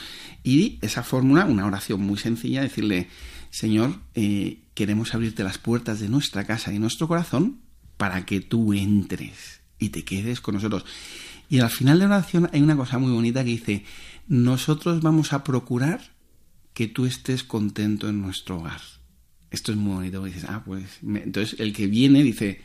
y 0.43 0.79
esa 0.83 1.03
fórmula, 1.03 1.47
una 1.47 1.67
oración 1.67 2.03
muy 2.03 2.19
sencilla, 2.19 2.63
decirle, 2.63 3.09
Señor, 3.51 3.99
eh, 4.15 4.59
queremos 4.75 5.15
abrirte 5.15 5.45
las 5.45 5.59
puertas 5.59 6.01
de 6.01 6.09
nuestra 6.09 6.45
casa 6.45 6.73
y 6.73 6.79
nuestro 6.79 7.09
corazón 7.09 7.61
para 7.97 8.27
que 8.27 8.41
tú 8.41 8.75
entres 8.75 9.61
y 9.79 9.91
te 9.91 10.05
quedes 10.05 10.41
con 10.41 10.57
nosotros. 10.57 10.85
Y 11.49 11.61
al 11.61 11.71
final 11.71 11.99
de 11.99 12.09
la 12.09 12.17
oración 12.17 12.51
hay 12.53 12.61
una 12.63 12.77
cosa 12.77 12.99
muy 12.99 13.13
bonita 13.13 13.45
que 13.45 13.51
dice, 13.51 13.85
nosotros 14.27 15.01
vamos 15.03 15.33
a 15.33 15.45
procurar 15.45 16.14
que 16.75 16.89
tú 16.89 17.07
estés 17.07 17.45
contento 17.45 18.09
en 18.09 18.21
nuestro 18.21 18.59
hogar. 18.59 18.81
Esto 19.51 19.71
es 19.73 19.79
muy 19.79 19.95
bonito, 19.95 20.25
dices, 20.25 20.45
ah, 20.49 20.63
pues, 20.65 20.85
me... 21.03 21.23
entonces 21.23 21.59
el 21.61 21.73
que 21.73 21.87
viene 21.87 22.23
dice, 22.23 22.61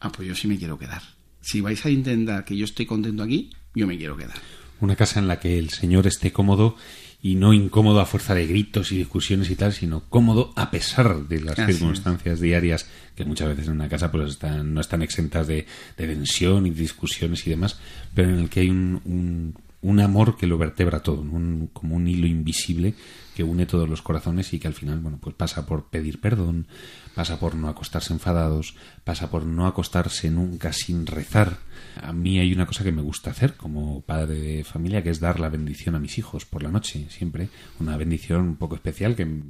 ah, 0.00 0.10
pues 0.12 0.26
yo 0.28 0.34
sí 0.34 0.48
me 0.48 0.58
quiero 0.58 0.78
quedar. 0.78 1.02
Si 1.40 1.60
vais 1.60 1.84
a 1.86 1.90
intentar 1.90 2.44
que 2.44 2.56
yo 2.56 2.64
esté 2.64 2.86
contento 2.86 3.22
aquí, 3.22 3.50
yo 3.74 3.86
me 3.86 3.96
quiero 3.96 4.16
quedar. 4.16 4.36
Una 4.80 4.96
casa 4.96 5.20
en 5.20 5.28
la 5.28 5.38
que 5.38 5.58
el 5.58 5.70
Señor 5.70 6.06
esté 6.08 6.32
cómodo 6.32 6.76
y 7.24 7.36
no 7.36 7.52
incómodo 7.52 8.00
a 8.00 8.06
fuerza 8.06 8.34
de 8.34 8.48
gritos 8.48 8.90
y 8.90 8.96
discusiones 8.98 9.48
y 9.50 9.54
tal, 9.54 9.72
sino 9.72 10.08
cómodo 10.08 10.52
a 10.56 10.72
pesar 10.72 11.28
de 11.28 11.40
las 11.40 11.56
Así 11.56 11.74
circunstancias 11.74 12.40
diarias 12.40 12.88
que 13.14 13.24
muchas 13.24 13.46
veces 13.48 13.68
en 13.68 13.74
una 13.74 13.88
casa 13.88 14.10
pues 14.10 14.28
están, 14.32 14.74
no 14.74 14.80
están 14.80 15.02
exentas 15.02 15.46
de, 15.46 15.66
de 15.96 16.06
tensión 16.08 16.66
y 16.66 16.70
discusiones 16.70 17.46
y 17.46 17.50
demás, 17.50 17.78
pero 18.12 18.30
en 18.30 18.40
el 18.40 18.50
que 18.50 18.60
hay 18.60 18.70
un, 18.70 19.00
un- 19.04 19.54
un 19.82 19.98
amor 20.00 20.36
que 20.36 20.46
lo 20.48 20.58
vertebra 20.58 21.00
todo, 21.00 21.20
un- 21.20 21.68
como 21.72 21.94
un 21.94 22.08
hilo 22.08 22.26
invisible 22.26 22.94
que 23.34 23.42
une 23.44 23.66
todos 23.66 23.88
los 23.88 24.02
corazones 24.02 24.52
y 24.52 24.58
que 24.58 24.68
al 24.68 24.74
final, 24.74 25.00
bueno, 25.00 25.18
pues 25.20 25.34
pasa 25.34 25.64
por 25.66 25.86
pedir 25.90 26.20
perdón, 26.20 26.66
pasa 27.14 27.40
por 27.40 27.54
no 27.54 27.68
acostarse 27.68 28.12
enfadados, 28.12 28.74
pasa 29.04 29.30
por 29.30 29.44
no 29.46 29.66
acostarse 29.66 30.30
nunca 30.30 30.72
sin 30.72 31.06
rezar. 31.06 31.58
A 32.02 32.12
mí 32.12 32.38
hay 32.38 32.52
una 32.52 32.66
cosa 32.66 32.84
que 32.84 32.92
me 32.92 33.02
gusta 33.02 33.30
hacer 33.30 33.54
como 33.54 34.02
padre 34.02 34.34
de 34.38 34.64
familia, 34.64 35.02
que 35.02 35.10
es 35.10 35.20
dar 35.20 35.40
la 35.40 35.48
bendición 35.48 35.94
a 35.94 35.98
mis 35.98 36.18
hijos 36.18 36.44
por 36.44 36.62
la 36.62 36.70
noche, 36.70 37.06
siempre. 37.10 37.48
Una 37.80 37.96
bendición 37.96 38.40
un 38.42 38.56
poco 38.56 38.74
especial 38.74 39.16
que 39.16 39.24
me, 39.24 39.42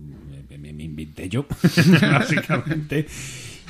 me- 0.58 0.72
me 0.72 0.82
inventé 0.84 1.28
yo, 1.28 1.46
básicamente. 2.00 3.06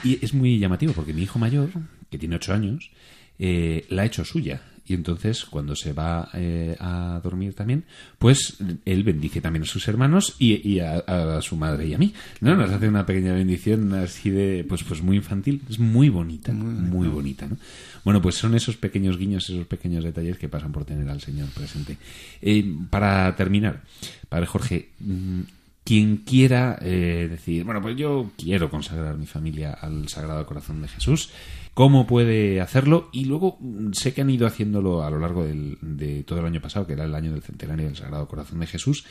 Y 0.04 0.24
es 0.24 0.34
muy 0.34 0.58
llamativo 0.58 0.92
porque 0.92 1.12
mi 1.14 1.22
hijo 1.22 1.38
mayor, 1.38 1.70
que 2.10 2.18
tiene 2.18 2.36
ocho 2.36 2.52
años, 2.52 2.90
eh, 3.38 3.86
la 3.88 4.02
ha 4.02 4.06
hecho 4.06 4.24
suya. 4.24 4.62
Y 4.86 4.94
entonces, 4.94 5.44
cuando 5.44 5.76
se 5.76 5.92
va 5.92 6.28
eh, 6.34 6.76
a 6.80 7.20
dormir 7.22 7.54
también, 7.54 7.84
pues 8.18 8.58
él 8.84 9.04
bendice 9.04 9.40
también 9.40 9.62
a 9.62 9.66
sus 9.66 9.86
hermanos 9.86 10.34
y, 10.38 10.68
y 10.68 10.80
a, 10.80 10.96
a 10.98 11.42
su 11.42 11.56
madre 11.56 11.86
y 11.86 11.94
a 11.94 11.98
mí. 11.98 12.12
¿no? 12.40 12.56
Nos 12.56 12.70
hace 12.70 12.88
una 12.88 13.06
pequeña 13.06 13.32
bendición 13.32 13.92
así 13.94 14.30
de, 14.30 14.64
pues, 14.68 14.82
pues 14.82 15.02
muy 15.02 15.16
infantil. 15.16 15.62
Es 15.70 15.78
muy 15.78 16.08
bonita, 16.08 16.52
muy 16.52 17.08
bonita. 17.08 17.46
¿no? 17.46 17.56
Bueno, 18.04 18.20
pues 18.20 18.34
son 18.34 18.54
esos 18.54 18.76
pequeños 18.76 19.16
guiños, 19.18 19.48
esos 19.48 19.66
pequeños 19.66 20.02
detalles 20.02 20.38
que 20.38 20.48
pasan 20.48 20.72
por 20.72 20.84
tener 20.84 21.08
al 21.08 21.20
Señor 21.20 21.48
presente. 21.50 21.96
Eh, 22.40 22.64
para 22.90 23.34
terminar, 23.36 23.82
Padre 24.28 24.46
Jorge, 24.46 24.88
mm, 24.98 25.40
quien 25.84 26.18
quiera 26.18 26.78
eh, 26.80 27.28
decir, 27.30 27.64
bueno, 27.64 27.80
pues 27.82 27.96
yo 27.96 28.30
quiero 28.36 28.70
consagrar 28.70 29.16
mi 29.16 29.26
familia 29.26 29.72
al 29.72 30.08
Sagrado 30.08 30.46
Corazón 30.46 30.82
de 30.82 30.88
Jesús, 30.88 31.30
¿cómo 31.74 32.06
puede 32.06 32.60
hacerlo? 32.60 33.08
Y 33.12 33.24
luego 33.24 33.56
mm, 33.60 33.92
sé 33.92 34.12
que 34.14 34.20
han 34.22 34.30
ido 34.30 34.46
haciéndolo 34.46 35.02
a 35.04 35.10
lo 35.10 35.18
largo 35.18 35.44
del- 35.44 35.78
de 35.80 36.22
todo 36.24 36.40
el 36.40 36.46
año 36.46 36.60
pasado, 36.60 36.86
que 36.86 36.92
era 36.94 37.04
el 37.04 37.14
año 37.14 37.32
del 37.32 37.42
centenario 37.42 37.86
del 37.86 37.96
Sagrado 37.96 38.26
Corazón 38.28 38.60
de 38.60 38.66
Jesús. 38.66 39.04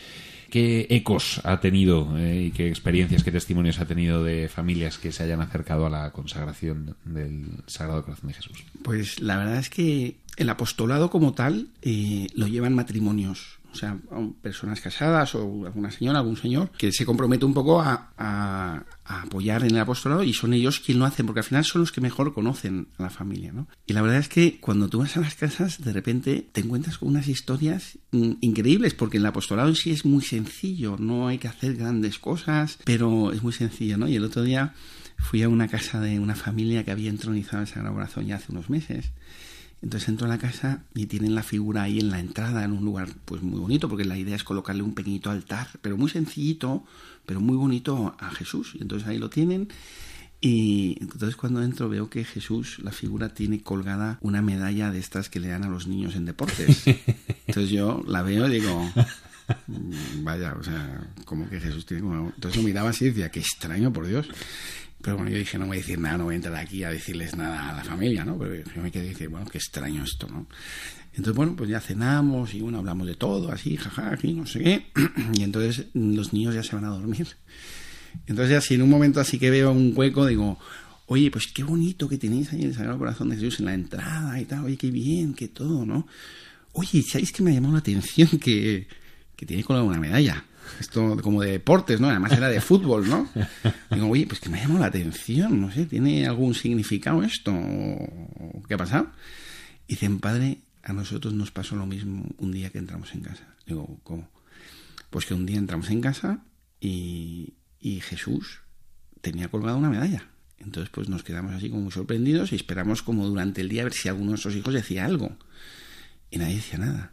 ¿Qué 0.49 0.85
ecos 0.89 1.39
ha 1.45 1.61
tenido 1.61 2.17
eh, 2.17 2.47
y 2.47 2.51
qué 2.51 2.67
experiencias, 2.67 3.23
qué 3.23 3.31
testimonios 3.31 3.79
ha 3.79 3.85
tenido 3.85 4.21
de 4.23 4.49
familias 4.49 4.97
que 4.97 5.13
se 5.13 5.23
hayan 5.23 5.39
acercado 5.39 5.85
a 5.85 5.89
la 5.89 6.11
consagración 6.11 6.97
del 7.05 7.45
Sagrado 7.67 8.03
Corazón 8.03 8.27
de 8.27 8.33
Jesús? 8.35 8.63
Pues 8.83 9.21
la 9.21 9.37
verdad 9.37 9.57
es 9.59 9.69
que 9.69 10.17
el 10.35 10.49
apostolado 10.49 11.09
como 11.09 11.33
tal 11.33 11.69
eh, 11.81 12.27
lo 12.35 12.47
llevan 12.47 12.75
matrimonios. 12.75 13.59
O 13.71 13.75
sea, 13.75 13.97
personas 14.41 14.81
casadas 14.81 15.33
o 15.35 15.65
alguna 15.65 15.91
señora, 15.91 16.19
algún 16.19 16.35
señor, 16.37 16.71
que 16.77 16.91
se 16.91 17.05
compromete 17.05 17.45
un 17.45 17.53
poco 17.53 17.81
a, 17.81 18.11
a- 18.17 18.83
a 19.05 19.21
apoyar 19.23 19.63
en 19.63 19.71
el 19.71 19.79
apostolado 19.79 20.23
y 20.23 20.33
son 20.33 20.53
ellos 20.53 20.79
quien 20.79 20.99
lo 20.99 21.05
hacen, 21.05 21.25
porque 21.25 21.39
al 21.39 21.45
final 21.45 21.63
son 21.65 21.81
los 21.81 21.91
que 21.91 22.01
mejor 22.01 22.33
conocen 22.33 22.87
a 22.97 23.03
la 23.03 23.09
familia, 23.09 23.51
¿no? 23.53 23.67
Y 23.85 23.93
la 23.93 24.01
verdad 24.01 24.19
es 24.19 24.27
que 24.29 24.59
cuando 24.59 24.89
tú 24.89 24.99
vas 24.99 25.15
a 25.17 25.21
las 25.21 25.35
casas, 25.35 25.81
de 25.81 25.93
repente 25.93 26.45
te 26.51 26.61
encuentras 26.61 26.97
con 26.97 27.09
unas 27.09 27.27
historias 27.27 27.97
mm, 28.11 28.31
increíbles, 28.41 28.93
porque 28.93 29.17
el 29.17 29.25
apostolado 29.25 29.69
en 29.69 29.75
sí 29.75 29.91
es 29.91 30.05
muy 30.05 30.21
sencillo, 30.23 30.97
no 30.99 31.27
hay 31.27 31.37
que 31.37 31.47
hacer 31.47 31.75
grandes 31.75 32.19
cosas, 32.19 32.77
pero 32.83 33.31
es 33.31 33.41
muy 33.41 33.53
sencillo, 33.53 33.97
¿no? 33.97 34.07
Y 34.07 34.15
el 34.17 34.25
otro 34.25 34.43
día 34.43 34.73
fui 35.17 35.43
a 35.43 35.49
una 35.49 35.67
casa 35.67 35.99
de 35.99 36.19
una 36.19 36.35
familia 36.35 36.83
que 36.83 36.91
había 36.91 37.09
entronizado 37.09 37.61
el 37.61 37.67
Sagrado 37.67 37.93
Corazón 37.95 38.25
ya 38.25 38.35
hace 38.35 38.51
unos 38.51 38.69
meses. 38.69 39.11
Entonces 39.81 40.09
entro 40.09 40.27
a 40.27 40.29
la 40.29 40.37
casa 40.37 40.83
y 40.93 41.07
tienen 41.07 41.33
la 41.33 41.43
figura 41.43 41.83
ahí 41.83 41.99
en 41.99 42.11
la 42.11 42.19
entrada, 42.19 42.63
en 42.63 42.71
un 42.71 42.85
lugar 42.85 43.09
pues 43.25 43.41
muy 43.41 43.59
bonito, 43.59 43.89
porque 43.89 44.05
la 44.05 44.17
idea 44.17 44.35
es 44.35 44.43
colocarle 44.43 44.83
un 44.83 44.93
pequeñito 44.93 45.31
altar, 45.31 45.67
pero 45.81 45.97
muy 45.97 46.09
sencillito, 46.09 46.83
pero 47.25 47.41
muy 47.41 47.57
bonito 47.57 48.15
a 48.19 48.29
Jesús. 48.31 48.73
Y 48.75 48.81
entonces 48.81 49.07
ahí 49.07 49.17
lo 49.17 49.29
tienen. 49.29 49.69
Y 50.39 50.97
entonces 50.99 51.35
cuando 51.35 51.63
entro 51.63 51.87
veo 51.87 52.09
que 52.09 52.25
Jesús, 52.25 52.79
la 52.81 52.91
figura, 52.91 53.29
tiene 53.29 53.61
colgada 53.61 54.17
una 54.21 54.41
medalla 54.41 54.91
de 54.91 54.99
estas 54.99 55.29
que 55.29 55.39
le 55.39 55.49
dan 55.49 55.63
a 55.63 55.69
los 55.69 55.87
niños 55.87 56.15
en 56.15 56.25
deportes. 56.25 56.83
Entonces 57.47 57.69
yo 57.69 58.03
la 58.07 58.23
veo 58.23 58.47
y 58.47 58.59
digo, 58.59 58.91
"Mm, 59.67 60.23
vaya, 60.23 60.55
o 60.59 60.63
sea, 60.63 61.07
como 61.25 61.47
que 61.47 61.59
Jesús 61.59 61.85
tiene 61.85 62.01
como... 62.01 62.31
Entonces 62.33 62.57
lo 62.59 62.67
miraba 62.67 62.89
así 62.89 63.05
y 63.05 63.09
decía, 63.09 63.29
qué 63.29 63.39
extraño, 63.39 63.93
por 63.93 64.07
Dios. 64.07 64.29
Pero 65.01 65.17
bueno, 65.17 65.31
yo 65.31 65.37
dije, 65.37 65.57
no 65.57 65.65
voy 65.65 65.77
a 65.77 65.79
decir 65.79 65.99
nada, 65.99 66.17
no 66.17 66.25
voy 66.25 66.33
a 66.33 66.35
entrar 66.37 66.55
aquí 66.55 66.83
a 66.83 66.89
decirles 66.89 67.35
nada 67.35 67.69
a 67.69 67.73
la 67.73 67.83
familia, 67.83 68.23
¿no? 68.23 68.37
Pero 68.37 68.55
yo 68.75 68.81
me 68.81 68.91
quedé 68.91 69.27
bueno, 69.27 69.47
qué 69.51 69.57
extraño 69.57 70.03
esto, 70.03 70.27
¿no? 70.27 70.47
Entonces, 71.11 71.35
bueno, 71.35 71.55
pues 71.55 71.69
ya 71.69 71.81
cenamos 71.81 72.53
y 72.53 72.61
bueno, 72.61 72.79
hablamos 72.79 73.05
de 73.07 73.15
todo, 73.15 73.51
así, 73.51 73.75
jaja, 73.75 74.13
aquí, 74.13 74.33
no 74.33 74.45
sé 74.45 74.59
qué. 74.59 74.85
Y 75.33 75.43
entonces 75.43 75.87
los 75.93 76.33
niños 76.33 76.55
ya 76.55 76.63
se 76.63 76.75
van 76.75 76.85
a 76.85 76.89
dormir. 76.89 77.27
Entonces 78.27 78.51
ya 78.51 78.61
si 78.61 78.75
en 78.75 78.81
un 78.81 78.89
momento 78.89 79.19
así 79.19 79.39
que 79.39 79.49
veo 79.49 79.71
un 79.71 79.93
hueco, 79.95 80.25
digo, 80.25 80.57
oye, 81.07 81.29
pues 81.31 81.47
qué 81.53 81.63
bonito 81.63 82.07
que 82.07 82.17
tenéis 82.17 82.53
ahí 82.53 82.63
el 82.63 82.73
Sagrado 82.73 82.97
Corazón 82.97 83.29
de 83.29 83.35
Jesús 83.35 83.59
en 83.59 83.65
la 83.65 83.73
entrada 83.73 84.39
y 84.39 84.45
tal, 84.45 84.65
oye, 84.65 84.77
qué 84.77 84.91
bien, 84.91 85.33
qué 85.33 85.47
todo, 85.49 85.85
¿no? 85.85 86.07
Oye, 86.73 87.01
¿sabéis 87.01 87.31
que 87.31 87.43
me 87.43 87.51
ha 87.51 87.53
llamado 87.55 87.73
la 87.73 87.79
atención 87.79 88.29
que, 88.39 88.87
que 89.35 89.45
tiene 89.45 89.63
colgada 89.63 89.85
una 89.85 89.99
medalla? 89.99 90.45
Esto 90.79 91.17
como 91.21 91.41
de 91.41 91.51
deportes, 91.51 91.99
¿no? 91.99 92.09
Además 92.09 92.31
era 92.33 92.49
de 92.49 92.61
fútbol, 92.61 93.07
¿no? 93.07 93.29
Digo, 93.91 94.07
oye, 94.07 94.25
pues 94.27 94.39
que 94.39 94.49
me 94.49 94.61
ha 94.61 94.67
la 94.67 94.87
atención, 94.87 95.59
no 95.61 95.71
sé, 95.71 95.85
¿tiene 95.85 96.27
algún 96.27 96.53
significado 96.53 97.23
esto? 97.23 97.51
¿O 97.53 98.63
qué 98.67 98.73
ha 98.73 98.77
pasado? 98.77 99.11
Y 99.87 99.93
dicen, 99.93 100.19
padre, 100.19 100.59
a 100.83 100.93
nosotros 100.93 101.33
nos 101.33 101.51
pasó 101.51 101.75
lo 101.75 101.85
mismo 101.85 102.25
un 102.37 102.51
día 102.51 102.69
que 102.69 102.77
entramos 102.77 103.13
en 103.13 103.21
casa. 103.21 103.45
Digo, 103.65 103.99
¿cómo? 104.03 104.29
Pues 105.09 105.25
que 105.25 105.33
un 105.33 105.45
día 105.45 105.57
entramos 105.57 105.89
en 105.89 106.01
casa 106.01 106.43
y, 106.79 107.53
y 107.79 107.99
Jesús 107.99 108.61
tenía 109.21 109.49
colgada 109.49 109.77
una 109.77 109.89
medalla. 109.89 110.27
Entonces, 110.59 110.89
pues 110.89 111.09
nos 111.09 111.23
quedamos 111.23 111.53
así 111.53 111.69
como 111.69 111.83
muy 111.83 111.91
sorprendidos 111.91 112.51
y 112.51 112.55
esperamos 112.55 113.01
como 113.01 113.27
durante 113.27 113.61
el 113.61 113.69
día 113.69 113.81
a 113.81 113.85
ver 113.85 113.93
si 113.93 114.09
alguno 114.09 114.27
de 114.27 114.31
nuestros 114.31 114.55
hijos 114.55 114.73
decía 114.73 115.05
algo. 115.05 115.37
Y 116.29 116.37
nadie 116.37 116.55
decía 116.55 116.79
nada. 116.79 117.11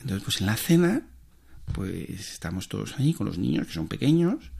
Entonces, 0.00 0.24
pues 0.24 0.40
en 0.40 0.46
la 0.46 0.56
cena, 0.56 1.02
pues 1.74 2.32
estamos 2.32 2.68
todos 2.68 2.98
ahí 2.98 3.12
con 3.12 3.26
los 3.26 3.38
niños, 3.38 3.66
que 3.66 3.72
son 3.72 3.88
pequeños. 3.88 4.50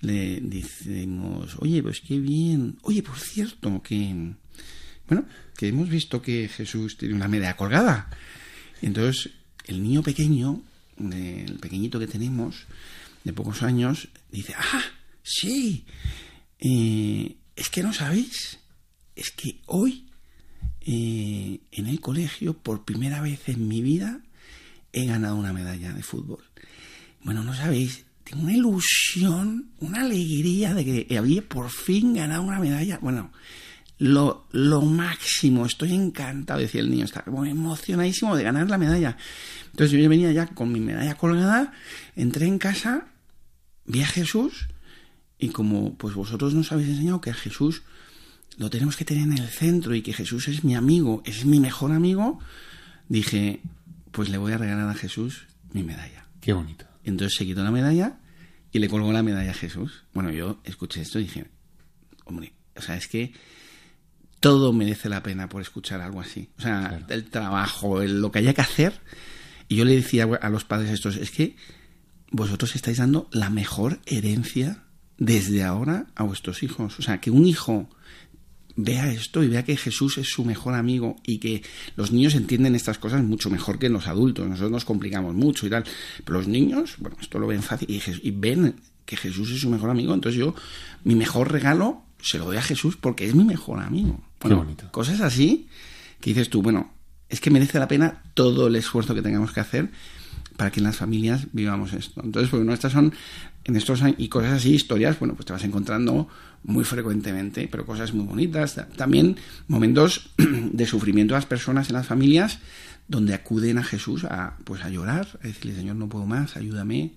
Le 0.00 0.40
decimos, 0.40 1.56
oye, 1.58 1.82
pues 1.82 2.00
qué 2.00 2.18
bien. 2.18 2.78
Oye, 2.82 3.02
por 3.02 3.18
cierto, 3.18 3.82
que. 3.82 4.34
Bueno, 5.08 5.26
que 5.56 5.68
hemos 5.68 5.88
visto 5.88 6.20
que 6.20 6.48
Jesús 6.48 6.96
tiene 6.96 7.14
una 7.14 7.28
medalla 7.28 7.56
colgada. 7.56 8.10
Entonces, 8.82 9.30
el 9.64 9.82
niño 9.82 10.02
pequeño, 10.02 10.62
el 10.98 11.58
pequeñito 11.60 11.98
que 11.98 12.06
tenemos, 12.06 12.66
de 13.24 13.32
pocos 13.32 13.62
años, 13.62 14.08
dice, 14.30 14.54
ah, 14.56 14.84
sí, 15.22 15.84
eh, 16.58 17.36
es 17.54 17.70
que 17.70 17.82
no 17.82 17.92
sabéis, 17.92 18.58
es 19.14 19.30
que 19.30 19.60
hoy 19.66 20.06
eh, 20.80 21.60
en 21.72 21.86
el 21.86 22.00
colegio, 22.00 22.54
por 22.54 22.84
primera 22.84 23.20
vez 23.20 23.48
en 23.48 23.66
mi 23.66 23.82
vida, 23.82 24.20
he 24.96 25.04
ganado 25.04 25.36
una 25.36 25.52
medalla 25.52 25.92
de 25.92 26.02
fútbol. 26.02 26.42
Bueno, 27.22 27.44
no 27.44 27.54
sabéis, 27.54 28.06
tengo 28.24 28.44
una 28.44 28.54
ilusión, 28.54 29.70
una 29.80 30.00
alegría 30.00 30.72
de 30.72 30.84
que 30.84 31.18
había 31.18 31.42
por 31.42 31.70
fin 31.70 32.14
ganado 32.14 32.42
una 32.42 32.58
medalla. 32.58 32.98
Bueno, 33.02 33.30
lo, 33.98 34.46
máximo, 34.82 35.66
estoy 35.66 35.92
encantado, 35.92 36.60
decía 36.60 36.80
el 36.80 36.90
niño, 36.90 37.04
está 37.04 37.22
como 37.22 37.44
emocionadísimo 37.44 38.34
de 38.36 38.42
ganar 38.42 38.70
la 38.70 38.78
medalla. 38.78 39.18
Entonces 39.70 40.00
yo 40.00 40.08
venía 40.08 40.32
ya 40.32 40.46
con 40.46 40.72
mi 40.72 40.80
medalla 40.80 41.14
colgada, 41.14 41.72
entré 42.14 42.46
en 42.46 42.58
casa, 42.58 43.08
vi 43.84 44.00
a 44.00 44.06
Jesús 44.06 44.68
y 45.38 45.50
como 45.50 45.94
pues 45.98 46.14
vosotros 46.14 46.54
nos 46.54 46.72
habéis 46.72 46.88
enseñado 46.88 47.20
que 47.20 47.30
a 47.30 47.34
Jesús 47.34 47.82
lo 48.56 48.70
tenemos 48.70 48.96
que 48.96 49.04
tener 49.04 49.24
en 49.24 49.36
el 49.36 49.48
centro 49.48 49.94
y 49.94 50.00
que 50.00 50.14
Jesús 50.14 50.48
es 50.48 50.64
mi 50.64 50.74
amigo, 50.74 51.22
es 51.26 51.44
mi 51.44 51.60
mejor 51.60 51.92
amigo, 51.92 52.38
dije, 53.08 53.60
pues 54.16 54.28
le 54.30 54.38
voy 54.38 54.52
a 54.52 54.58
regalar 54.58 54.88
a 54.88 54.94
Jesús 54.94 55.46
mi 55.72 55.82
medalla. 55.84 56.26
Qué 56.40 56.52
bonito. 56.54 56.86
Entonces 57.04 57.36
se 57.38 57.44
quitó 57.44 57.62
la 57.62 57.70
medalla 57.70 58.18
y 58.72 58.78
le 58.78 58.88
colgó 58.88 59.12
la 59.12 59.22
medalla 59.22 59.50
a 59.50 59.54
Jesús. 59.54 60.04
Bueno, 60.14 60.30
yo 60.30 60.60
escuché 60.64 61.02
esto 61.02 61.18
y 61.20 61.24
dije, 61.24 61.46
hombre, 62.24 62.54
o 62.74 62.80
sea, 62.80 62.96
es 62.96 63.06
que 63.08 63.32
todo 64.40 64.72
merece 64.72 65.08
la 65.08 65.22
pena 65.22 65.48
por 65.48 65.62
escuchar 65.62 66.00
algo 66.00 66.20
así. 66.20 66.50
O 66.58 66.62
sea, 66.62 66.88
Claro. 66.88 67.06
el 67.08 67.24
trabajo, 67.30 68.02
el- 68.02 68.20
lo 68.20 68.30
que 68.30 68.38
haya 68.40 68.54
que 68.54 68.60
hacer. 68.62 69.00
Y 69.68 69.76
yo 69.76 69.84
le 69.84 69.94
decía 69.96 70.24
a 70.40 70.48
los 70.50 70.64
padres 70.64 70.90
estos, 70.90 71.16
es 71.16 71.30
que 71.30 71.56
vosotros 72.30 72.74
estáis 72.76 72.98
dando 72.98 73.28
la 73.32 73.50
mejor 73.50 74.00
herencia 74.06 74.84
desde 75.18 75.62
ahora 75.64 76.06
a 76.14 76.22
vuestros 76.24 76.62
hijos. 76.62 76.98
O 76.98 77.02
sea, 77.02 77.20
que 77.20 77.30
un 77.30 77.46
hijo 77.46 77.88
vea 78.76 79.10
esto 79.10 79.42
y 79.42 79.48
vea 79.48 79.64
que 79.64 79.76
Jesús 79.76 80.18
es 80.18 80.28
su 80.28 80.44
mejor 80.44 80.74
amigo 80.74 81.16
y 81.24 81.38
que 81.38 81.62
los 81.96 82.12
niños 82.12 82.34
entienden 82.34 82.74
estas 82.74 82.98
cosas 82.98 83.22
mucho 83.22 83.50
mejor 83.50 83.78
que 83.78 83.88
los 83.88 84.06
adultos. 84.06 84.46
Nosotros 84.46 84.70
nos 84.70 84.84
complicamos 84.84 85.34
mucho 85.34 85.66
y 85.66 85.70
tal. 85.70 85.84
Pero 86.24 86.38
los 86.38 86.48
niños, 86.48 86.96
bueno, 86.98 87.16
esto 87.20 87.38
lo 87.38 87.46
ven 87.46 87.62
fácil 87.62 87.88
y, 87.90 88.30
ven 88.30 88.76
que 89.04 89.16
Jesús 89.16 89.50
es 89.50 89.60
su 89.60 89.70
mejor 89.70 89.90
amigo. 89.90 90.14
Entonces 90.14 90.38
yo, 90.38 90.54
mi 91.04 91.14
mejor 91.14 91.50
regalo 91.50 92.02
se 92.20 92.38
lo 92.38 92.44
doy 92.44 92.58
a 92.58 92.62
Jesús 92.62 92.96
porque 92.96 93.26
es 93.26 93.34
mi 93.34 93.44
mejor 93.44 93.80
amigo. 93.80 94.20
Bueno, 94.40 94.58
bonito. 94.58 94.90
Cosas 94.92 95.20
así 95.20 95.68
que 96.20 96.30
dices 96.30 96.50
tú, 96.50 96.62
bueno, 96.62 96.92
es 97.28 97.40
que 97.40 97.50
merece 97.50 97.78
la 97.78 97.88
pena 97.88 98.22
todo 98.34 98.66
el 98.66 98.76
esfuerzo 98.76 99.14
que 99.14 99.22
tengamos 99.22 99.52
que 99.52 99.60
hacer 99.60 99.90
para 100.56 100.70
que 100.70 100.80
en 100.80 100.84
las 100.84 100.96
familias 100.96 101.46
vivamos 101.52 101.92
esto. 101.92 102.22
Entonces, 102.24 102.50
pues 102.50 102.60
bueno, 102.60 102.72
estas 102.72 102.92
son 102.92 103.12
en 103.64 103.76
estos 103.76 104.02
años 104.02 104.16
y 104.18 104.28
cosas 104.28 104.52
así, 104.52 104.74
historias, 104.74 105.18
bueno, 105.18 105.34
pues 105.34 105.46
te 105.46 105.52
vas 105.52 105.64
encontrando 105.64 106.28
muy 106.64 106.84
frecuentemente, 106.84 107.68
pero 107.70 107.84
cosas 107.84 108.12
muy 108.14 108.24
bonitas. 108.26 108.74
Ta- 108.74 108.88
También 108.88 109.36
momentos 109.68 110.30
de 110.38 110.86
sufrimiento 110.86 111.34
de 111.34 111.38
las 111.38 111.46
personas 111.46 111.88
en 111.90 111.94
las 111.96 112.06
familias, 112.06 112.58
donde 113.08 113.34
acuden 113.34 113.78
a 113.78 113.84
Jesús 113.84 114.24
a, 114.24 114.56
pues 114.64 114.82
a 114.82 114.88
llorar, 114.90 115.28
a 115.42 115.46
decirle, 115.46 115.74
Señor, 115.74 115.96
no 115.96 116.08
puedo 116.08 116.26
más, 116.26 116.56
ayúdame. 116.56 117.12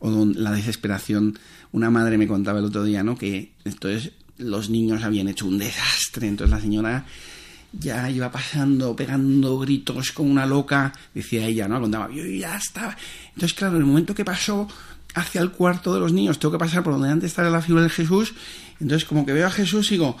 O 0.00 0.10
don- 0.10 0.34
la 0.42 0.52
desesperación. 0.52 1.38
Una 1.72 1.90
madre 1.90 2.16
me 2.18 2.26
contaba 2.28 2.60
el 2.60 2.64
otro 2.64 2.84
día, 2.84 3.02
¿no? 3.02 3.16
Que 3.18 3.52
entonces 3.64 4.12
los 4.38 4.70
niños 4.70 5.02
habían 5.02 5.26
hecho 5.28 5.46
un 5.46 5.58
desastre. 5.58 6.28
Entonces 6.28 6.50
la 6.54 6.60
señora 6.60 7.04
ya 7.72 8.10
iba 8.10 8.30
pasando, 8.30 8.96
pegando 8.96 9.58
gritos 9.58 10.12
como 10.12 10.30
una 10.30 10.46
loca, 10.46 10.92
decía 11.14 11.46
ella, 11.46 11.68
¿no? 11.68 11.80
Contaba, 11.80 12.10
yo 12.10 12.24
ya 12.24 12.56
estaba. 12.56 12.96
Entonces, 13.34 13.54
claro, 13.54 13.76
en 13.76 13.82
el 13.82 13.86
momento 13.86 14.14
que 14.14 14.24
pasó 14.24 14.68
hacia 15.14 15.40
el 15.40 15.50
cuarto 15.50 15.92
de 15.94 16.00
los 16.00 16.12
niños, 16.12 16.38
tengo 16.38 16.52
que 16.52 16.58
pasar 16.58 16.82
por 16.82 16.94
donde 16.94 17.10
antes 17.10 17.30
estaba 17.30 17.50
la 17.50 17.62
figura 17.62 17.82
de 17.82 17.90
Jesús, 17.90 18.34
entonces 18.80 19.06
como 19.06 19.26
que 19.26 19.32
veo 19.32 19.46
a 19.46 19.50
Jesús 19.50 19.88
y 19.88 19.94
digo, 19.94 20.16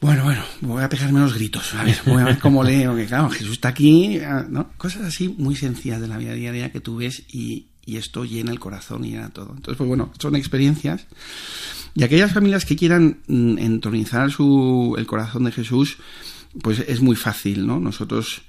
bueno, 0.00 0.24
bueno, 0.24 0.42
voy 0.62 0.82
a 0.82 0.88
pegar 0.88 1.12
menos 1.12 1.34
gritos, 1.34 1.74
a 1.74 1.84
ver, 1.84 1.98
voy 2.06 2.22
a 2.22 2.24
ver 2.24 2.38
cómo 2.38 2.64
leo, 2.64 2.96
que 2.96 3.06
claro, 3.06 3.28
Jesús 3.28 3.52
está 3.52 3.68
aquí, 3.68 4.18
ah, 4.20 4.46
¿no? 4.48 4.70
Cosas 4.78 5.02
así 5.02 5.28
muy 5.28 5.56
sencillas 5.56 6.00
de 6.00 6.08
la 6.08 6.16
vida 6.16 6.32
diaria 6.32 6.72
que 6.72 6.80
tú 6.80 6.96
ves 6.96 7.22
y, 7.28 7.66
y 7.84 7.96
esto 7.96 8.24
llena 8.24 8.50
el 8.50 8.58
corazón 8.58 9.04
y 9.04 9.10
llena 9.10 9.28
todo. 9.28 9.50
Entonces, 9.50 9.76
pues 9.76 9.88
bueno, 9.88 10.12
son 10.18 10.36
experiencias. 10.36 11.06
Y 11.94 12.04
aquellas 12.04 12.32
familias 12.32 12.64
que 12.64 12.76
quieran 12.76 13.18
mm, 13.26 13.58
entronizar 13.58 14.30
su, 14.30 14.94
el 14.96 15.06
corazón 15.06 15.44
de 15.44 15.52
Jesús, 15.52 15.98
pues 16.62 16.80
es 16.80 17.00
muy 17.00 17.16
fácil, 17.16 17.66
¿no? 17.66 17.78
Nosotros 17.80 18.42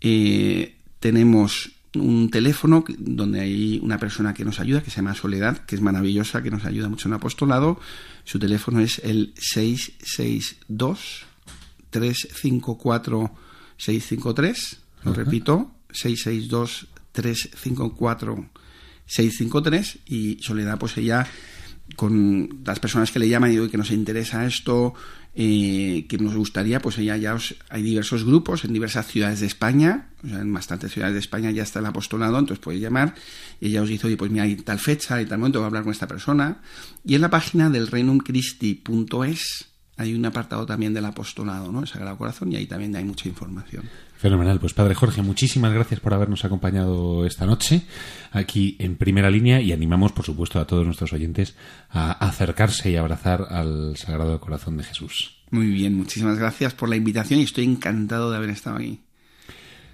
eh, 0.00 0.76
tenemos 1.00 1.70
un 1.94 2.30
teléfono 2.30 2.84
donde 2.98 3.40
hay 3.40 3.80
una 3.82 3.98
persona 3.98 4.34
que 4.34 4.44
nos 4.44 4.60
ayuda, 4.60 4.82
que 4.82 4.90
se 4.90 4.96
llama 4.96 5.14
Soledad, 5.14 5.64
que 5.64 5.74
es 5.74 5.80
maravillosa, 5.80 6.42
que 6.42 6.50
nos 6.50 6.64
ayuda 6.64 6.88
mucho 6.88 7.08
en 7.08 7.14
apostolado. 7.14 7.80
Su 8.24 8.38
teléfono 8.38 8.80
es 8.80 9.00
el 9.00 9.32
662 9.36 11.24
354 11.90 13.30
653. 13.76 14.78
Lo 15.04 15.14
repito, 15.14 15.70
662 15.90 16.88
354 17.12 18.50
653 19.06 19.98
y 20.06 20.42
Soledad 20.42 20.78
pues 20.78 20.96
ella 20.98 21.26
con 21.96 22.60
las 22.64 22.78
personas 22.80 23.10
que 23.10 23.18
le 23.18 23.28
llaman 23.28 23.50
y 23.50 23.54
digo 23.54 23.70
que 23.70 23.78
nos 23.78 23.90
interesa 23.90 24.44
esto 24.44 24.94
eh, 25.40 26.06
que 26.08 26.18
nos 26.18 26.34
gustaría 26.34 26.80
pues 26.80 26.98
ella 26.98 27.16
ya 27.16 27.34
os, 27.34 27.54
hay 27.68 27.82
diversos 27.82 28.24
grupos 28.24 28.64
en 28.64 28.72
diversas 28.72 29.06
ciudades 29.06 29.38
de 29.38 29.46
España 29.46 30.08
o 30.24 30.26
sea, 30.26 30.40
en 30.40 30.52
bastantes 30.52 30.90
ciudades 30.90 31.14
de 31.14 31.20
España 31.20 31.52
ya 31.52 31.62
está 31.62 31.78
el 31.78 31.86
apostolado 31.86 32.36
entonces 32.40 32.58
podéis 32.58 32.82
llamar 32.82 33.14
y 33.60 33.68
ella 33.68 33.82
os 33.82 33.88
dice 33.88 34.08
oye 34.08 34.16
pues 34.16 34.32
mira 34.32 34.42
hay 34.42 34.56
tal 34.56 34.80
fecha 34.80 35.22
y 35.22 35.26
tal 35.26 35.38
momento 35.38 35.60
voy 35.60 35.66
a 35.66 35.68
hablar 35.68 35.84
con 35.84 35.92
esta 35.92 36.08
persona 36.08 36.60
y 37.04 37.14
en 37.14 37.20
la 37.20 37.30
página 37.30 37.70
del 37.70 37.86
renumchristi.es 37.86 39.68
hay 39.98 40.14
un 40.14 40.24
apartado 40.24 40.64
también 40.64 40.94
del 40.94 41.04
apostolado 41.04 41.70
¿no? 41.70 41.80
el 41.80 41.86
Sagrado 41.86 42.16
Corazón 42.16 42.52
y 42.52 42.56
ahí 42.56 42.66
también 42.66 42.96
hay 42.96 43.04
mucha 43.04 43.28
información 43.28 43.84
Fenomenal. 44.18 44.58
Pues 44.58 44.74
Padre 44.74 44.96
Jorge, 44.96 45.22
muchísimas 45.22 45.72
gracias 45.72 46.00
por 46.00 46.12
habernos 46.12 46.44
acompañado 46.44 47.24
esta 47.24 47.46
noche 47.46 47.82
aquí 48.32 48.74
en 48.80 48.96
primera 48.96 49.30
línea 49.30 49.60
y 49.60 49.70
animamos, 49.70 50.10
por 50.10 50.24
supuesto, 50.24 50.58
a 50.58 50.66
todos 50.66 50.84
nuestros 50.84 51.12
oyentes 51.12 51.54
a 51.88 52.10
acercarse 52.10 52.90
y 52.90 52.96
abrazar 52.96 53.46
al 53.48 53.96
Sagrado 53.96 54.40
Corazón 54.40 54.76
de 54.76 54.82
Jesús. 54.82 55.36
muy 55.52 55.68
bien 55.68 55.94
muchísimas 55.94 56.36
gracias 56.36 56.74
por 56.74 56.88
la 56.88 56.96
invitación 56.96 57.38
y 57.38 57.44
estoy 57.44 57.64
encantado 57.64 58.32
de 58.32 58.38
haber 58.38 58.50
estado 58.50 58.76
aquí 58.76 58.98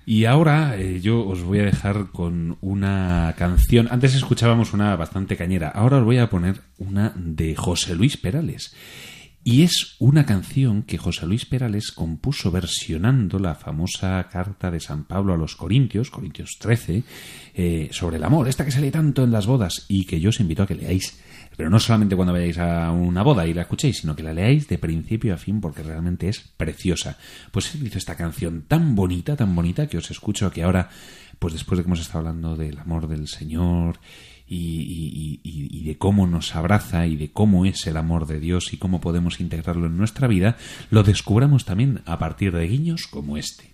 Y 0.07 0.25
ahora 0.25 0.79
eh, 0.79 1.01
yo 1.03 1.27
os 1.27 1.43
voy 1.43 1.59
a 1.59 1.65
dejar 1.65 2.07
con 2.11 2.57
una 2.63 3.35
canción. 3.37 3.89
Antes 3.91 4.15
escuchábamos 4.15 4.73
una 4.73 4.97
bastante 4.97 5.37
cañera. 5.37 5.69
Ahora 5.69 5.99
os 5.99 6.05
voy 6.05 6.17
a 6.17 6.31
poner 6.31 6.63
una 6.79 7.13
de 7.15 7.55
José 7.57 7.95
Luis 7.95 8.17
Perales. 8.17 8.75
Y 9.47 9.63
es 9.63 9.97
una 9.99 10.25
canción 10.25 10.85
que 10.85 10.97
José 10.97 11.27
Luis 11.27 11.45
Perales 11.45 11.93
compuso 11.93 12.51
versionando 12.51 13.39
la 13.39 13.55
famosa 13.55 14.27
carta 14.33 14.71
de 14.71 14.81
San 14.81 15.05
Pablo 15.05 15.35
a 15.35 15.37
los 15.37 15.55
Corintios, 15.55 16.11
Corintios 16.11 16.57
13, 16.59 17.05
eh, 17.55 17.89
sobre 17.93 18.17
el 18.17 18.25
amor, 18.25 18.49
esta 18.49 18.65
que 18.65 18.71
se 18.71 18.81
lee 18.81 18.91
tanto 18.91 19.23
en 19.23 19.31
las 19.31 19.47
bodas 19.47 19.85
y 19.87 20.07
que 20.07 20.19
yo 20.19 20.31
os 20.31 20.41
invito 20.41 20.63
a 20.63 20.67
que 20.67 20.75
leáis. 20.75 21.21
Pero 21.59 21.69
no 21.69 21.79
solamente 21.79 22.17
cuando 22.17 22.33
vayáis 22.33 22.57
a 22.57 22.91
una 22.91 23.23
boda 23.23 23.47
y 23.47 23.53
la 23.53 23.63
escuchéis, 23.63 23.99
sino 23.99 24.17
que 24.17 24.23
la 24.23 24.33
leáis 24.33 24.67
de 24.67 24.79
principio 24.79 25.35
a 25.35 25.37
fin 25.37 25.61
porque 25.61 25.83
realmente 25.83 26.31
es 26.31 26.41
preciosa. 26.41 27.19
Pues 27.51 27.75
hizo 27.75 27.99
esta 27.99 28.17
canción 28.17 28.63
tan 28.67 28.95
bonita, 28.95 29.37
tan 29.37 29.55
bonita 29.55 29.89
que 29.89 29.99
os 29.99 30.11
escucho 30.11 30.51
que 30.51 30.63
ahora, 30.63 30.89
pues 31.39 31.53
después 31.53 31.77
de 31.77 31.85
que 31.85 31.89
hemos 31.89 32.01
estado 32.01 32.21
hablando 32.21 32.57
del 32.57 32.79
amor 32.79 33.09
del 33.09 33.29
Señor 33.29 34.01
y, 34.55 35.83
de 35.85 35.99
cómo 35.99 36.27
nos 36.27 36.55
abraza 36.57 37.07
y 37.07 37.17
de 37.17 37.31
cómo 37.31 37.67
es 37.67 37.87
el 37.87 37.99
amor 37.99 38.27
de 38.27 38.41
Dios 38.41 38.73
y 38.73 38.79
cómo 38.79 39.01
podemos 39.01 39.39
integrarlo 39.41 39.87
en 39.87 39.99
nuestra 39.99 40.29
vida, 40.29 40.57
lo 40.91 41.03
descubramos 41.03 41.67
también 41.67 42.01
a 42.07 42.19
partir 42.19 42.53
de 42.53 42.67
guiños 42.67 43.07
como 43.07 43.37
este. 43.37 43.74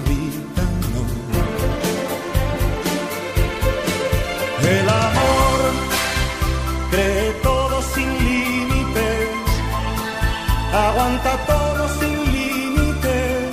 aguanta 11.01 11.37
todo 11.47 11.89
sin 11.99 12.31
límites 12.31 13.51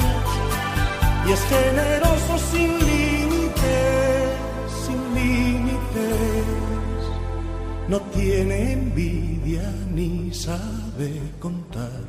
y 1.26 1.32
es 1.32 1.42
generoso 1.44 2.38
sin 2.50 2.78
límites, 2.78 4.28
sin 4.84 5.14
límites. 5.14 6.44
No 7.88 8.00
tiene 8.16 8.72
envidia 8.72 9.62
ni 9.94 10.32
sabe 10.32 11.10
contar, 11.40 12.04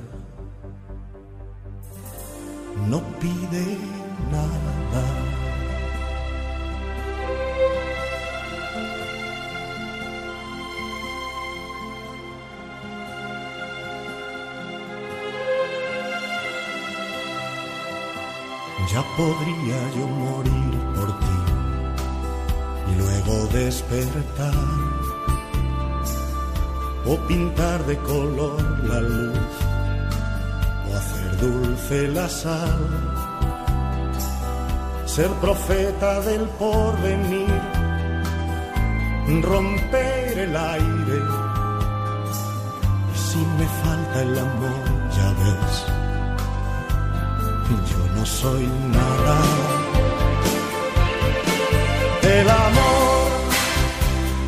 no 2.89 3.01
pide 3.21 3.77
Ya 18.91 19.03
podría 19.15 19.79
yo 19.97 20.07
morir 20.07 20.79
por 20.95 21.09
ti 21.19 21.39
y 22.89 22.95
luego 22.95 23.45
despertar 23.53 24.53
o 27.05 27.15
pintar 27.27 27.85
de 27.85 27.97
color 27.99 28.61
la 28.83 28.99
luz 29.01 29.53
o 30.89 30.95
hacer 30.97 31.37
dulce 31.37 32.07
la 32.07 32.27
sal. 32.27 32.79
ser 35.05 35.29
profeta 35.41 36.21
del 36.21 36.47
porvenir, 36.59 37.61
romper 39.43 40.37
el 40.45 40.55
aire. 40.55 41.19
Y 43.13 43.17
si 43.27 43.39
me 43.57 43.67
falta 43.83 44.21
el 44.21 44.39
amor, 44.39 44.85
ya 45.15 45.29
ves, 45.41 45.75
yo 47.91 48.08
no 48.19 48.25
soy 48.25 48.67
nada. 48.91 49.37
El 52.39 52.49
amor 52.49 53.29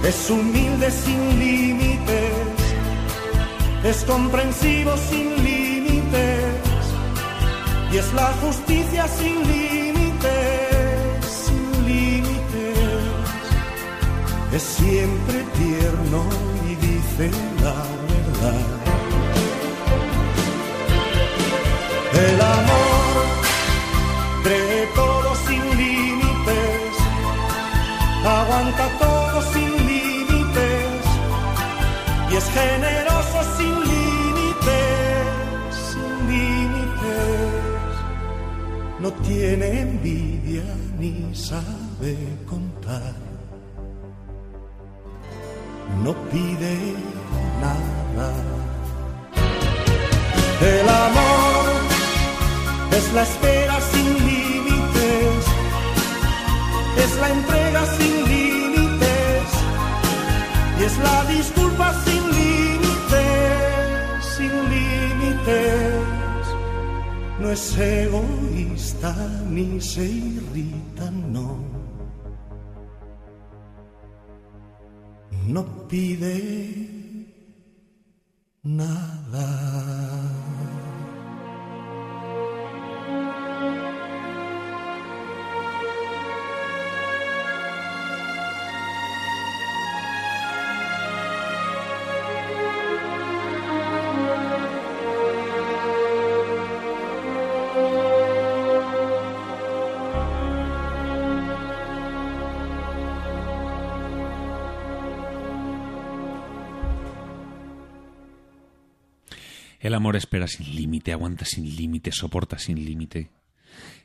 es 0.03 0.29
humilde 0.29 0.91
sin 0.91 1.39
límites, 1.39 2.57
es 3.83 4.03
comprensivo 4.03 4.91
sin 5.09 5.27
límites 5.43 6.83
y 7.91 7.97
es 7.97 8.13
la 8.13 8.29
justicia 8.43 9.07
sin 9.07 9.37
límites, 9.53 11.25
sin 11.45 11.85
límites. 11.85 12.77
Es 14.53 14.63
siempre 14.63 15.37
tierno 15.61 16.19
y 16.69 16.75
dice 16.87 17.31
la 17.63 17.75
verdad. 18.11 18.80
Generoso 32.53 33.39
sin 33.57 33.73
límites, 33.91 35.23
sin 35.89 36.11
límites. 36.31 37.91
No 38.99 39.09
tiene 39.27 39.81
envidia 39.81 40.63
ni 40.99 41.33
sabe 41.33 42.17
contar. 42.47 43.15
No 46.03 46.13
pide 46.31 46.75
nada. 47.61 48.29
El 50.61 50.87
amor 50.89 51.65
es 52.91 53.13
la 53.13 53.23
espera 53.23 53.81
sin 53.91 54.13
límites, 54.29 55.45
es 57.03 57.15
la 57.19 57.29
entrega 57.29 57.85
sin 57.97 58.15
límites 58.29 59.47
y 60.79 60.83
es 60.83 60.97
la 60.99 61.25
disculpa 61.25 61.60
No 67.51 67.55
es 67.55 67.77
egoísta 67.77 69.13
ni 69.49 69.81
se 69.81 70.05
irrita, 70.05 71.11
no. 71.11 71.57
No 75.47 75.87
pide 75.89 76.37
nada. 78.63 79.70
El 109.81 109.95
amor 109.95 110.15
espera 110.15 110.47
sin 110.47 110.75
límite, 110.75 111.11
aguanta 111.11 111.43
sin 111.43 111.75
límite, 111.75 112.11
soporta 112.11 112.59
sin 112.59 112.85
límite. 112.85 113.31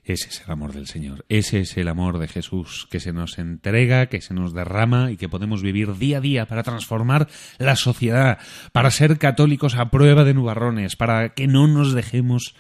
Ese 0.05 0.29
es 0.29 0.43
el 0.43 0.51
amor 0.51 0.73
del 0.73 0.87
Señor. 0.87 1.27
Ese 1.29 1.61
es 1.61 1.77
el 1.77 1.89
amor 1.89 2.19
de 2.19 2.29
Jesús 2.29 2.89
que 2.91 2.99
se 2.99 3.13
nos 3.13 3.39
entrega, 3.39 4.07
que 4.07 4.23
se 4.23 4.33
nos 4.33 4.55
derrama 4.55 5.11
y 5.11 5.17
que 5.17 5.29
podemos 5.29 5.63
vivir 5.63 5.99
día 5.99 6.19
a 6.19 6.21
día 6.21 6.47
para 6.47 6.63
transformar 6.63 7.29
la 7.59 7.77
sociedad, 7.77 8.39
para 8.73 8.91
ser 8.91 9.19
católicos 9.19 9.75
a 9.75 9.91
prueba 9.91 10.25
de 10.25 10.33
nubarrones, 10.33 10.97
para 10.97 11.35
que 11.35 11.47
no 11.47 11.67
nos 11.67 11.93
dejemos 11.93 12.55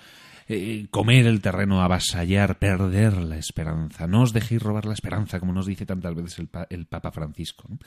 eh, 0.48 0.86
comer 0.90 1.26
el 1.26 1.40
terreno, 1.40 1.82
avasallar, 1.82 2.58
perder 2.58 3.14
la 3.18 3.36
esperanza. 3.38 4.06
No 4.06 4.22
os 4.22 4.32
dejéis 4.32 4.62
robar 4.62 4.84
la 4.86 4.94
esperanza, 4.94 5.40
como 5.40 5.52
nos 5.52 5.66
dice 5.66 5.86
tantas 5.86 6.14
veces 6.14 6.38
el, 6.38 6.48
pa- 6.48 6.66
el 6.70 6.86
Papa 6.86 7.10
Francisco. 7.12 7.66
¿no? 7.68 7.78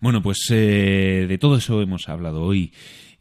Bueno, 0.00 0.22
pues 0.22 0.38
eh, 0.50 1.26
de 1.28 1.38
todo 1.38 1.56
eso 1.56 1.80
hemos 1.82 2.08
hablado 2.08 2.42
hoy. 2.42 2.72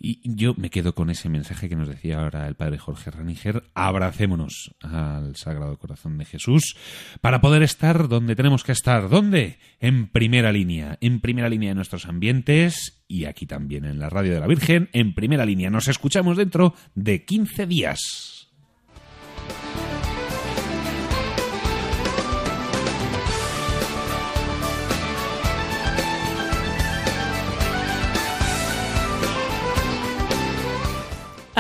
Y 0.04 0.20
yo 0.24 0.56
me 0.58 0.72
quedo 0.72 0.96
con 0.96 1.12
ese 1.12 1.30
mensaje 1.30 1.70
que 1.70 1.76
nos 1.76 1.88
decía 1.88 2.22
ahora 2.22 2.48
el 2.48 2.56
padre 2.56 2.80
Jorge 2.80 3.12
Raniger. 3.12 3.66
Abracémonos 3.76 4.74
al 4.82 5.36
Sagrado 5.36 5.78
Corazón 5.78 6.18
de 6.18 6.26
Jesús 6.26 6.76
para 7.22 7.40
poder 7.40 7.62
estar 7.62 8.08
donde 8.08 8.36
tenemos 8.36 8.64
que 8.64 8.72
estar. 8.72 9.10
¿Dónde? 9.10 9.60
En 9.80 10.08
primera 10.08 10.52
línea. 10.52 10.98
En 11.02 11.20
primera 11.20 11.50
línea 11.50 11.70
de 11.70 11.76
nuestros 11.76 12.08
ambientes 12.08 13.04
y 13.08 13.26
aquí 13.26 13.46
también 13.46 13.86
en 13.86 14.00
la 14.00 14.10
Radio 14.10 14.34
de 14.34 14.40
la 14.40 14.48
Virgen. 14.48 14.90
En 14.92 15.14
primera 15.14 15.46
línea. 15.46 15.70
Nos 15.70 15.88
escuchamos 15.88 16.36
dentro 16.36 16.74
de 16.96 17.24
15 17.24 17.68
días. 17.68 18.41